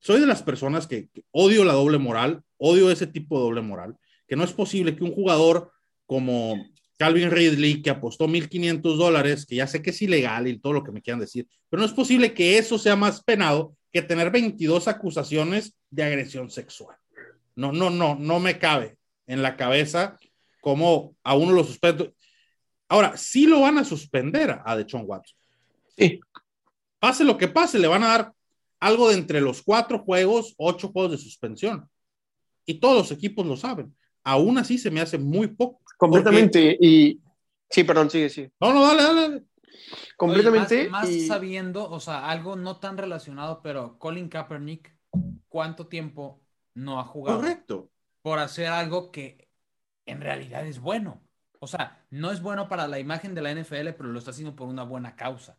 soy 0.00 0.20
de 0.20 0.26
las 0.26 0.42
personas 0.42 0.86
que, 0.86 1.08
que 1.08 1.24
odio 1.30 1.64
la 1.64 1.72
doble 1.72 1.96
moral, 1.96 2.42
odio 2.58 2.90
ese 2.90 3.06
tipo 3.06 3.38
de 3.38 3.44
doble 3.44 3.62
moral, 3.62 3.96
que 4.26 4.36
no 4.36 4.44
es 4.44 4.52
posible 4.52 4.96
que 4.96 5.04
un 5.04 5.12
jugador 5.12 5.72
como 6.06 6.64
Calvin 6.98 7.30
Ridley, 7.30 7.82
que 7.82 7.90
apostó 7.90 8.26
1.500 8.26 8.96
dólares, 8.96 9.46
que 9.46 9.56
ya 9.56 9.66
sé 9.66 9.82
que 9.82 9.90
es 9.90 10.02
ilegal 10.02 10.48
y 10.48 10.58
todo 10.58 10.72
lo 10.72 10.84
que 10.84 10.92
me 10.92 11.02
quieran 11.02 11.20
decir, 11.20 11.46
pero 11.68 11.80
no 11.80 11.86
es 11.86 11.92
posible 11.92 12.32
que 12.32 12.58
eso 12.58 12.78
sea 12.78 12.96
más 12.96 13.22
penado 13.22 13.76
que 13.92 14.02
tener 14.02 14.30
22 14.30 14.88
acusaciones 14.88 15.76
de 15.90 16.04
agresión 16.04 16.50
sexual. 16.50 16.96
No, 17.54 17.72
no, 17.72 17.90
no, 17.90 18.14
no 18.14 18.40
me 18.40 18.58
cabe 18.58 18.96
en 19.26 19.42
la 19.42 19.56
cabeza 19.56 20.18
como 20.60 21.16
a 21.22 21.34
uno 21.34 21.52
lo 21.52 21.64
suspendo. 21.64 22.12
Ahora, 22.88 23.16
sí 23.16 23.46
lo 23.46 23.60
van 23.60 23.78
a 23.78 23.84
suspender 23.84 24.60
a, 24.64 24.76
Deshaun 24.76 25.04
Watson. 25.06 25.38
Sí. 25.96 26.20
Pase 26.98 27.24
lo 27.24 27.36
que 27.36 27.48
pase, 27.48 27.78
le 27.78 27.88
van 27.88 28.04
a 28.04 28.08
dar 28.08 28.32
algo 28.80 29.08
de 29.08 29.14
entre 29.14 29.40
los 29.40 29.62
cuatro 29.62 30.00
juegos, 30.00 30.54
ocho 30.56 30.88
juegos 30.88 31.12
de 31.12 31.18
suspensión. 31.18 31.88
Y 32.64 32.74
todos 32.74 32.96
los 32.96 33.10
equipos 33.12 33.46
lo 33.46 33.56
saben. 33.56 33.94
Aún 34.26 34.58
así 34.58 34.76
se 34.76 34.90
me 34.90 35.00
hace 35.00 35.18
muy 35.18 35.46
poco. 35.46 35.80
Completamente. 35.96 36.76
Y 36.80 37.20
sí, 37.70 37.84
perdón, 37.84 38.10
sigue, 38.10 38.28
sí. 38.28 38.50
No, 38.60 38.74
no, 38.74 38.82
dale, 38.84 39.02
dale. 39.04 39.20
dale. 39.20 39.44
Completamente. 40.16 40.88
más, 40.88 41.08
sabiendo, 41.28 41.88
o 41.88 42.00
sea, 42.00 42.28
algo 42.28 42.56
no 42.56 42.80
tan 42.80 42.98
relacionado, 42.98 43.62
pero 43.62 44.00
Colin 44.00 44.28
Kaepernick, 44.28 44.92
¿cuánto 45.48 45.86
tiempo 45.86 46.42
no 46.74 46.98
ha 46.98 47.04
jugado? 47.04 47.38
Correcto. 47.38 47.88
Por 48.20 48.40
hacer 48.40 48.66
algo 48.66 49.12
que 49.12 49.48
en 50.06 50.20
realidad 50.20 50.66
es 50.66 50.80
bueno. 50.80 51.22
O 51.60 51.68
sea, 51.68 52.04
no 52.10 52.32
es 52.32 52.42
bueno 52.42 52.68
para 52.68 52.88
la 52.88 52.98
imagen 52.98 53.32
de 53.32 53.42
la 53.42 53.52
NFL, 53.54 53.90
pero 53.96 54.08
lo 54.08 54.18
está 54.18 54.32
haciendo 54.32 54.56
por 54.56 54.66
una 54.66 54.82
buena 54.82 55.14
causa. 55.14 55.56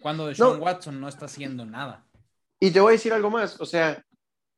Cuando 0.00 0.28
Deshaun 0.28 0.60
Watson 0.60 1.00
no 1.00 1.08
está 1.08 1.24
haciendo 1.24 1.66
nada. 1.66 2.06
Y 2.60 2.70
te 2.70 2.78
voy 2.78 2.90
a 2.90 2.92
decir 2.92 3.12
algo 3.12 3.30
más. 3.30 3.60
O 3.60 3.66
sea, 3.66 4.04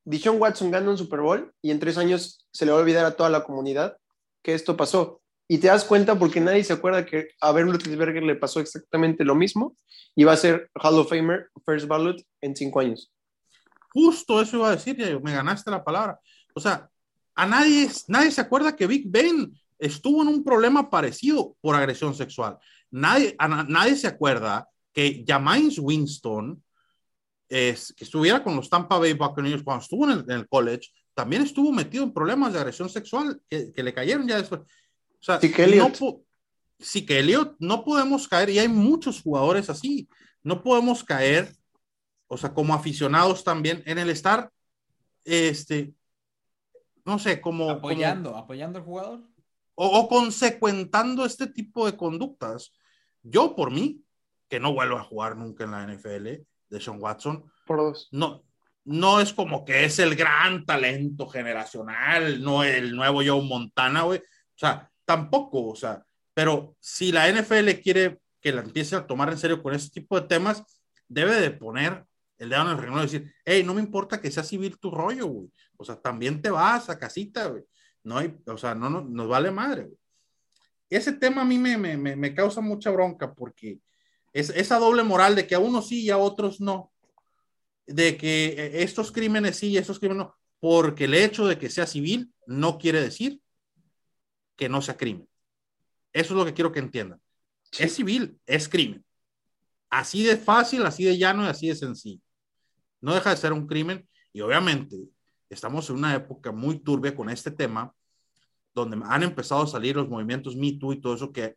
Deshaun 0.06 0.40
Watson 0.40 0.70
gana 0.70 0.88
un 0.88 0.96
Super 0.96 1.20
Bowl 1.20 1.52
y 1.60 1.72
en 1.72 1.80
tres 1.80 1.98
años 1.98 2.46
se 2.52 2.64
le 2.64 2.70
va 2.70 2.78
a 2.78 2.80
olvidar 2.80 3.04
a 3.04 3.16
toda 3.16 3.28
la 3.28 3.42
comunidad 3.42 3.96
que 4.40 4.54
esto 4.54 4.76
pasó. 4.76 5.20
Y 5.48 5.58
te 5.58 5.66
das 5.66 5.84
cuenta 5.84 6.16
porque 6.16 6.40
nadie 6.40 6.62
se 6.62 6.72
acuerda 6.72 7.04
que 7.04 7.30
a 7.40 7.50
Ben 7.50 7.66
Roethlisberger 7.66 8.22
le 8.22 8.36
pasó 8.36 8.60
exactamente 8.60 9.24
lo 9.24 9.34
mismo 9.34 9.76
y 10.14 10.22
va 10.22 10.32
a 10.32 10.36
ser 10.36 10.70
Hall 10.80 10.98
of 11.00 11.08
Famer, 11.08 11.48
First 11.64 11.88
Ballot 11.88 12.22
en 12.40 12.54
cinco 12.54 12.80
años. 12.80 13.12
Justo 13.92 14.40
eso 14.40 14.58
iba 14.58 14.68
a 14.68 14.76
decir, 14.76 14.96
me 15.22 15.32
ganaste 15.32 15.70
la 15.72 15.82
palabra. 15.82 16.20
O 16.54 16.60
sea, 16.60 16.88
a 17.34 17.46
nadie, 17.46 17.88
nadie 18.06 18.30
se 18.30 18.40
acuerda 18.40 18.76
que 18.76 18.86
Big 18.86 19.10
Ben 19.10 19.52
estuvo 19.78 20.22
en 20.22 20.28
un 20.28 20.44
problema 20.44 20.88
parecido 20.88 21.56
por 21.60 21.74
agresión 21.74 22.14
sexual. 22.14 22.58
Nadie, 22.92 23.36
nadie 23.68 23.96
se 23.96 24.06
acuerda 24.06 24.68
que 24.92 25.24
James 25.26 25.80
Winston, 25.80 26.62
es, 27.48 27.92
que 27.92 28.04
estuviera 28.04 28.42
con 28.42 28.56
los 28.56 28.68
Tampa 28.68 28.98
Bay 28.98 29.12
Buccaneers 29.12 29.62
cuando 29.62 29.82
estuvo 29.82 30.10
en 30.10 30.30
el, 30.30 30.48
college, 30.48 30.90
también 31.14 31.42
estuvo 31.42 31.72
metido 31.72 32.04
en 32.04 32.12
problemas 32.12 32.52
de 32.52 32.58
agresión 32.58 32.88
sexual 32.88 33.40
que, 33.48 33.72
le 33.76 33.94
cayeron 33.94 34.26
ya 34.26 34.38
después. 34.38 34.60
O 34.62 35.22
sea, 35.22 35.40
sí 35.40 35.52
que, 35.52 35.64
Elliot. 35.64 36.00
No, 36.00 36.20
sí 36.78 37.06
que 37.06 37.18
Elliot, 37.18 37.56
no 37.58 37.84
podemos 37.84 38.28
caer, 38.28 38.50
y 38.50 38.58
hay 38.58 38.68
muchos 38.68 39.22
jugadores 39.22 39.70
así, 39.70 40.08
no 40.42 40.62
podemos 40.62 41.02
caer, 41.04 41.54
o 42.28 42.36
sea, 42.36 42.52
como 42.52 42.74
aficionados 42.74 43.44
también, 43.44 43.82
en 43.86 43.98
el 43.98 44.10
estar, 44.10 44.50
este, 45.24 45.92
no 47.04 47.18
sé, 47.18 47.40
como... 47.40 47.70
Apoyando, 47.70 48.36
apoyando 48.36 48.78
al 48.78 48.84
jugador 48.84 49.22
o, 49.76 50.08
consecuentando 50.08 51.24
este 51.24 51.46
tipo 51.46 51.86
de 51.86 51.96
conductas. 51.96 52.72
Yo, 53.22 53.54
por 53.54 53.70
mí, 53.70 54.02
que 54.48 54.58
no 54.58 54.72
vuelvo 54.72 54.96
a 54.96 55.04
jugar 55.04 55.36
nunca 55.36 55.64
en 55.64 55.70
la 55.70 55.86
NFL 55.86 56.46
de 56.76 56.84
Sean 56.84 57.00
Watson, 57.00 57.44
por 57.66 57.78
dos. 57.78 58.08
No, 58.12 58.42
no 58.84 59.20
es 59.20 59.32
como 59.32 59.64
que 59.64 59.84
es 59.84 59.98
el 59.98 60.14
gran 60.14 60.64
talento 60.64 61.26
generacional, 61.28 62.42
no 62.42 62.62
el 62.64 62.94
nuevo 62.94 63.22
Joe 63.24 63.42
Montana, 63.42 64.02
güey. 64.02 64.20
O 64.20 64.58
sea, 64.58 64.90
tampoco, 65.04 65.68
o 65.68 65.76
sea, 65.76 66.04
pero 66.32 66.76
si 66.80 67.12
la 67.12 67.30
NFL 67.30 67.70
quiere 67.82 68.20
que 68.40 68.52
la 68.52 68.60
empiece 68.60 68.94
a 68.94 69.06
tomar 69.06 69.30
en 69.30 69.38
serio 69.38 69.62
con 69.62 69.74
ese 69.74 69.90
tipo 69.90 70.20
de 70.20 70.28
temas, 70.28 70.62
debe 71.08 71.40
de 71.40 71.50
poner 71.50 72.04
el 72.38 72.50
dedo 72.50 72.62
en 72.62 72.68
el 72.68 72.78
renglón 72.78 73.00
y 73.00 73.02
decir, 73.04 73.34
hey, 73.44 73.62
no 73.64 73.74
me 73.74 73.80
importa 73.80 74.20
que 74.20 74.30
sea 74.30 74.44
civil 74.44 74.78
tu 74.78 74.90
rollo, 74.90 75.26
güey. 75.26 75.50
O 75.76 75.84
sea, 75.84 75.96
también 75.96 76.40
te 76.42 76.50
vas 76.50 76.88
a 76.90 76.98
casita, 76.98 77.46
güey. 77.48 77.64
No 78.04 78.18
hay, 78.18 78.36
o 78.46 78.56
sea, 78.56 78.74
no, 78.74 78.88
no 78.88 79.02
nos 79.02 79.28
vale 79.28 79.50
madre. 79.50 79.88
Ese 80.88 81.12
tema 81.12 81.42
a 81.42 81.44
mí 81.44 81.58
me, 81.58 81.76
me, 81.76 81.96
me, 81.96 82.34
causa 82.34 82.60
mucha 82.60 82.90
bronca 82.90 83.34
porque 83.34 83.80
es 84.36 84.50
esa 84.50 84.78
doble 84.78 85.02
moral 85.02 85.34
de 85.34 85.46
que 85.46 85.54
a 85.54 85.58
unos 85.58 85.88
sí 85.88 86.02
y 86.02 86.10
a 86.10 86.18
otros 86.18 86.60
no. 86.60 86.92
De 87.86 88.18
que 88.18 88.48
eh, 88.48 88.82
estos 88.82 89.10
crímenes 89.10 89.56
sí 89.56 89.68
y 89.68 89.78
estos 89.78 89.98
crímenes 89.98 90.26
no. 90.26 90.36
Porque 90.60 91.04
el 91.04 91.14
hecho 91.14 91.46
de 91.46 91.58
que 91.58 91.70
sea 91.70 91.86
civil 91.86 92.34
no 92.46 92.76
quiere 92.76 93.00
decir 93.00 93.40
que 94.54 94.68
no 94.68 94.82
sea 94.82 94.98
crimen. 94.98 95.26
Eso 96.12 96.34
es 96.34 96.38
lo 96.38 96.44
que 96.44 96.52
quiero 96.52 96.70
que 96.70 96.80
entiendan. 96.80 97.18
Es 97.78 97.94
civil, 97.94 98.38
es 98.44 98.68
crimen. 98.68 99.02
Así 99.88 100.22
de 100.22 100.36
fácil, 100.36 100.84
así 100.84 101.04
de 101.04 101.16
llano 101.16 101.44
y 101.44 101.48
así 101.48 101.68
de 101.68 101.76
sencillo. 101.76 102.20
No 103.00 103.14
deja 103.14 103.30
de 103.30 103.38
ser 103.38 103.54
un 103.54 103.66
crimen 103.66 104.06
y 104.34 104.42
obviamente 104.42 104.98
estamos 105.48 105.88
en 105.88 105.96
una 105.96 106.14
época 106.14 106.52
muy 106.52 106.80
turbia 106.80 107.16
con 107.16 107.30
este 107.30 107.50
tema, 107.50 107.90
donde 108.74 109.00
han 109.02 109.22
empezado 109.22 109.62
a 109.62 109.66
salir 109.66 109.96
los 109.96 110.10
movimientos 110.10 110.56
Me 110.56 110.74
Too 110.74 110.92
y 110.92 111.00
todo 111.00 111.14
eso, 111.14 111.32
que 111.32 111.56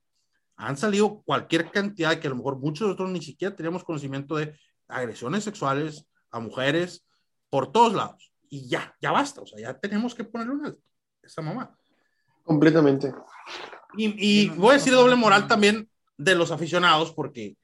han 0.60 0.76
salido 0.76 1.22
cualquier 1.24 1.72
cantidad 1.72 2.20
que 2.20 2.28
a 2.28 2.32
lo 2.32 2.36
mejor 2.36 2.60
muchos 2.60 2.82
de 2.82 2.86
nosotros 2.88 3.12
ni 3.12 3.22
siquiera 3.22 3.56
teníamos 3.56 3.86
conocimiento 3.86 4.36
de 4.36 4.60
agresiones 4.90 5.46
sexuales 5.46 6.06
a 6.32 6.42
mujeres 6.42 7.08
por 7.50 7.72
todos 7.72 7.94
lados. 7.94 8.34
Y 8.50 8.68
ya, 8.68 8.94
ya 9.02 9.12
basta, 9.12 9.42
o 9.42 9.48
sea, 9.48 9.58
ya 9.58 9.74
tenemos 9.80 10.14
que 10.14 10.26
ponerle 10.26 10.54
una 10.54 10.76
esa 11.24 11.42
mamá. 11.42 11.74
Completamente. 12.44 13.14
Y, 13.96 14.16
y 14.18 14.50
voy 14.50 14.72
a 14.72 14.74
decir 14.74 14.92
doble 14.92 15.16
moral 15.16 15.48
también 15.48 15.90
de 16.18 16.36
los 16.36 16.52
aficionados, 16.52 17.14
porque 17.14 17.56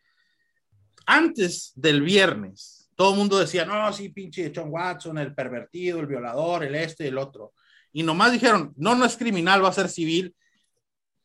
antes 1.06 1.74
del 1.76 2.02
viernes, 2.02 2.90
todo 2.96 3.12
el 3.12 3.18
mundo 3.18 3.38
decía, 3.38 3.66
no, 3.66 3.92
sí, 3.92 4.08
pinche 4.08 4.54
John 4.56 4.70
Watson, 4.70 5.18
el 5.18 5.36
pervertido, 5.36 6.00
el 6.00 6.08
violador, 6.08 6.64
el 6.64 6.76
este 6.76 7.04
y 7.04 7.08
el 7.08 7.18
otro. 7.18 7.54
Y 7.92 8.04
nomás 8.04 8.32
dijeron, 8.32 8.74
no, 8.78 8.96
no 8.96 9.04
es 9.04 9.18
criminal, 9.18 9.62
va 9.62 9.70
a 9.70 9.74
ser 9.74 9.90
civil. 9.90 10.34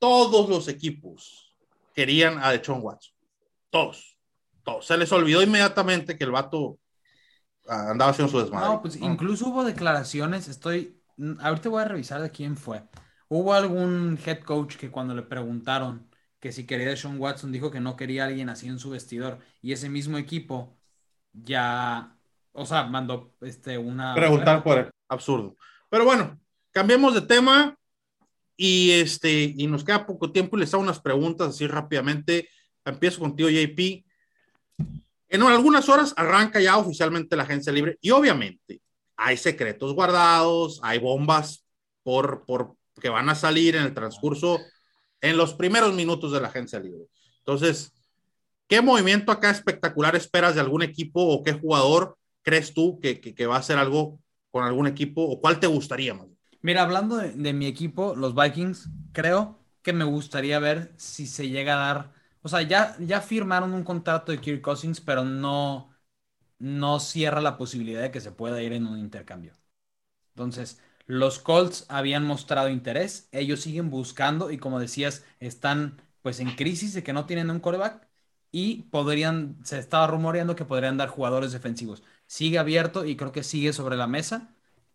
Todos 0.01 0.49
los 0.49 0.67
equipos 0.67 1.50
querían 1.95 2.39
a 2.39 2.61
John 2.65 2.81
Watson. 2.83 3.15
Todos. 3.71 4.19
Todos. 4.63 4.87
Se 4.87 4.97
les 4.97 5.11
olvidó 5.13 5.43
inmediatamente 5.43 6.17
que 6.17 6.25
el 6.25 6.31
vato 6.31 6.79
ah, 7.69 7.91
andaba 7.91 8.11
haciendo 8.11 8.31
su 8.31 8.41
desmadre. 8.41 8.69
No, 8.69 8.83
pues 8.83 8.97
incluso 8.97 9.49
hubo 9.49 9.65
declaraciones, 9.65 10.49
estoy, 10.49 11.01
ahorita 11.41 11.69
voy 11.69 11.83
a 11.83 11.89
revisar 11.89 12.21
de 12.21 12.31
quién 12.31 12.57
fue. 12.57 12.83
Hubo 13.29 13.55
algún 13.55 14.19
head 14.25 14.41
coach 14.41 14.77
que 14.77 14.91
cuando 14.91 15.15
le 15.15 15.23
preguntaron 15.23 16.11
que 16.41 16.53
si 16.53 16.67
quería 16.67 16.93
a 16.93 16.97
Sean 16.97 17.21
Watson 17.21 17.53
dijo 17.53 17.71
que 17.71 17.81
no 17.81 17.97
quería 17.97 18.25
a 18.25 18.27
alguien 18.27 18.49
así 18.49 18.67
en 18.67 18.79
su 18.79 18.91
vestidor 18.91 19.39
y 19.61 19.73
ese 19.73 19.89
mismo 19.89 20.19
equipo 20.19 20.77
ya, 21.33 22.17
o 22.53 22.67
sea, 22.67 22.85
mandó 22.85 23.35
este, 23.43 23.79
una... 23.79 24.15
Preguntar 24.15 24.63
por 24.63 24.79
él, 24.79 24.91
absurdo. 25.09 25.57
Pero 25.91 26.05
bueno, 26.05 26.41
cambiemos 26.73 27.15
de 27.15 27.21
tema 27.21 27.77
y, 28.63 28.91
este, 28.91 29.55
y 29.57 29.67
nos 29.69 29.85
queda 29.85 30.07
poco 30.07 30.33
tiempo 30.33 30.55
y 30.55 30.61
les 30.61 30.75
hago 30.75 30.83
unas 30.83 31.01
preguntas 31.01 31.49
así 31.49 31.67
rápidamente. 31.67 32.51
Empiezo 32.85 33.21
contigo, 33.21 33.49
JP. 33.49 34.05
En 35.31 35.43
algunas 35.43 35.89
horas 35.89 36.13
arranca 36.15 36.61
ya 36.61 36.77
oficialmente 36.77 37.37
la 37.37 37.45
agencia 37.45 37.73
libre 37.73 37.97
y 38.03 38.11
obviamente 38.11 38.83
hay 39.17 39.39
secretos 39.39 39.95
guardados, 39.95 40.79
hay 40.83 40.99
bombas 40.99 41.65
por, 42.03 42.45
por 42.45 42.77
que 43.01 43.09
van 43.09 43.31
a 43.31 43.35
salir 43.35 43.77
en 43.77 43.85
el 43.85 43.95
transcurso, 43.95 44.59
en 45.23 45.39
los 45.39 45.55
primeros 45.55 45.95
minutos 45.95 46.31
de 46.31 46.43
la 46.43 46.49
agencia 46.49 46.79
libre. 46.81 47.07
Entonces, 47.39 47.95
¿Qué 48.71 48.81
movimiento 48.81 49.33
acá 49.33 49.51
espectacular 49.51 50.15
esperas 50.15 50.55
de 50.55 50.61
algún 50.61 50.85
equipo 50.85 51.21
o 51.21 51.43
qué 51.43 51.55
jugador 51.55 52.17
crees 52.43 52.73
tú 52.73 53.01
que, 53.01 53.21
que, 53.21 53.47
va 53.47 53.57
a 53.57 53.59
hacer 53.59 53.79
algo 53.79 54.21
con 54.53 54.63
algún 54.63 54.87
equipo 54.87 55.25
o 55.25 55.41
cuál 55.41 55.59
te 55.59 55.67
gustaría 55.67 56.15
más? 56.15 56.30
Mira, 56.63 56.83
hablando 56.83 57.17
de, 57.17 57.53
mi 57.55 57.67
equipo, 57.67 58.15
los 58.15 58.35
Vikings, 58.35 58.91
creo 59.13 59.59
que 59.83 59.93
me 59.95 60.05
gustaría 60.05 60.59
ver 60.59 60.93
si 60.97 61.27
se 61.27 61.49
llega 61.49 61.75
a 61.75 61.87
dar, 61.95 62.13
o 62.43 62.49
sea, 62.49 62.61
ya, 62.63 62.97
ya 63.01 63.21
firmaron 63.23 63.73
un 63.73 63.83
contrato 63.85 64.31
de 64.33 64.41
Kirk 64.41 64.61
Cousins, 64.61 65.01
pero 65.01 65.25
no, 65.25 65.91
no 66.59 67.01
cierra 67.01 67.41
la 67.43 67.59
posibilidad 67.59 68.03
de 68.03 68.11
que 68.13 68.21
se 68.21 68.33
pueda 68.33 68.63
ir 68.63 68.73
en 68.75 68.87
un 68.87 68.99
intercambio. 68.99 69.55
Entonces, 70.35 70.81
los 71.07 71.39
Colts 71.41 71.87
habían 71.89 72.25
mostrado 72.27 72.69
interés, 72.71 73.29
ellos 73.33 73.61
siguen 73.63 73.91
buscando 73.91 74.51
y 74.53 74.59
como 74.59 74.81
decías, 74.81 75.25
están 75.41 76.03
pues 76.23 76.41
en 76.41 76.53
crisis 76.57 76.95
de 76.95 77.03
que 77.05 77.13
no 77.15 77.27
tienen 77.27 77.51
un 77.51 77.61
coreback 77.61 78.09
y 78.53 78.85
podrían, 78.85 79.59
se 79.65 79.79
estaba 79.79 80.07
rumoreando 80.09 80.57
que 80.57 80.65
podrían 80.65 80.97
dar 80.99 81.09
jugadores 81.11 81.53
defensivos. 81.53 82.03
Sigue 82.27 82.59
abierto 82.59 83.05
y 83.07 83.17
creo 83.17 83.33
que 83.33 83.43
sigue 83.45 83.73
sobre 83.73 83.97
la 83.97 84.07
mesa. 84.09 84.55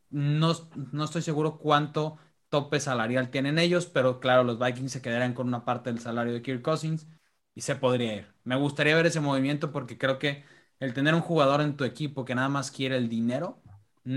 No, 0.10 0.54
no 0.94 1.04
estoy 1.04 1.22
seguro 1.22 1.58
cuánto 1.58 2.18
tope 2.50 2.80
salarial 2.80 3.30
tienen 3.32 3.60
ellos, 3.60 3.86
pero 3.88 4.20
claro, 4.20 4.44
los 4.44 4.60
Vikings 4.60 4.92
se 4.92 5.02
quedarán 5.02 5.34
con 5.34 5.48
una 5.48 5.66
parte 5.66 5.92
del 5.92 6.00
salario 6.00 6.34
de 6.34 6.42
Kirk 6.42 6.62
Cousins 6.62 7.08
y 7.54 7.62
se 7.62 7.76
podría 7.76 8.16
ir. 8.16 8.34
Me 8.44 8.56
gustaría 8.56 8.96
ver 8.96 9.06
ese 9.08 9.20
movimiento 9.20 9.72
porque 9.72 9.98
creo 9.98 10.20
que 10.20 10.46
el 10.80 10.94
tener 10.94 11.16
un 11.16 11.22
jugador 11.22 11.62
en 11.62 11.76
tu 11.76 11.84
equipo 11.84 12.24
que 12.26 12.36
nada 12.36 12.50
más 12.50 12.72
quiere 12.72 12.98
el 12.98 13.10
dinero, 13.10 13.62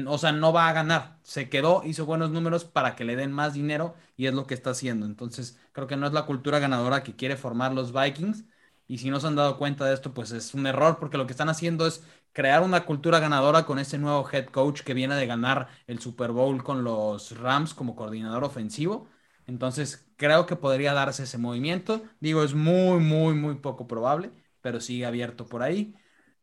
o 0.06 0.18
sea, 0.18 0.32
no 0.32 0.52
va 0.52 0.68
a 0.68 0.72
ganar. 0.72 1.18
Se 1.22 1.48
quedó, 1.48 1.82
hizo 1.84 2.04
buenos 2.06 2.30
números 2.30 2.64
para 2.64 2.94
que 2.94 3.04
le 3.04 3.16
den 3.16 3.32
más 3.32 3.54
dinero 3.54 3.94
y 4.16 4.26
es 4.26 4.34
lo 4.34 4.46
que 4.46 4.54
está 4.54 4.70
haciendo. 4.70 5.06
Entonces, 5.06 5.58
creo 5.72 5.86
que 5.86 5.96
no 5.96 6.06
es 6.06 6.12
la 6.12 6.26
cultura 6.26 6.58
ganadora 6.58 7.02
que 7.02 7.16
quiere 7.16 7.36
formar 7.36 7.72
los 7.72 7.92
Vikings 7.92 8.44
y 8.86 8.98
si 8.98 9.10
no 9.10 9.20
se 9.20 9.26
han 9.26 9.36
dado 9.36 9.58
cuenta 9.58 9.84
de 9.86 9.94
esto, 9.94 10.12
pues 10.14 10.30
es 10.32 10.54
un 10.54 10.66
error 10.66 10.98
porque 10.98 11.16
lo 11.18 11.26
que 11.26 11.32
están 11.32 11.48
haciendo 11.48 11.86
es 11.86 12.02
crear 12.32 12.62
una 12.62 12.84
cultura 12.84 13.18
ganadora 13.20 13.64
con 13.66 13.78
ese 13.78 13.98
nuevo 13.98 14.28
head 14.30 14.46
coach 14.46 14.82
que 14.82 14.94
viene 14.94 15.14
de 15.16 15.26
ganar 15.26 15.68
el 15.86 15.98
Super 16.00 16.30
Bowl 16.32 16.62
con 16.62 16.84
los 16.84 17.36
Rams 17.38 17.74
como 17.74 17.96
coordinador 17.96 18.44
ofensivo. 18.44 19.08
Entonces 19.46 20.10
creo 20.16 20.46
que 20.46 20.56
podría 20.56 20.92
darse 20.94 21.24
ese 21.24 21.38
movimiento. 21.38 22.02
Digo, 22.20 22.42
es 22.44 22.54
muy, 22.54 23.00
muy, 23.00 23.34
muy 23.34 23.56
poco 23.56 23.86
probable, 23.86 24.30
pero 24.60 24.80
sigue 24.80 25.06
abierto 25.06 25.46
por 25.46 25.62
ahí. 25.62 25.94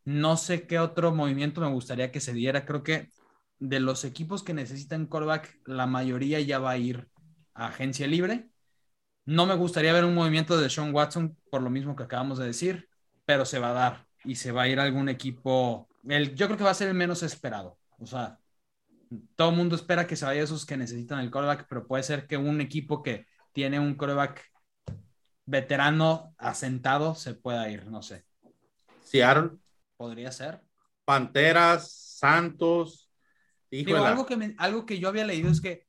No 0.03 0.37
sé 0.37 0.67
qué 0.67 0.79
otro 0.79 1.13
movimiento 1.13 1.61
me 1.61 1.69
gustaría 1.69 2.11
que 2.11 2.19
se 2.19 2.33
diera. 2.33 2.65
Creo 2.65 2.83
que 2.83 3.09
de 3.59 3.79
los 3.79 4.03
equipos 4.05 4.43
que 4.43 4.53
necesitan 4.53 5.07
callback, 5.07 5.59
la 5.65 5.87
mayoría 5.87 6.39
ya 6.41 6.59
va 6.59 6.71
a 6.71 6.77
ir 6.77 7.09
a 7.53 7.67
agencia 7.67 8.07
libre. 8.07 8.49
No 9.25 9.45
me 9.45 9.55
gustaría 9.55 9.93
ver 9.93 10.05
un 10.05 10.15
movimiento 10.15 10.57
de 10.57 10.69
Sean 10.69 10.93
Watson 10.93 11.37
por 11.49 11.61
lo 11.61 11.69
mismo 11.69 11.95
que 11.95 12.03
acabamos 12.03 12.37
de 12.37 12.45
decir, 12.47 12.89
pero 13.25 13.45
se 13.45 13.59
va 13.59 13.69
a 13.71 13.73
dar 13.73 14.04
y 14.25 14.35
se 14.35 14.51
va 14.51 14.63
a 14.63 14.67
ir 14.67 14.79
a 14.79 14.83
algún 14.83 15.09
equipo. 15.09 15.87
El, 16.07 16.35
yo 16.35 16.47
creo 16.47 16.57
que 16.57 16.63
va 16.63 16.71
a 16.71 16.75
ser 16.75 16.89
el 16.89 16.93
menos 16.93 17.23
esperado. 17.23 17.77
O 17.99 18.05
sea, 18.05 18.39
todo 19.35 19.49
el 19.49 19.55
mundo 19.55 19.75
espera 19.75 20.07
que 20.07 20.15
se 20.15 20.25
vaya 20.25 20.43
esos 20.43 20.65
que 20.65 20.77
necesitan 20.77 21.19
el 21.19 21.31
coreback, 21.31 21.67
pero 21.69 21.87
puede 21.87 22.03
ser 22.03 22.27
que 22.27 22.37
un 22.37 22.61
equipo 22.61 23.03
que 23.03 23.25
tiene 23.53 23.79
un 23.79 23.95
coreback 23.95 24.43
veterano 25.45 26.33
asentado 26.37 27.15
se 27.15 27.35
pueda 27.35 27.69
ir, 27.69 27.85
no 27.87 28.01
sé. 28.01 28.25
Seattle. 29.01 29.51
Podría 29.97 30.31
ser. 30.31 30.61
Panteras, 31.05 31.91
Santos. 32.19 33.09
Digo, 33.69 34.03
algo, 34.03 34.25
que 34.25 34.55
algo 34.57 34.85
que 34.85 34.99
yo 34.99 35.07
había 35.09 35.25
leído 35.25 35.49
es 35.49 35.61
que 35.61 35.85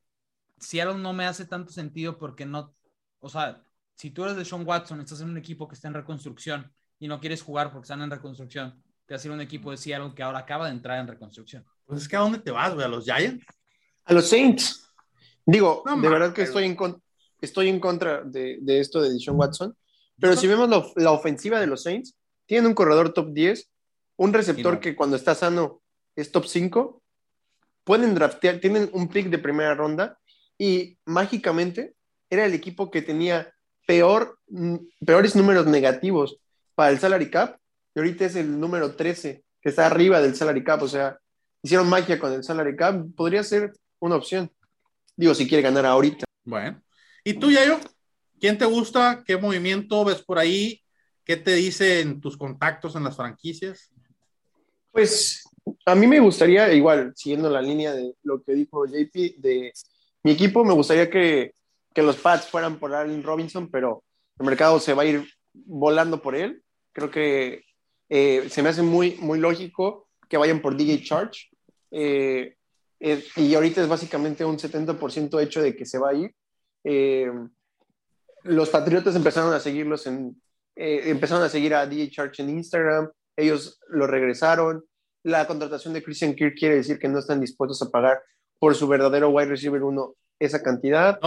Seattle 0.59 0.99
no 0.99 1.13
me 1.13 1.25
hace 1.25 1.45
tanto 1.45 1.71
sentido 1.71 2.17
porque 2.17 2.45
no, 2.45 2.75
o 3.19 3.29
sea, 3.29 3.63
si 3.95 4.11
tú 4.11 4.23
eres 4.23 4.35
de 4.35 4.45
Sean 4.45 4.67
Watson, 4.67 4.99
estás 4.99 5.21
en 5.21 5.29
un 5.29 5.37
equipo 5.37 5.67
que 5.67 5.75
está 5.75 5.87
en 5.87 5.93
reconstrucción 5.93 6.71
y 6.99 7.07
no 7.07 7.19
quieres 7.19 7.41
jugar 7.41 7.71
porque 7.71 7.85
están 7.85 8.01
en 8.01 8.11
reconstrucción, 8.11 8.81
te 9.05 9.15
va 9.15 9.21
a 9.21 9.33
un 9.33 9.41
equipo 9.41 9.71
de 9.71 9.77
Seattle 9.77 10.13
que 10.15 10.23
ahora 10.23 10.39
acaba 10.39 10.65
de 10.65 10.71
entrar 10.71 10.99
en 10.99 11.07
reconstrucción. 11.07 11.65
Pues 11.85 12.01
es 12.01 12.07
que 12.07 12.15
a 12.15 12.19
dónde 12.19 12.39
te 12.39 12.51
vas, 12.51 12.73
güey, 12.73 12.85
a 12.85 12.89
los 12.89 13.05
Giants. 13.05 13.45
A 14.03 14.13
los 14.13 14.27
Saints. 14.27 14.89
Digo, 15.45 15.83
de 15.85 16.09
verdad 16.09 16.33
que 16.33 16.41
estoy 16.41 16.65
en, 16.65 16.77
estoy 17.39 17.69
en 17.69 17.79
contra 17.79 18.21
de, 18.21 18.59
esto 18.67 19.01
de 19.01 19.17
Sean 19.17 19.37
Watson, 19.37 19.75
pero 20.19 20.35
si 20.35 20.47
vemos 20.47 20.93
la, 20.95 21.11
ofensiva 21.11 21.59
de 21.59 21.67
los 21.67 21.83
Saints, 21.83 22.17
tienen 22.45 22.67
un 22.67 22.73
corredor 22.73 23.13
top 23.13 23.31
10, 23.31 23.69
un 24.17 24.33
receptor 24.33 24.79
que 24.79 24.95
cuando 24.95 25.15
está 25.15 25.35
sano 25.35 25.81
es 26.15 26.31
top 26.31 26.45
5, 26.45 27.01
pueden 27.83 28.13
draftear, 28.13 28.59
tienen 28.59 28.89
un 28.91 29.07
pick 29.07 29.29
de 29.29 29.37
primera 29.37 29.73
ronda 29.73 30.19
y 30.57 30.97
mágicamente 31.05 31.95
era 32.29 32.45
el 32.45 32.53
equipo 32.53 32.91
que 32.91 33.01
tenía 33.01 33.53
peor, 33.85 34.37
mm, 34.49 34.75
peores 35.05 35.35
números 35.35 35.65
negativos 35.67 36.39
para 36.77 36.91
el 36.91 36.99
salary 36.99 37.31
cap 37.31 37.57
y 37.95 37.99
ahorita 37.99 38.25
es 38.25 38.35
el 38.35 38.59
número 38.59 38.95
13 38.95 39.43
que 39.59 39.69
está 39.69 39.87
arriba 39.87 40.21
del 40.21 40.35
salary 40.35 40.63
cap, 40.63 40.83
o 40.83 40.87
sea, 40.87 41.17
hicieron 41.63 41.89
magia 41.89 42.19
con 42.19 42.31
el 42.31 42.43
salary 42.43 42.75
cap, 42.75 43.03
podría 43.15 43.41
ser 43.43 43.73
una 43.97 44.15
opción. 44.15 44.51
Digo, 45.15 45.33
si 45.33 45.47
quiere 45.47 45.63
ganar 45.63 45.87
ahorita. 45.87 46.25
Bueno, 46.45 46.79
¿y 47.23 47.33
tú, 47.33 47.49
Yayo? 47.49 47.79
¿Quién 48.39 48.59
te 48.59 48.65
gusta? 48.65 49.23
¿Qué 49.25 49.37
movimiento 49.37 50.05
ves 50.05 50.21
por 50.21 50.37
ahí? 50.37 50.83
¿Qué 51.25 51.35
te 51.35 51.55
dicen 51.55 52.21
tus 52.21 52.37
contactos 52.37 52.95
en 52.95 53.05
las 53.05 53.15
franquicias? 53.15 53.89
Pues 54.91 55.49
a 55.83 55.95
mí 55.95 56.05
me 56.05 56.19
gustaría, 56.19 56.71
igual, 56.73 57.11
siguiendo 57.15 57.49
la 57.49 57.63
línea 57.63 57.91
de 57.91 58.13
lo 58.21 58.43
que 58.43 58.53
dijo 58.53 58.85
JP, 58.85 59.39
de 59.39 59.73
mi 60.21 60.31
equipo, 60.31 60.63
me 60.63 60.75
gustaría 60.75 61.09
que, 61.09 61.55
que 61.91 62.03
los 62.03 62.17
Pats 62.17 62.45
fueran 62.45 62.77
por 62.77 62.93
Allen 62.93 63.23
Robinson, 63.23 63.67
pero 63.67 64.03
el 64.37 64.45
mercado 64.45 64.79
se 64.79 64.93
va 64.93 65.01
a 65.01 65.07
ir 65.07 65.27
volando 65.51 66.21
por 66.21 66.35
él. 66.35 66.61
Creo 66.97 67.11
que 67.11 67.63
eh, 68.09 68.47
se 68.49 68.63
me 68.63 68.69
hace 68.69 68.81
muy, 68.81 69.17
muy 69.19 69.37
lógico 69.37 70.09
que 70.27 70.35
vayan 70.35 70.63
por 70.63 70.75
DJ 70.75 71.03
Charge. 71.03 71.47
Eh, 71.91 72.55
eh, 72.99 73.23
y 73.35 73.53
ahorita 73.53 73.83
es 73.83 73.87
básicamente 73.87 74.43
un 74.43 74.57
70% 74.57 75.39
hecho 75.39 75.61
de 75.61 75.75
que 75.75 75.85
se 75.85 75.99
va 75.99 76.09
a 76.09 76.13
ir. 76.15 76.33
los 78.41 78.69
Patriotas 78.69 79.15
empezaron 79.15 79.53
a 79.53 79.59
seguirlos 79.59 80.07
en, 80.07 80.41
empezaron 80.75 81.43
a 81.43 81.49
seguir 81.49 81.75
a 81.75 81.85
DJ 81.85 82.09
Charge 82.09 82.41
en 82.41 82.49
Instagram, 82.49 83.11
ellos 83.35 83.79
lo 83.89 84.07
regresaron. 84.07 84.83
La 85.21 85.45
contratación 85.45 85.93
de 85.93 86.01
Christian 86.01 86.33
Kirk 86.33 86.55
quiere 86.57 86.77
decir 86.77 86.97
que 86.97 87.09
no 87.09 87.19
están 87.19 87.39
dispuestos 87.39 87.79
a 87.83 87.91
pagar 87.91 88.23
por 88.57 88.73
su 88.73 88.87
verdadero 88.87 89.29
wide 89.29 89.49
receiver 89.49 89.83
uno 89.83 90.15
esa 90.39 90.63
cantidad. 90.63 91.19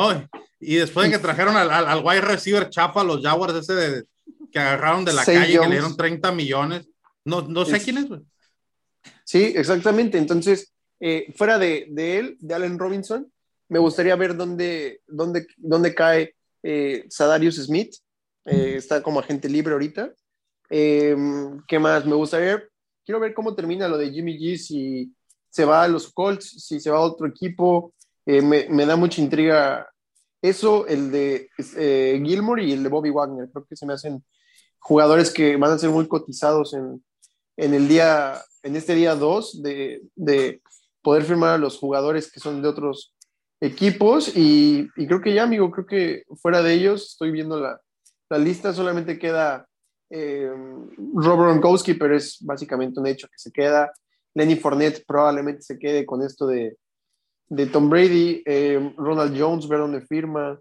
y 0.59 0.75
después 0.75 1.09
de 1.09 1.17
que 1.17 1.23
trajeron 1.23 1.57
al, 1.57 1.71
al, 1.71 2.05
wide 2.05 2.23
receiver 2.23 2.69
chapa, 2.71 3.05
los 3.05 3.23
Jaguars 3.23 3.55
ese 3.55 3.75
de, 3.75 4.05
que 4.51 4.59
agarraron 4.59 5.05
de 5.05 5.13
la 5.13 5.25
calle, 5.25 5.59
que 5.59 5.67
le 5.67 5.71
dieron 5.71 5.97
30 5.97 6.33
millones. 6.33 6.89
No, 7.25 7.43
no 7.43 7.65
sé 7.65 7.81
quién 7.81 7.99
es, 7.99 8.07
Sí, 9.25 9.53
exactamente. 9.55 10.19
Entonces, 10.19 10.73
eh, 10.99 11.33
fuera 11.37 11.59
de, 11.59 11.87
de, 11.91 12.19
él, 12.19 12.37
de 12.41 12.55
Allen 12.55 12.79
Robinson, 12.79 13.31
me 13.69 13.79
gustaría 13.79 14.17
ver 14.17 14.37
dónde, 14.37 15.01
dónde, 15.07 15.47
dónde 15.57 15.95
cae 15.95 16.35
eh, 16.63 17.07
Sadarius 17.09 17.57
Smith. 17.57 17.95
Eh, 18.45 18.75
está 18.77 19.03
como 19.03 19.21
agente 19.21 19.49
libre 19.49 19.73
ahorita. 19.73 20.13
Em, 20.69 21.63
¿Qué 21.67 21.79
más? 21.79 22.05
Me 22.05 22.15
gustaría, 22.15 22.63
quiero 23.05 23.21
ver 23.21 23.35
cómo 23.35 23.55
termina 23.55 23.89
lo 23.89 23.99
de 23.99 24.11
Jimmy 24.11 24.39
G, 24.39 24.57
si 24.57 25.15
se 25.49 25.65
va 25.65 25.83
a 25.83 25.89
los 25.89 26.13
Colts, 26.13 26.65
si 26.65 26.81
se 26.81 26.91
va 26.91 26.99
a 26.99 27.03
otro 27.03 27.27
equipo. 27.27 27.93
Eh, 28.25 28.41
me, 28.43 28.69
me, 28.69 28.87
da 28.87 28.97
mucha 28.97 29.21
intriga 29.21 29.89
eso, 30.43 30.87
el 30.87 31.11
de 31.11 31.51
eh, 31.77 32.23
Gilmore 32.25 32.65
y 32.65 32.73
el 32.73 32.83
de 32.83 32.89
Bobby 32.89 33.11
Wagner. 33.11 33.49
Creo 33.51 33.67
que 33.67 33.77
se 33.77 33.87
me 33.87 33.95
hacen 33.95 34.25
jugadores 34.81 35.33
que 35.33 35.57
van 35.57 35.73
a 35.73 35.79
ser 35.79 35.91
muy 35.91 36.09
cotizados 36.09 36.75
en, 36.75 37.05
en 37.57 37.75
el 37.75 37.87
día, 37.89 38.43
en 38.63 38.77
este 38.77 38.95
día 38.95 39.15
2 39.15 39.63
de, 39.63 40.03
de, 40.17 40.63
poder 41.03 41.25
firmar 41.25 41.55
a 41.55 41.59
los 41.59 41.79
jugadores 41.79 42.31
que 42.31 42.41
son 42.41 42.61
de 42.61 42.69
otros 42.69 43.15
equipos. 43.61 44.37
Y, 44.37 44.89
y, 44.97 45.07
creo 45.07 45.23
que 45.23 45.33
ya, 45.33 45.45
amigo, 45.45 45.71
creo 45.71 45.87
que 45.87 46.25
fuera 46.43 46.63
de 46.63 46.75
ellos, 46.75 47.13
estoy 47.13 47.31
viendo 47.31 47.59
la, 47.59 47.81
la 48.29 48.39
lista, 48.39 48.75
solamente 48.75 49.19
queda 49.19 49.67
eh, 50.11 50.51
Robert 51.15 51.53
Gronkowski, 51.53 51.95
pero 51.95 52.17
es 52.17 52.39
básicamente 52.41 53.01
un 53.01 53.07
hecho 53.07 53.29
que 53.29 53.39
se 53.39 53.53
queda. 53.53 53.93
Lenny 54.35 54.57
Fournette 54.57 55.05
probablemente 55.07 55.63
se 55.63 55.79
quede 55.79 56.05
con 56.05 56.23
esto 56.23 56.47
de, 56.47 56.77
de 57.49 57.67
Tom 57.67 57.89
Brady. 57.89 58.43
Eh, 58.45 58.95
Ronald 58.97 59.39
Jones, 59.39 59.69
ver 59.69 59.81
dónde 59.81 60.01
firma. 60.03 60.61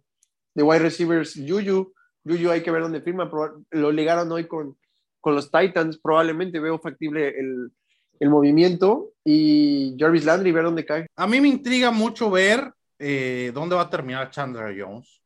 De 0.56 0.64
wide 0.64 0.80
receivers, 0.80 1.36
Juju. 1.36 1.94
Juju 2.26 2.50
hay 2.50 2.62
que 2.62 2.72
ver 2.72 2.82
dónde 2.82 3.02
firma. 3.02 3.30
Lo 3.72 3.92
ligaron 3.92 4.32
hoy 4.32 4.48
con, 4.48 4.78
con 5.20 5.36
los 5.36 5.52
Titans. 5.52 5.98
Probablemente 5.98 6.60
veo 6.60 6.80
factible 6.80 7.30
el, 7.40 7.72
el 8.20 8.30
movimiento. 8.30 9.14
Y 9.24 9.96
Jarvis 10.00 10.26
Landry, 10.26 10.52
ver 10.52 10.64
dónde 10.64 10.86
cae. 10.86 11.08
A 11.16 11.28
mí 11.28 11.40
me 11.42 11.48
intriga 11.48 11.92
mucho 11.92 12.30
ver 12.30 12.72
eh, 12.98 13.52
dónde 13.54 13.76
va 13.76 13.84
a 13.84 13.90
terminar 13.90 14.32
Chandler 14.32 14.76
Jones. 14.80 15.22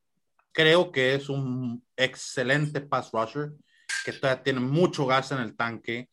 Creo 0.52 0.92
que 0.92 1.14
es 1.14 1.28
un 1.28 1.82
excelente 1.96 2.80
pass 2.80 3.10
rusher 3.12 3.52
que 4.04 4.12
todavía 4.12 4.42
tiene 4.42 4.60
mucho 4.60 5.06
gas 5.06 5.32
en 5.32 5.38
el 5.38 5.56
tanque. 5.56 6.08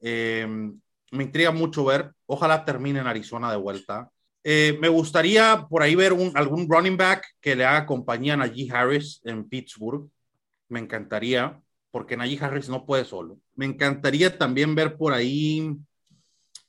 Eh, 0.00 0.46
me 1.10 1.24
intriga 1.24 1.50
mucho 1.50 1.84
ver, 1.84 2.12
ojalá 2.26 2.64
termine 2.64 3.00
en 3.00 3.06
Arizona 3.06 3.50
de 3.50 3.56
vuelta. 3.56 4.08
Eh, 4.44 4.76
me 4.80 4.88
gustaría 4.88 5.66
por 5.68 5.82
ahí 5.82 5.94
ver 5.94 6.12
un, 6.12 6.32
algún 6.34 6.68
running 6.68 6.96
back 6.96 7.24
que 7.40 7.54
le 7.54 7.64
haga 7.64 7.86
compañía 7.86 8.34
a 8.34 8.38
Najee 8.38 8.70
Harris 8.70 9.20
en 9.24 9.48
Pittsburgh. 9.48 10.08
Me 10.68 10.80
encantaría, 10.80 11.60
porque 11.90 12.16
Najee 12.16 12.38
Harris 12.40 12.68
no 12.68 12.84
puede 12.84 13.04
solo. 13.04 13.38
Me 13.54 13.66
encantaría 13.66 14.36
también 14.36 14.74
ver 14.74 14.96
por 14.96 15.12
ahí, 15.12 15.76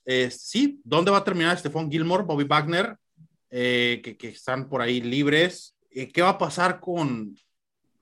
eh, 0.04 0.30
sí, 0.30 0.80
dónde 0.84 1.10
va 1.10 1.18
a 1.18 1.24
terminar 1.24 1.58
Stephon 1.58 1.90
Gilmore, 1.90 2.24
Bobby 2.24 2.44
Wagner, 2.44 2.96
que, 3.50 4.16
que, 4.18 4.28
están 4.28 4.68
por 4.68 4.82
ahí 4.82 5.00
libres. 5.00 5.76
¿Qué 5.90 6.22
va 6.22 6.30
a 6.30 6.38
pasar 6.38 6.80
con, 6.80 7.36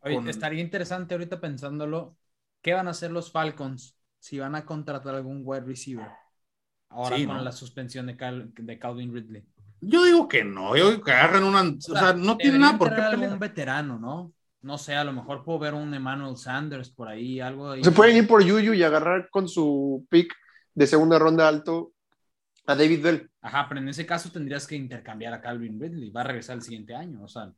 con... 0.00 0.28
estaría 0.28 0.62
interesante 0.62 1.14
ahorita 1.14 1.40
pensándolo 1.40 2.16
¿Qué 2.62 2.72
van 2.72 2.86
a 2.86 2.92
hacer 2.92 3.10
los 3.10 3.30
Falcons 3.30 3.98
si 4.20 4.38
van 4.38 4.54
a 4.54 4.64
contratar 4.64 5.16
algún 5.16 5.42
wide 5.44 5.62
receiver? 5.62 6.06
Ahora 6.88 7.16
con 7.26 7.44
la 7.44 7.52
suspensión 7.52 8.06
de, 8.06 8.14
de, 8.56 8.78
Calvin 8.78 9.12
Ridley. 9.12 9.44
Yo 9.84 10.04
digo 10.04 10.28
que 10.28 10.44
no, 10.44 10.76
yo 10.76 10.90
digo 10.90 11.02
que 11.02 11.10
agarren 11.10 11.42
una. 11.42 11.62
O 11.62 11.80
sea, 11.80 12.12
no 12.12 12.36
tiene 12.36 12.58
nada 12.58 12.78
por 12.78 12.94
qué. 12.94 13.00
algún 13.00 13.38
veterano, 13.38 13.98
¿no? 13.98 14.32
No 14.60 14.78
sé, 14.78 14.94
a 14.94 15.02
lo 15.02 15.12
mejor 15.12 15.42
puedo 15.42 15.58
ver 15.58 15.74
un 15.74 15.92
Emmanuel 15.92 16.36
Sanders 16.36 16.88
por 16.88 17.08
ahí, 17.08 17.40
algo 17.40 17.74
Se 17.82 17.90
pueden 17.90 18.16
ir 18.16 18.28
por 18.28 18.44
Yuyu 18.44 18.74
y 18.74 18.84
agarrar 18.84 19.28
con 19.28 19.48
su 19.48 20.06
pick 20.08 20.32
de 20.72 20.86
segunda 20.86 21.18
ronda 21.18 21.48
alto 21.48 21.92
a 22.66 22.76
David 22.76 23.02
Bell. 23.02 23.30
Ajá, 23.40 23.66
pero 23.68 23.80
en 23.80 23.88
ese 23.88 24.06
caso 24.06 24.30
tendrías 24.30 24.68
que 24.68 24.76
intercambiar 24.76 25.34
a 25.34 25.40
Calvin 25.40 25.80
Ridley. 25.80 26.10
Va 26.10 26.20
a 26.20 26.24
regresar 26.24 26.56
el 26.56 26.62
siguiente 26.62 26.94
año, 26.94 27.24
o 27.24 27.28
sea, 27.28 27.52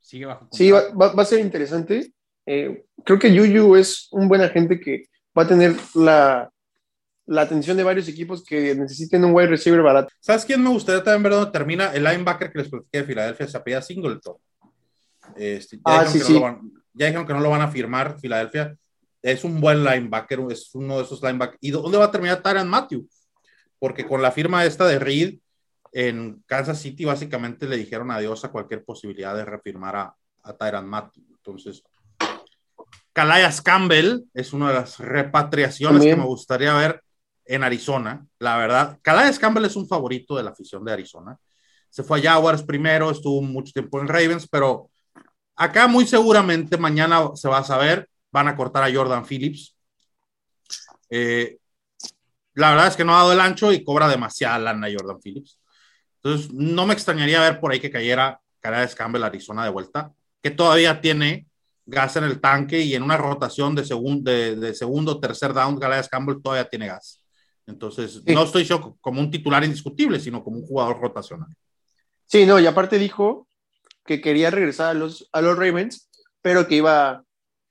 sigue 0.00 0.26
bajo. 0.26 0.48
Sí, 0.50 0.72
va, 0.72 0.82
va, 0.94 1.22
a 1.22 1.24
ser 1.26 1.38
interesante. 1.38 2.12
Eh, 2.44 2.86
creo 3.04 3.20
que 3.20 3.32
Yuyu 3.32 3.76
es 3.76 4.08
un 4.10 4.26
buen 4.26 4.40
agente 4.40 4.80
que 4.80 5.04
va 5.38 5.44
a 5.44 5.48
tener 5.48 5.76
la, 5.94 6.50
la 7.26 7.42
atención 7.42 7.76
de 7.76 7.84
varios 7.84 8.08
equipos 8.08 8.44
que 8.44 8.74
necesiten 8.74 9.24
un 9.24 9.34
wide 9.34 9.48
receiver 9.48 9.82
barato. 9.82 10.12
¿Sabes 10.20 10.44
quién 10.44 10.62
me 10.62 10.70
gustaría 10.70 11.02
también 11.02 11.22
ver 11.22 11.32
dónde 11.32 11.50
termina? 11.50 11.92
El 11.94 12.04
linebacker 12.04 12.52
que 12.52 12.58
les 12.58 12.68
platiqué 12.68 12.98
de 12.98 13.04
Filadelfia 13.04 13.48
se 13.48 13.56
apellida 13.56 13.82
Singleton. 13.82 14.36
Este, 15.36 15.76
ya, 15.76 15.82
ah, 15.84 16.06
sí, 16.06 16.20
sí. 16.20 16.38
No 16.38 16.60
ya 16.92 17.06
dijeron 17.06 17.26
que 17.26 17.32
no 17.32 17.40
lo 17.40 17.50
van 17.50 17.62
a 17.62 17.68
firmar 17.68 18.18
Filadelfia. 18.20 18.76
Es 19.22 19.42
un 19.42 19.60
buen 19.60 19.82
linebacker, 19.82 20.40
es 20.50 20.74
uno 20.74 20.98
de 20.98 21.04
esos 21.04 21.22
linebackers. 21.22 21.58
¿Y 21.60 21.70
dónde 21.70 21.98
va 21.98 22.04
a 22.04 22.10
terminar 22.10 22.42
Tyron 22.42 22.68
Matthew? 22.68 23.08
Porque 23.78 24.06
con 24.06 24.22
la 24.22 24.30
firma 24.30 24.64
esta 24.64 24.86
de 24.86 24.98
Reed 24.98 25.38
en 25.92 26.42
Kansas 26.46 26.80
City, 26.80 27.04
básicamente 27.04 27.66
le 27.66 27.76
dijeron 27.76 28.10
adiós 28.10 28.44
a 28.44 28.50
cualquier 28.50 28.84
posibilidad 28.84 29.34
de 29.34 29.44
refirmar 29.44 29.96
a, 29.96 30.16
a 30.42 30.82
Matthew. 30.82 31.24
Entonces, 31.36 31.82
Calais 33.12 33.62
Campbell 33.62 34.24
es 34.34 34.52
una 34.52 34.68
de 34.68 34.74
las 34.74 34.98
repatriaciones 34.98 36.02
que 36.02 36.16
me 36.16 36.24
gustaría 36.24 36.74
ver 36.74 37.00
en 37.44 37.62
Arizona, 37.62 38.26
la 38.38 38.56
verdad. 38.56 38.98
Calais 39.02 39.38
Campbell 39.38 39.64
es 39.66 39.76
un 39.76 39.86
favorito 39.86 40.36
de 40.36 40.42
la 40.42 40.50
afición 40.50 40.84
de 40.84 40.92
Arizona. 40.92 41.36
Se 41.90 42.02
fue 42.02 42.20
a 42.20 42.22
Jaguars 42.22 42.62
primero, 42.62 43.10
estuvo 43.10 43.40
mucho 43.42 43.72
tiempo 43.72 44.00
en 44.00 44.08
Ravens, 44.08 44.48
pero 44.48 44.90
Acá 45.56 45.86
muy 45.86 46.06
seguramente 46.06 46.76
mañana 46.76 47.30
se 47.34 47.48
va 47.48 47.58
a 47.58 47.64
saber, 47.64 48.08
van 48.32 48.48
a 48.48 48.56
cortar 48.56 48.82
a 48.82 48.92
Jordan 48.92 49.24
Phillips. 49.24 49.76
Eh, 51.10 51.58
la 52.54 52.70
verdad 52.70 52.88
es 52.88 52.96
que 52.96 53.04
no 53.04 53.14
ha 53.14 53.18
dado 53.18 53.32
el 53.32 53.40
ancho 53.40 53.72
y 53.72 53.84
cobra 53.84 54.08
demasiada 54.08 54.58
lana 54.58 54.88
Jordan 54.92 55.20
Phillips. 55.20 55.60
Entonces, 56.22 56.52
no 56.52 56.86
me 56.86 56.94
extrañaría 56.94 57.40
ver 57.40 57.60
por 57.60 57.70
ahí 57.72 57.80
que 57.80 57.90
cayera 57.90 58.40
Calais 58.60 58.94
Campbell 58.94 59.22
Arizona 59.22 59.64
de 59.64 59.70
vuelta, 59.70 60.12
que 60.42 60.50
todavía 60.50 61.00
tiene 61.00 61.46
gas 61.86 62.16
en 62.16 62.24
el 62.24 62.40
tanque 62.40 62.80
y 62.80 62.94
en 62.94 63.02
una 63.02 63.16
rotación 63.16 63.74
de, 63.74 63.84
segundo 63.84 64.30
de, 64.30 64.74
segundo 64.74 65.20
tercer 65.20 65.52
down, 65.52 65.78
Calais 65.78 66.08
Campbell 66.08 66.42
todavía 66.42 66.68
tiene 66.68 66.88
gas. 66.88 67.23
Entonces, 67.66 68.22
no 68.26 68.44
estoy 68.44 68.64
yo 68.64 68.96
como 69.00 69.20
un 69.20 69.30
titular 69.30 69.64
indiscutible, 69.64 70.20
sino 70.20 70.44
como 70.44 70.58
un 70.58 70.66
jugador 70.66 71.00
rotacional. 71.00 71.48
Sí, 72.26 72.46
no, 72.46 72.58
y 72.58 72.66
aparte 72.66 72.98
dijo 72.98 73.48
que 74.04 74.20
quería 74.20 74.50
regresar 74.50 74.88
a 74.90 74.94
los, 74.94 75.28
a 75.32 75.40
los 75.40 75.56
Ravens, 75.56 76.10
pero 76.42 76.66
que 76.66 76.76
iba 76.76 77.24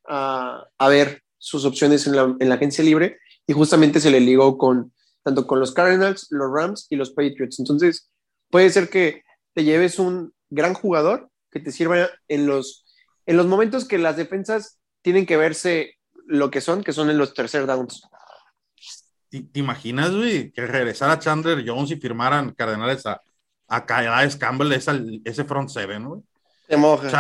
a, 0.08 0.68
a 0.78 0.88
ver 0.90 1.22
sus 1.38 1.66
opciones 1.66 2.08
en 2.08 2.16
la, 2.16 2.36
en 2.40 2.50
la, 2.50 2.56
agencia 2.56 2.84
libre 2.84 3.20
y 3.46 3.54
justamente 3.54 4.00
se 4.00 4.10
le 4.10 4.20
ligó 4.20 4.58
con 4.58 4.94
tanto 5.24 5.46
con 5.46 5.60
los 5.60 5.74
Cardinals, 5.74 6.28
los 6.32 6.52
Rams 6.52 6.88
y 6.90 6.96
los 6.96 7.12
Patriots. 7.12 7.60
Entonces, 7.60 8.10
puede 8.50 8.70
ser 8.70 8.90
que 8.90 9.24
te 9.54 9.64
lleves 9.64 10.00
un 10.00 10.34
gran 10.50 10.74
jugador 10.74 11.30
que 11.52 11.60
te 11.60 11.72
sirva 11.72 12.10
en 12.28 12.48
los, 12.48 12.86
en 13.26 13.38
los 13.38 13.46
momentos 13.46 13.86
que 13.86 13.98
las 13.98 14.18
defensas 14.18 14.80
tienen 15.02 15.26
que 15.26 15.38
verse 15.38 15.98
lo 16.26 16.50
que 16.50 16.62
son, 16.62 16.84
que 16.84 16.94
son 16.94 17.10
en 17.10 17.18
los 17.18 17.34
tercer 17.34 17.66
downs. 17.68 18.04
¿Te, 19.42 19.60
imaginas, 19.60 20.12
güey, 20.12 20.52
que 20.52 20.68
regresara 20.68 21.18
Chandler 21.18 21.64
Jones 21.68 21.90
y 21.90 21.96
firmaran 21.96 22.54
Cardenales 22.54 23.04
a, 23.08 23.20
a 23.68 23.84
Calais 23.84 24.36
Campbell, 24.36 24.72
ese 24.72 25.44
front 25.44 25.70
seven, 25.70 26.06
güey? 26.06 26.22
Te 26.68 26.78
mojas. 26.78 27.12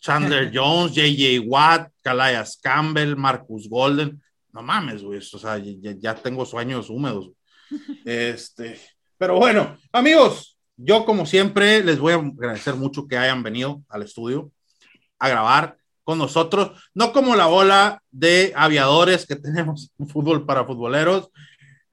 Chandler 0.00 0.50
Jones, 0.54 0.92
J.J. 0.92 1.46
Watt, 1.46 1.92
Calais 2.02 2.58
Campbell, 2.60 3.14
Marcus 3.14 3.68
Golden. 3.68 4.20
No 4.52 4.60
mames, 4.60 5.04
güey, 5.04 5.20
o 5.20 5.38
sea, 5.38 5.58
ya, 5.58 5.92
ya 5.96 6.14
tengo 6.16 6.44
sueños 6.44 6.90
húmedos. 6.90 7.30
Este, 8.04 8.80
pero 9.18 9.36
bueno, 9.36 9.76
amigos, 9.90 10.56
yo 10.76 11.04
como 11.04 11.26
siempre 11.26 11.82
les 11.82 11.98
voy 11.98 12.12
a 12.12 12.16
agradecer 12.16 12.74
mucho 12.76 13.06
que 13.08 13.18
hayan 13.18 13.42
venido 13.42 13.82
al 13.88 14.02
estudio 14.02 14.52
a 15.18 15.28
grabar 15.28 15.76
con 16.06 16.18
nosotros, 16.18 16.70
no 16.94 17.12
como 17.12 17.34
la 17.34 17.48
ola 17.48 18.00
de 18.12 18.52
aviadores 18.54 19.26
que 19.26 19.34
tenemos 19.46 19.90
en 19.98 20.08
fútbol 20.08 20.46
para 20.46 20.64
futboleros. 20.64 21.30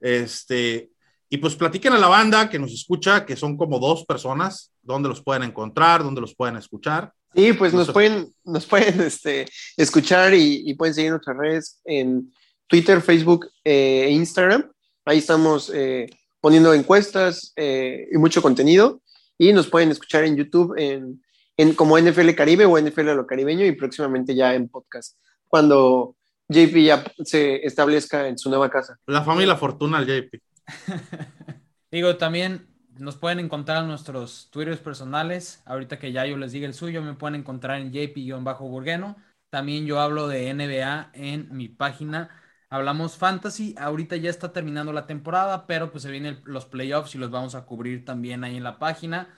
Este, 0.00 0.88
y 1.28 1.38
pues 1.38 1.56
platiquen 1.56 1.94
a 1.94 1.98
la 1.98 2.06
banda 2.06 2.48
que 2.48 2.60
nos 2.60 2.72
escucha, 2.72 3.26
que 3.26 3.34
son 3.34 3.56
como 3.56 3.80
dos 3.80 4.04
personas, 4.04 4.70
dónde 4.82 5.08
los 5.08 5.20
pueden 5.20 5.42
encontrar, 5.42 6.04
dónde 6.04 6.20
los 6.20 6.32
pueden 6.32 6.54
escuchar. 6.56 7.12
Sí, 7.34 7.54
pues 7.54 7.74
nos 7.74 7.90
pueden, 7.90 8.32
nos 8.44 8.64
pueden 8.66 9.00
este, 9.00 9.46
escuchar 9.76 10.32
y, 10.32 10.72
pueden 10.74 10.94
seguir 10.94 11.10
nuestras 11.10 11.36
redes 11.36 11.80
en 11.84 12.32
Twitter, 12.68 13.00
Facebook 13.02 13.50
eh, 13.64 14.04
e 14.06 14.10
Instagram. 14.12 14.70
Ahí 15.04 15.18
estamos 15.18 15.72
eh, 15.74 16.06
poniendo 16.40 16.72
encuestas 16.72 17.52
eh, 17.56 18.06
y 18.12 18.16
mucho 18.16 18.40
contenido. 18.40 19.02
Y 19.36 19.52
nos 19.52 19.66
pueden 19.66 19.90
escuchar 19.90 20.22
en 20.22 20.36
YouTube 20.36 20.74
en 20.78 21.20
en, 21.56 21.74
como 21.74 21.98
NFL 21.98 22.34
Caribe 22.34 22.64
o 22.66 22.78
NFL 22.78 23.10
a 23.10 23.14
lo 23.14 23.26
caribeño 23.26 23.64
y 23.64 23.72
próximamente 23.72 24.34
ya 24.34 24.54
en 24.54 24.68
podcast, 24.68 25.18
cuando 25.48 26.16
JP 26.48 26.76
ya 26.84 27.04
se 27.24 27.64
establezca 27.64 28.28
en 28.28 28.38
su 28.38 28.50
nueva 28.50 28.70
casa. 28.70 28.98
La 29.06 29.22
familia 29.22 29.56
Fortuna 29.56 29.98
al 29.98 30.06
JP. 30.06 30.40
Digo, 31.90 32.16
también 32.16 32.66
nos 32.98 33.16
pueden 33.16 33.40
encontrar 33.40 33.82
en 33.82 33.88
nuestros 33.88 34.50
twitters 34.50 34.80
personales. 34.80 35.62
Ahorita 35.64 35.98
que 35.98 36.12
ya 36.12 36.26
yo 36.26 36.36
les 36.36 36.52
diga 36.52 36.66
el 36.66 36.74
suyo, 36.74 37.02
me 37.02 37.14
pueden 37.14 37.36
encontrar 37.40 37.80
en 37.80 37.92
JP-Burgueno. 37.92 39.16
También 39.50 39.86
yo 39.86 40.00
hablo 40.00 40.28
de 40.28 40.52
NBA 40.52 41.10
en 41.14 41.48
mi 41.56 41.68
página. 41.68 42.30
Hablamos 42.68 43.16
fantasy. 43.16 43.74
Ahorita 43.78 44.16
ya 44.16 44.30
está 44.30 44.52
terminando 44.52 44.92
la 44.92 45.06
temporada, 45.06 45.66
pero 45.66 45.92
pues 45.92 46.02
se 46.02 46.10
vienen 46.10 46.40
los 46.44 46.66
playoffs 46.66 47.14
y 47.14 47.18
los 47.18 47.30
vamos 47.30 47.54
a 47.54 47.64
cubrir 47.64 48.04
también 48.04 48.42
ahí 48.42 48.56
en 48.56 48.64
la 48.64 48.78
página 48.78 49.28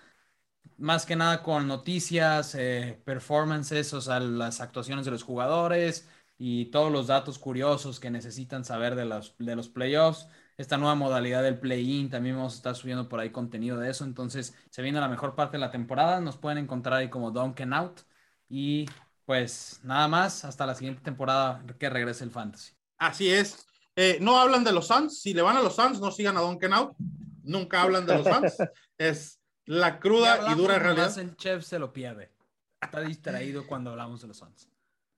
más 0.79 1.07
que 1.07 1.17
nada 1.17 1.43
con 1.43 1.67
noticias, 1.67 2.55
eh, 2.55 3.01
performances, 3.05 3.93
o 3.95 4.01
sea, 4.01 4.21
las 4.21 4.61
actuaciones 4.61 5.05
de 5.05 5.11
los 5.11 5.23
jugadores 5.23 6.09
y 6.39 6.67
todos 6.67 6.93
los 6.93 7.07
datos 7.07 7.39
curiosos 7.39 8.01
que 8.01 8.11
necesitan 8.11 8.65
saber 8.65 8.95
de 8.95 9.07
los, 9.07 9.35
de 9.39 9.57
los 9.57 9.69
playoffs. 9.69 10.29
Esta 10.57 10.79
nueva 10.79 10.95
modalidad 10.95 11.43
del 11.43 11.59
play-in, 11.59 12.09
también 12.11 12.37
vamos 12.37 12.55
a 12.55 12.57
estar 12.57 12.77
subiendo 12.77 13.09
por 13.09 13.21
ahí 13.21 13.31
contenido 13.31 13.79
de 13.79 13.91
eso. 13.91 14.05
Entonces, 14.05 14.55
se 14.71 14.83
viene 14.83 15.01
la 15.01 15.09
mejor 15.09 15.35
parte 15.35 15.57
de 15.57 15.61
la 15.61 15.71
temporada. 15.71 16.21
Nos 16.21 16.39
pueden 16.39 16.59
encontrar 16.59 16.99
ahí 16.99 17.11
como 17.11 17.31
Duncan 17.31 17.75
Out. 17.75 18.01
Y 18.49 18.87
pues 19.27 19.81
nada 19.83 20.09
más, 20.09 20.45
hasta 20.45 20.65
la 20.65 20.75
siguiente 20.75 21.03
temporada 21.03 21.63
que 21.79 21.91
regrese 21.91 22.25
el 22.25 22.31
Fantasy. 22.31 22.73
Así 22.97 23.31
es. 23.31 23.67
Eh, 23.97 24.19
no 24.21 24.39
hablan 24.39 24.65
de 24.65 24.73
los 24.73 24.87
Suns. 24.87 25.21
Si 25.21 25.35
le 25.35 25.43
van 25.43 25.57
a 25.57 25.63
los 25.63 25.75
Suns, 25.75 26.01
no 26.01 26.11
sigan 26.11 26.37
a 26.37 26.41
Duncan 26.41 26.73
Out. 26.73 26.97
Nunca 27.43 27.83
hablan 27.83 28.07
de 28.07 28.17
los 28.17 28.27
Suns. 28.27 28.57
Es 28.99 29.36
la 29.67 29.99
cruda 29.99 30.53
y, 30.53 30.55
dura 30.55 30.79
realidad. 30.79 31.17
El 31.19 31.37
chef 31.37 31.65
se 31.65 31.79
lo 31.79 31.93
pierde. 31.93 32.31
Está 32.81 33.01
distraído 33.01 33.67
cuando 33.67 33.91
hablamos 33.91 34.21
de 34.23 34.29
los 34.29 34.39
Suns. 34.39 34.69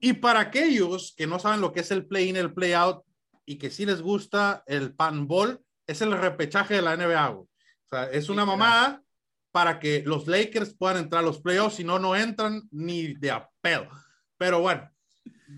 Y 0.01 0.15
para 0.15 0.41
aquellos 0.41 1.15
que 1.17 1.27
no 1.27 1.39
saben 1.39 1.61
lo 1.61 1.73
que 1.73 1.81
es 1.81 1.91
el 1.91 2.07
play-in, 2.07 2.37
el 2.37 2.53
play-out 2.53 3.05
y 3.45 3.57
que 3.57 3.71
sí 3.71 3.85
les 3.85 4.01
gusta 4.01 4.63
el 4.67 4.95
pan-ball, 4.95 5.61
es 5.87 6.03
el 6.03 6.13
repechaje 6.13 6.75
de 6.75 6.83
la 6.83 6.97
NBA. 6.97 7.31
O 7.31 7.49
sea, 7.89 8.05
es 8.05 8.29
una 8.29 8.45
mamada 8.45 9.03
para 9.51 9.81
que 9.81 10.03
los 10.05 10.27
Lakers 10.27 10.75
puedan 10.75 10.99
entrar 10.99 11.23
a 11.23 11.27
los 11.27 11.41
playoffs, 11.41 11.77
si 11.77 11.85
no, 11.85 11.99
no 11.99 12.15
entran 12.15 12.63
ni 12.71 13.15
de 13.15 13.31
apelo. 13.31 13.89
Pero 14.37 14.61
bueno, 14.61 14.89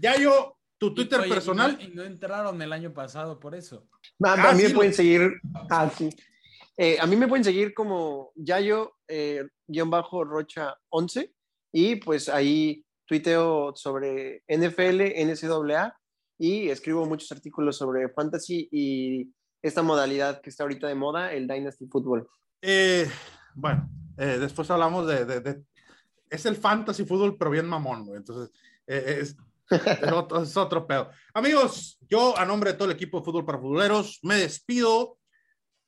ya 0.01 0.16
yo, 0.16 0.57
tu 0.78 0.95
Twitter 0.95 1.28
personal. 1.28 1.76
Y 1.80 1.88
no, 1.88 2.03
entraron 2.05 2.62
el 2.62 2.72
año 2.72 2.95
pasado 2.95 3.38
por 3.38 3.55
eso. 3.55 3.86
A, 4.24 4.53
mí 4.55 4.62
me 4.62 4.70
pueden 4.70 4.95
seguir. 4.95 5.41
Ah, 5.68 5.91
sí. 5.97 6.09
Eh, 6.83 6.97
a 6.99 7.07
mí 7.07 7.14
me 7.14 7.28
pueden 7.28 7.45
seguir 7.45 7.74
como 7.74 8.33
Yayo-Rocha11 8.37 11.20
eh, 11.20 11.31
y 11.74 11.97
pues 11.97 12.31
ahí 12.31 12.83
tuiteo 13.05 13.76
sobre 13.76 14.45
NFL, 14.49 15.12
NCAA 15.14 15.95
y 16.39 16.70
escribo 16.70 17.05
muchos 17.05 17.31
artículos 17.33 17.76
sobre 17.76 18.09
fantasy 18.09 18.66
y 18.72 19.31
esta 19.61 19.83
modalidad 19.83 20.41
que 20.41 20.49
está 20.49 20.62
ahorita 20.62 20.89
de 20.89 20.95
moda, 20.95 21.35
el 21.35 21.47
Dynasty 21.47 21.87
Football. 21.87 22.26
Eh, 22.62 23.07
bueno, 23.55 23.87
después 24.16 24.70
hablamos 24.70 25.07
de, 25.07 25.62
Es 26.31 26.47
el 26.47 26.57
fantasy 26.57 27.05
fútbol, 27.05 27.37
pero 27.37 27.51
bien 27.51 27.68
mamón, 27.68 28.09
Entonces, 28.16 28.59
es, 28.87 29.37
es, 29.70 30.12
otro, 30.12 30.43
es 30.43 30.57
otro 30.57 30.87
pedo. 30.87 31.11
Amigos, 31.35 31.99
yo 32.09 32.39
a 32.39 32.47
nombre 32.47 32.72
de 32.72 32.78
todo 32.78 32.89
el 32.89 32.95
equipo 32.95 33.18
de 33.18 33.24
Fútbol 33.26 33.45
para 33.45 33.59
Futboleros 33.59 34.18
me 34.22 34.37
despido 34.37 35.20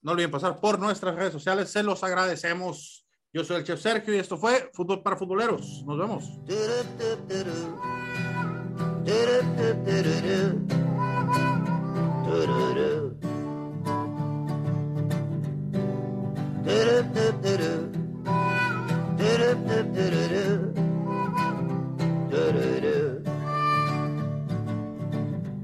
no 0.02 0.12
olviden 0.12 0.30
pasar 0.30 0.60
por 0.60 0.78
nuestras 0.78 1.14
redes 1.14 1.32
sociales. 1.32 1.70
Se 1.70 1.82
los 1.82 2.02
agradecemos. 2.02 3.06
Yo 3.32 3.44
soy 3.44 3.58
el 3.58 3.64
chef 3.64 3.80
Sergio 3.80 4.14
y 4.14 4.18
esto 4.18 4.36
fue 4.36 4.70
Fútbol 4.74 5.02
para 5.02 5.16
Futboleros. 5.16 5.84
Nos 5.86 5.98
vemos. 5.98 6.24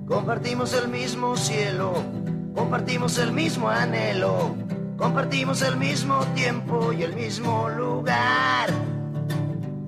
Compartimos 0.07 0.73
el 0.75 0.89
mismo 0.89 1.37
cielo 1.37 2.18
Compartimos 2.69 3.17
el 3.17 3.33
mismo 3.33 3.71
anhelo, 3.71 4.55
compartimos 4.99 5.63
el 5.63 5.79
mismo 5.79 6.19
tiempo 6.35 6.93
y 6.93 7.03
el 7.03 7.15
mismo 7.15 7.67
lugar. 7.71 8.69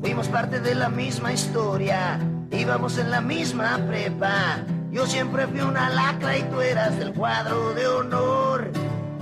Fuimos 0.00 0.28
parte 0.28 0.60
de 0.60 0.74
la 0.74 0.88
misma 0.88 1.30
historia, 1.30 2.18
íbamos 2.50 2.96
en 2.96 3.10
la 3.10 3.20
misma 3.20 3.78
prepa. 3.86 4.64
Yo 4.90 5.06
siempre 5.06 5.46
fui 5.46 5.60
una 5.60 5.90
lacra 5.90 6.38
y 6.38 6.42
tú 6.44 6.62
eras 6.62 6.98
del 6.98 7.12
cuadro 7.12 7.74
de 7.74 7.86
honor. 7.86 8.70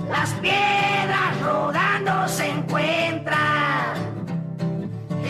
Las 0.09 0.29
piedras 0.35 1.41
rodando 1.43 2.29
se 2.29 2.51
encuentran. 2.51 3.97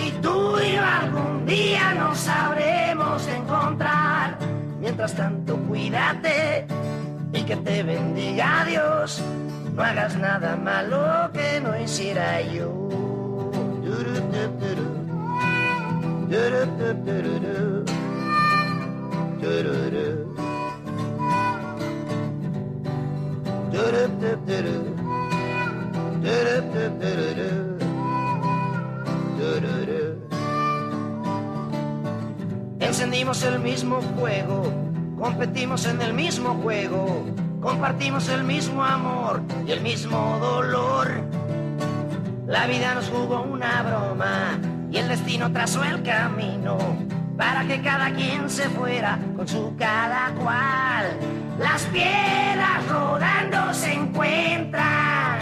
Y 0.05 0.11
tú 0.21 0.59
y 0.59 0.75
yo 0.75 0.85
algún 0.85 1.47
día 1.47 1.95
nos 1.95 2.19
sabremos 2.19 3.27
encontrar. 3.27 4.37
Mientras 4.79 5.15
tanto, 5.15 5.57
cuídate 5.67 6.67
y 7.33 7.41
que 7.43 7.55
te 7.55 7.83
bendiga 7.83 8.65
Dios. 8.65 9.21
No 9.75 9.83
hagas 9.83 10.17
nada 10.17 10.55
malo 10.55 11.31
que 11.33 11.61
no 11.61 11.79
hiciera 11.79 12.41
yo. 12.41 12.79
el 33.43 33.59
mismo 33.59 34.01
juego, 34.17 34.88
competimos 35.19 35.85
en 35.85 36.01
el 36.01 36.13
mismo 36.13 36.55
juego, 36.63 37.25
compartimos 37.61 38.29
el 38.29 38.43
mismo 38.43 38.83
amor 38.83 39.41
y 39.67 39.71
el 39.71 39.81
mismo 39.81 40.37
dolor. 40.39 41.09
La 42.47 42.65
vida 42.65 42.95
nos 42.95 43.09
jugó 43.09 43.41
una 43.41 43.83
broma 43.83 44.57
y 44.89 44.97
el 44.97 45.09
destino 45.09 45.51
trazó 45.51 45.83
el 45.83 46.01
camino 46.03 46.77
para 47.37 47.65
que 47.67 47.81
cada 47.81 48.11
quien 48.11 48.49
se 48.49 48.69
fuera 48.69 49.19
con 49.35 49.47
su 49.47 49.75
cada 49.77 50.31
cual. 50.35 51.17
Las 51.59 51.83
piedras 51.87 52.87
rodando 52.89 53.73
se 53.73 53.93
encuentran 53.93 55.39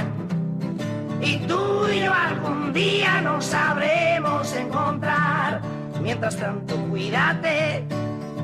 y 1.21 1.37
tú 1.47 1.87
y 1.87 2.01
yo 2.01 2.13
algún 2.13 2.73
día 2.73 3.21
nos 3.21 3.45
sabremos 3.45 4.53
encontrar. 4.55 5.61
Mientras 6.01 6.35
tanto, 6.35 6.75
cuídate 6.89 7.85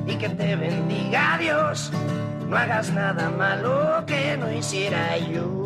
y 0.05 0.15
que 0.15 0.29
te 0.29 0.55
bendiga 0.55 1.37
Dios. 1.39 1.91
No 2.49 2.57
hagas 2.57 2.91
nada 2.91 3.29
malo 3.29 4.03
que 4.05 4.37
no 4.37 4.51
hiciera 4.51 5.17
yo. 5.17 5.63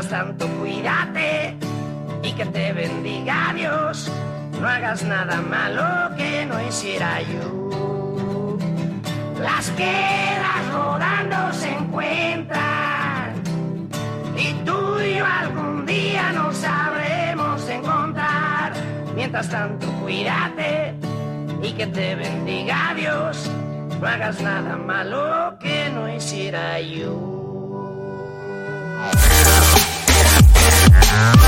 Mientras 0.00 0.18
tanto, 0.18 0.48
cuídate 0.58 1.56
y 2.22 2.32
que 2.32 2.46
te 2.46 2.72
bendiga 2.72 3.52
Dios. 3.54 4.10
No 4.58 4.66
hagas 4.66 5.04
nada 5.04 5.42
malo 5.42 6.16
que 6.16 6.46
no 6.46 6.58
hiciera 6.66 7.20
yo. 7.20 8.56
Las 9.42 9.68
piedras 9.72 10.72
rodando 10.72 11.52
se 11.52 11.70
encuentran 11.70 13.34
y 14.38 14.54
tú 14.64 15.00
y 15.00 15.16
yo 15.16 15.26
algún 15.26 15.84
día 15.84 16.32
nos 16.32 16.56
sabremos 16.56 17.68
encontrar. 17.68 18.72
Mientras 19.14 19.50
tanto, 19.50 19.86
cuídate 20.00 20.94
y 21.62 21.72
que 21.72 21.86
te 21.86 22.14
bendiga 22.14 22.94
Dios. 22.96 23.50
No 24.00 24.06
hagas 24.06 24.40
nada 24.40 24.78
malo 24.78 25.58
que 25.58 25.90
no 25.90 26.08
hiciera 26.08 26.80
yo. 26.80 27.39
Sorry. 31.10 31.40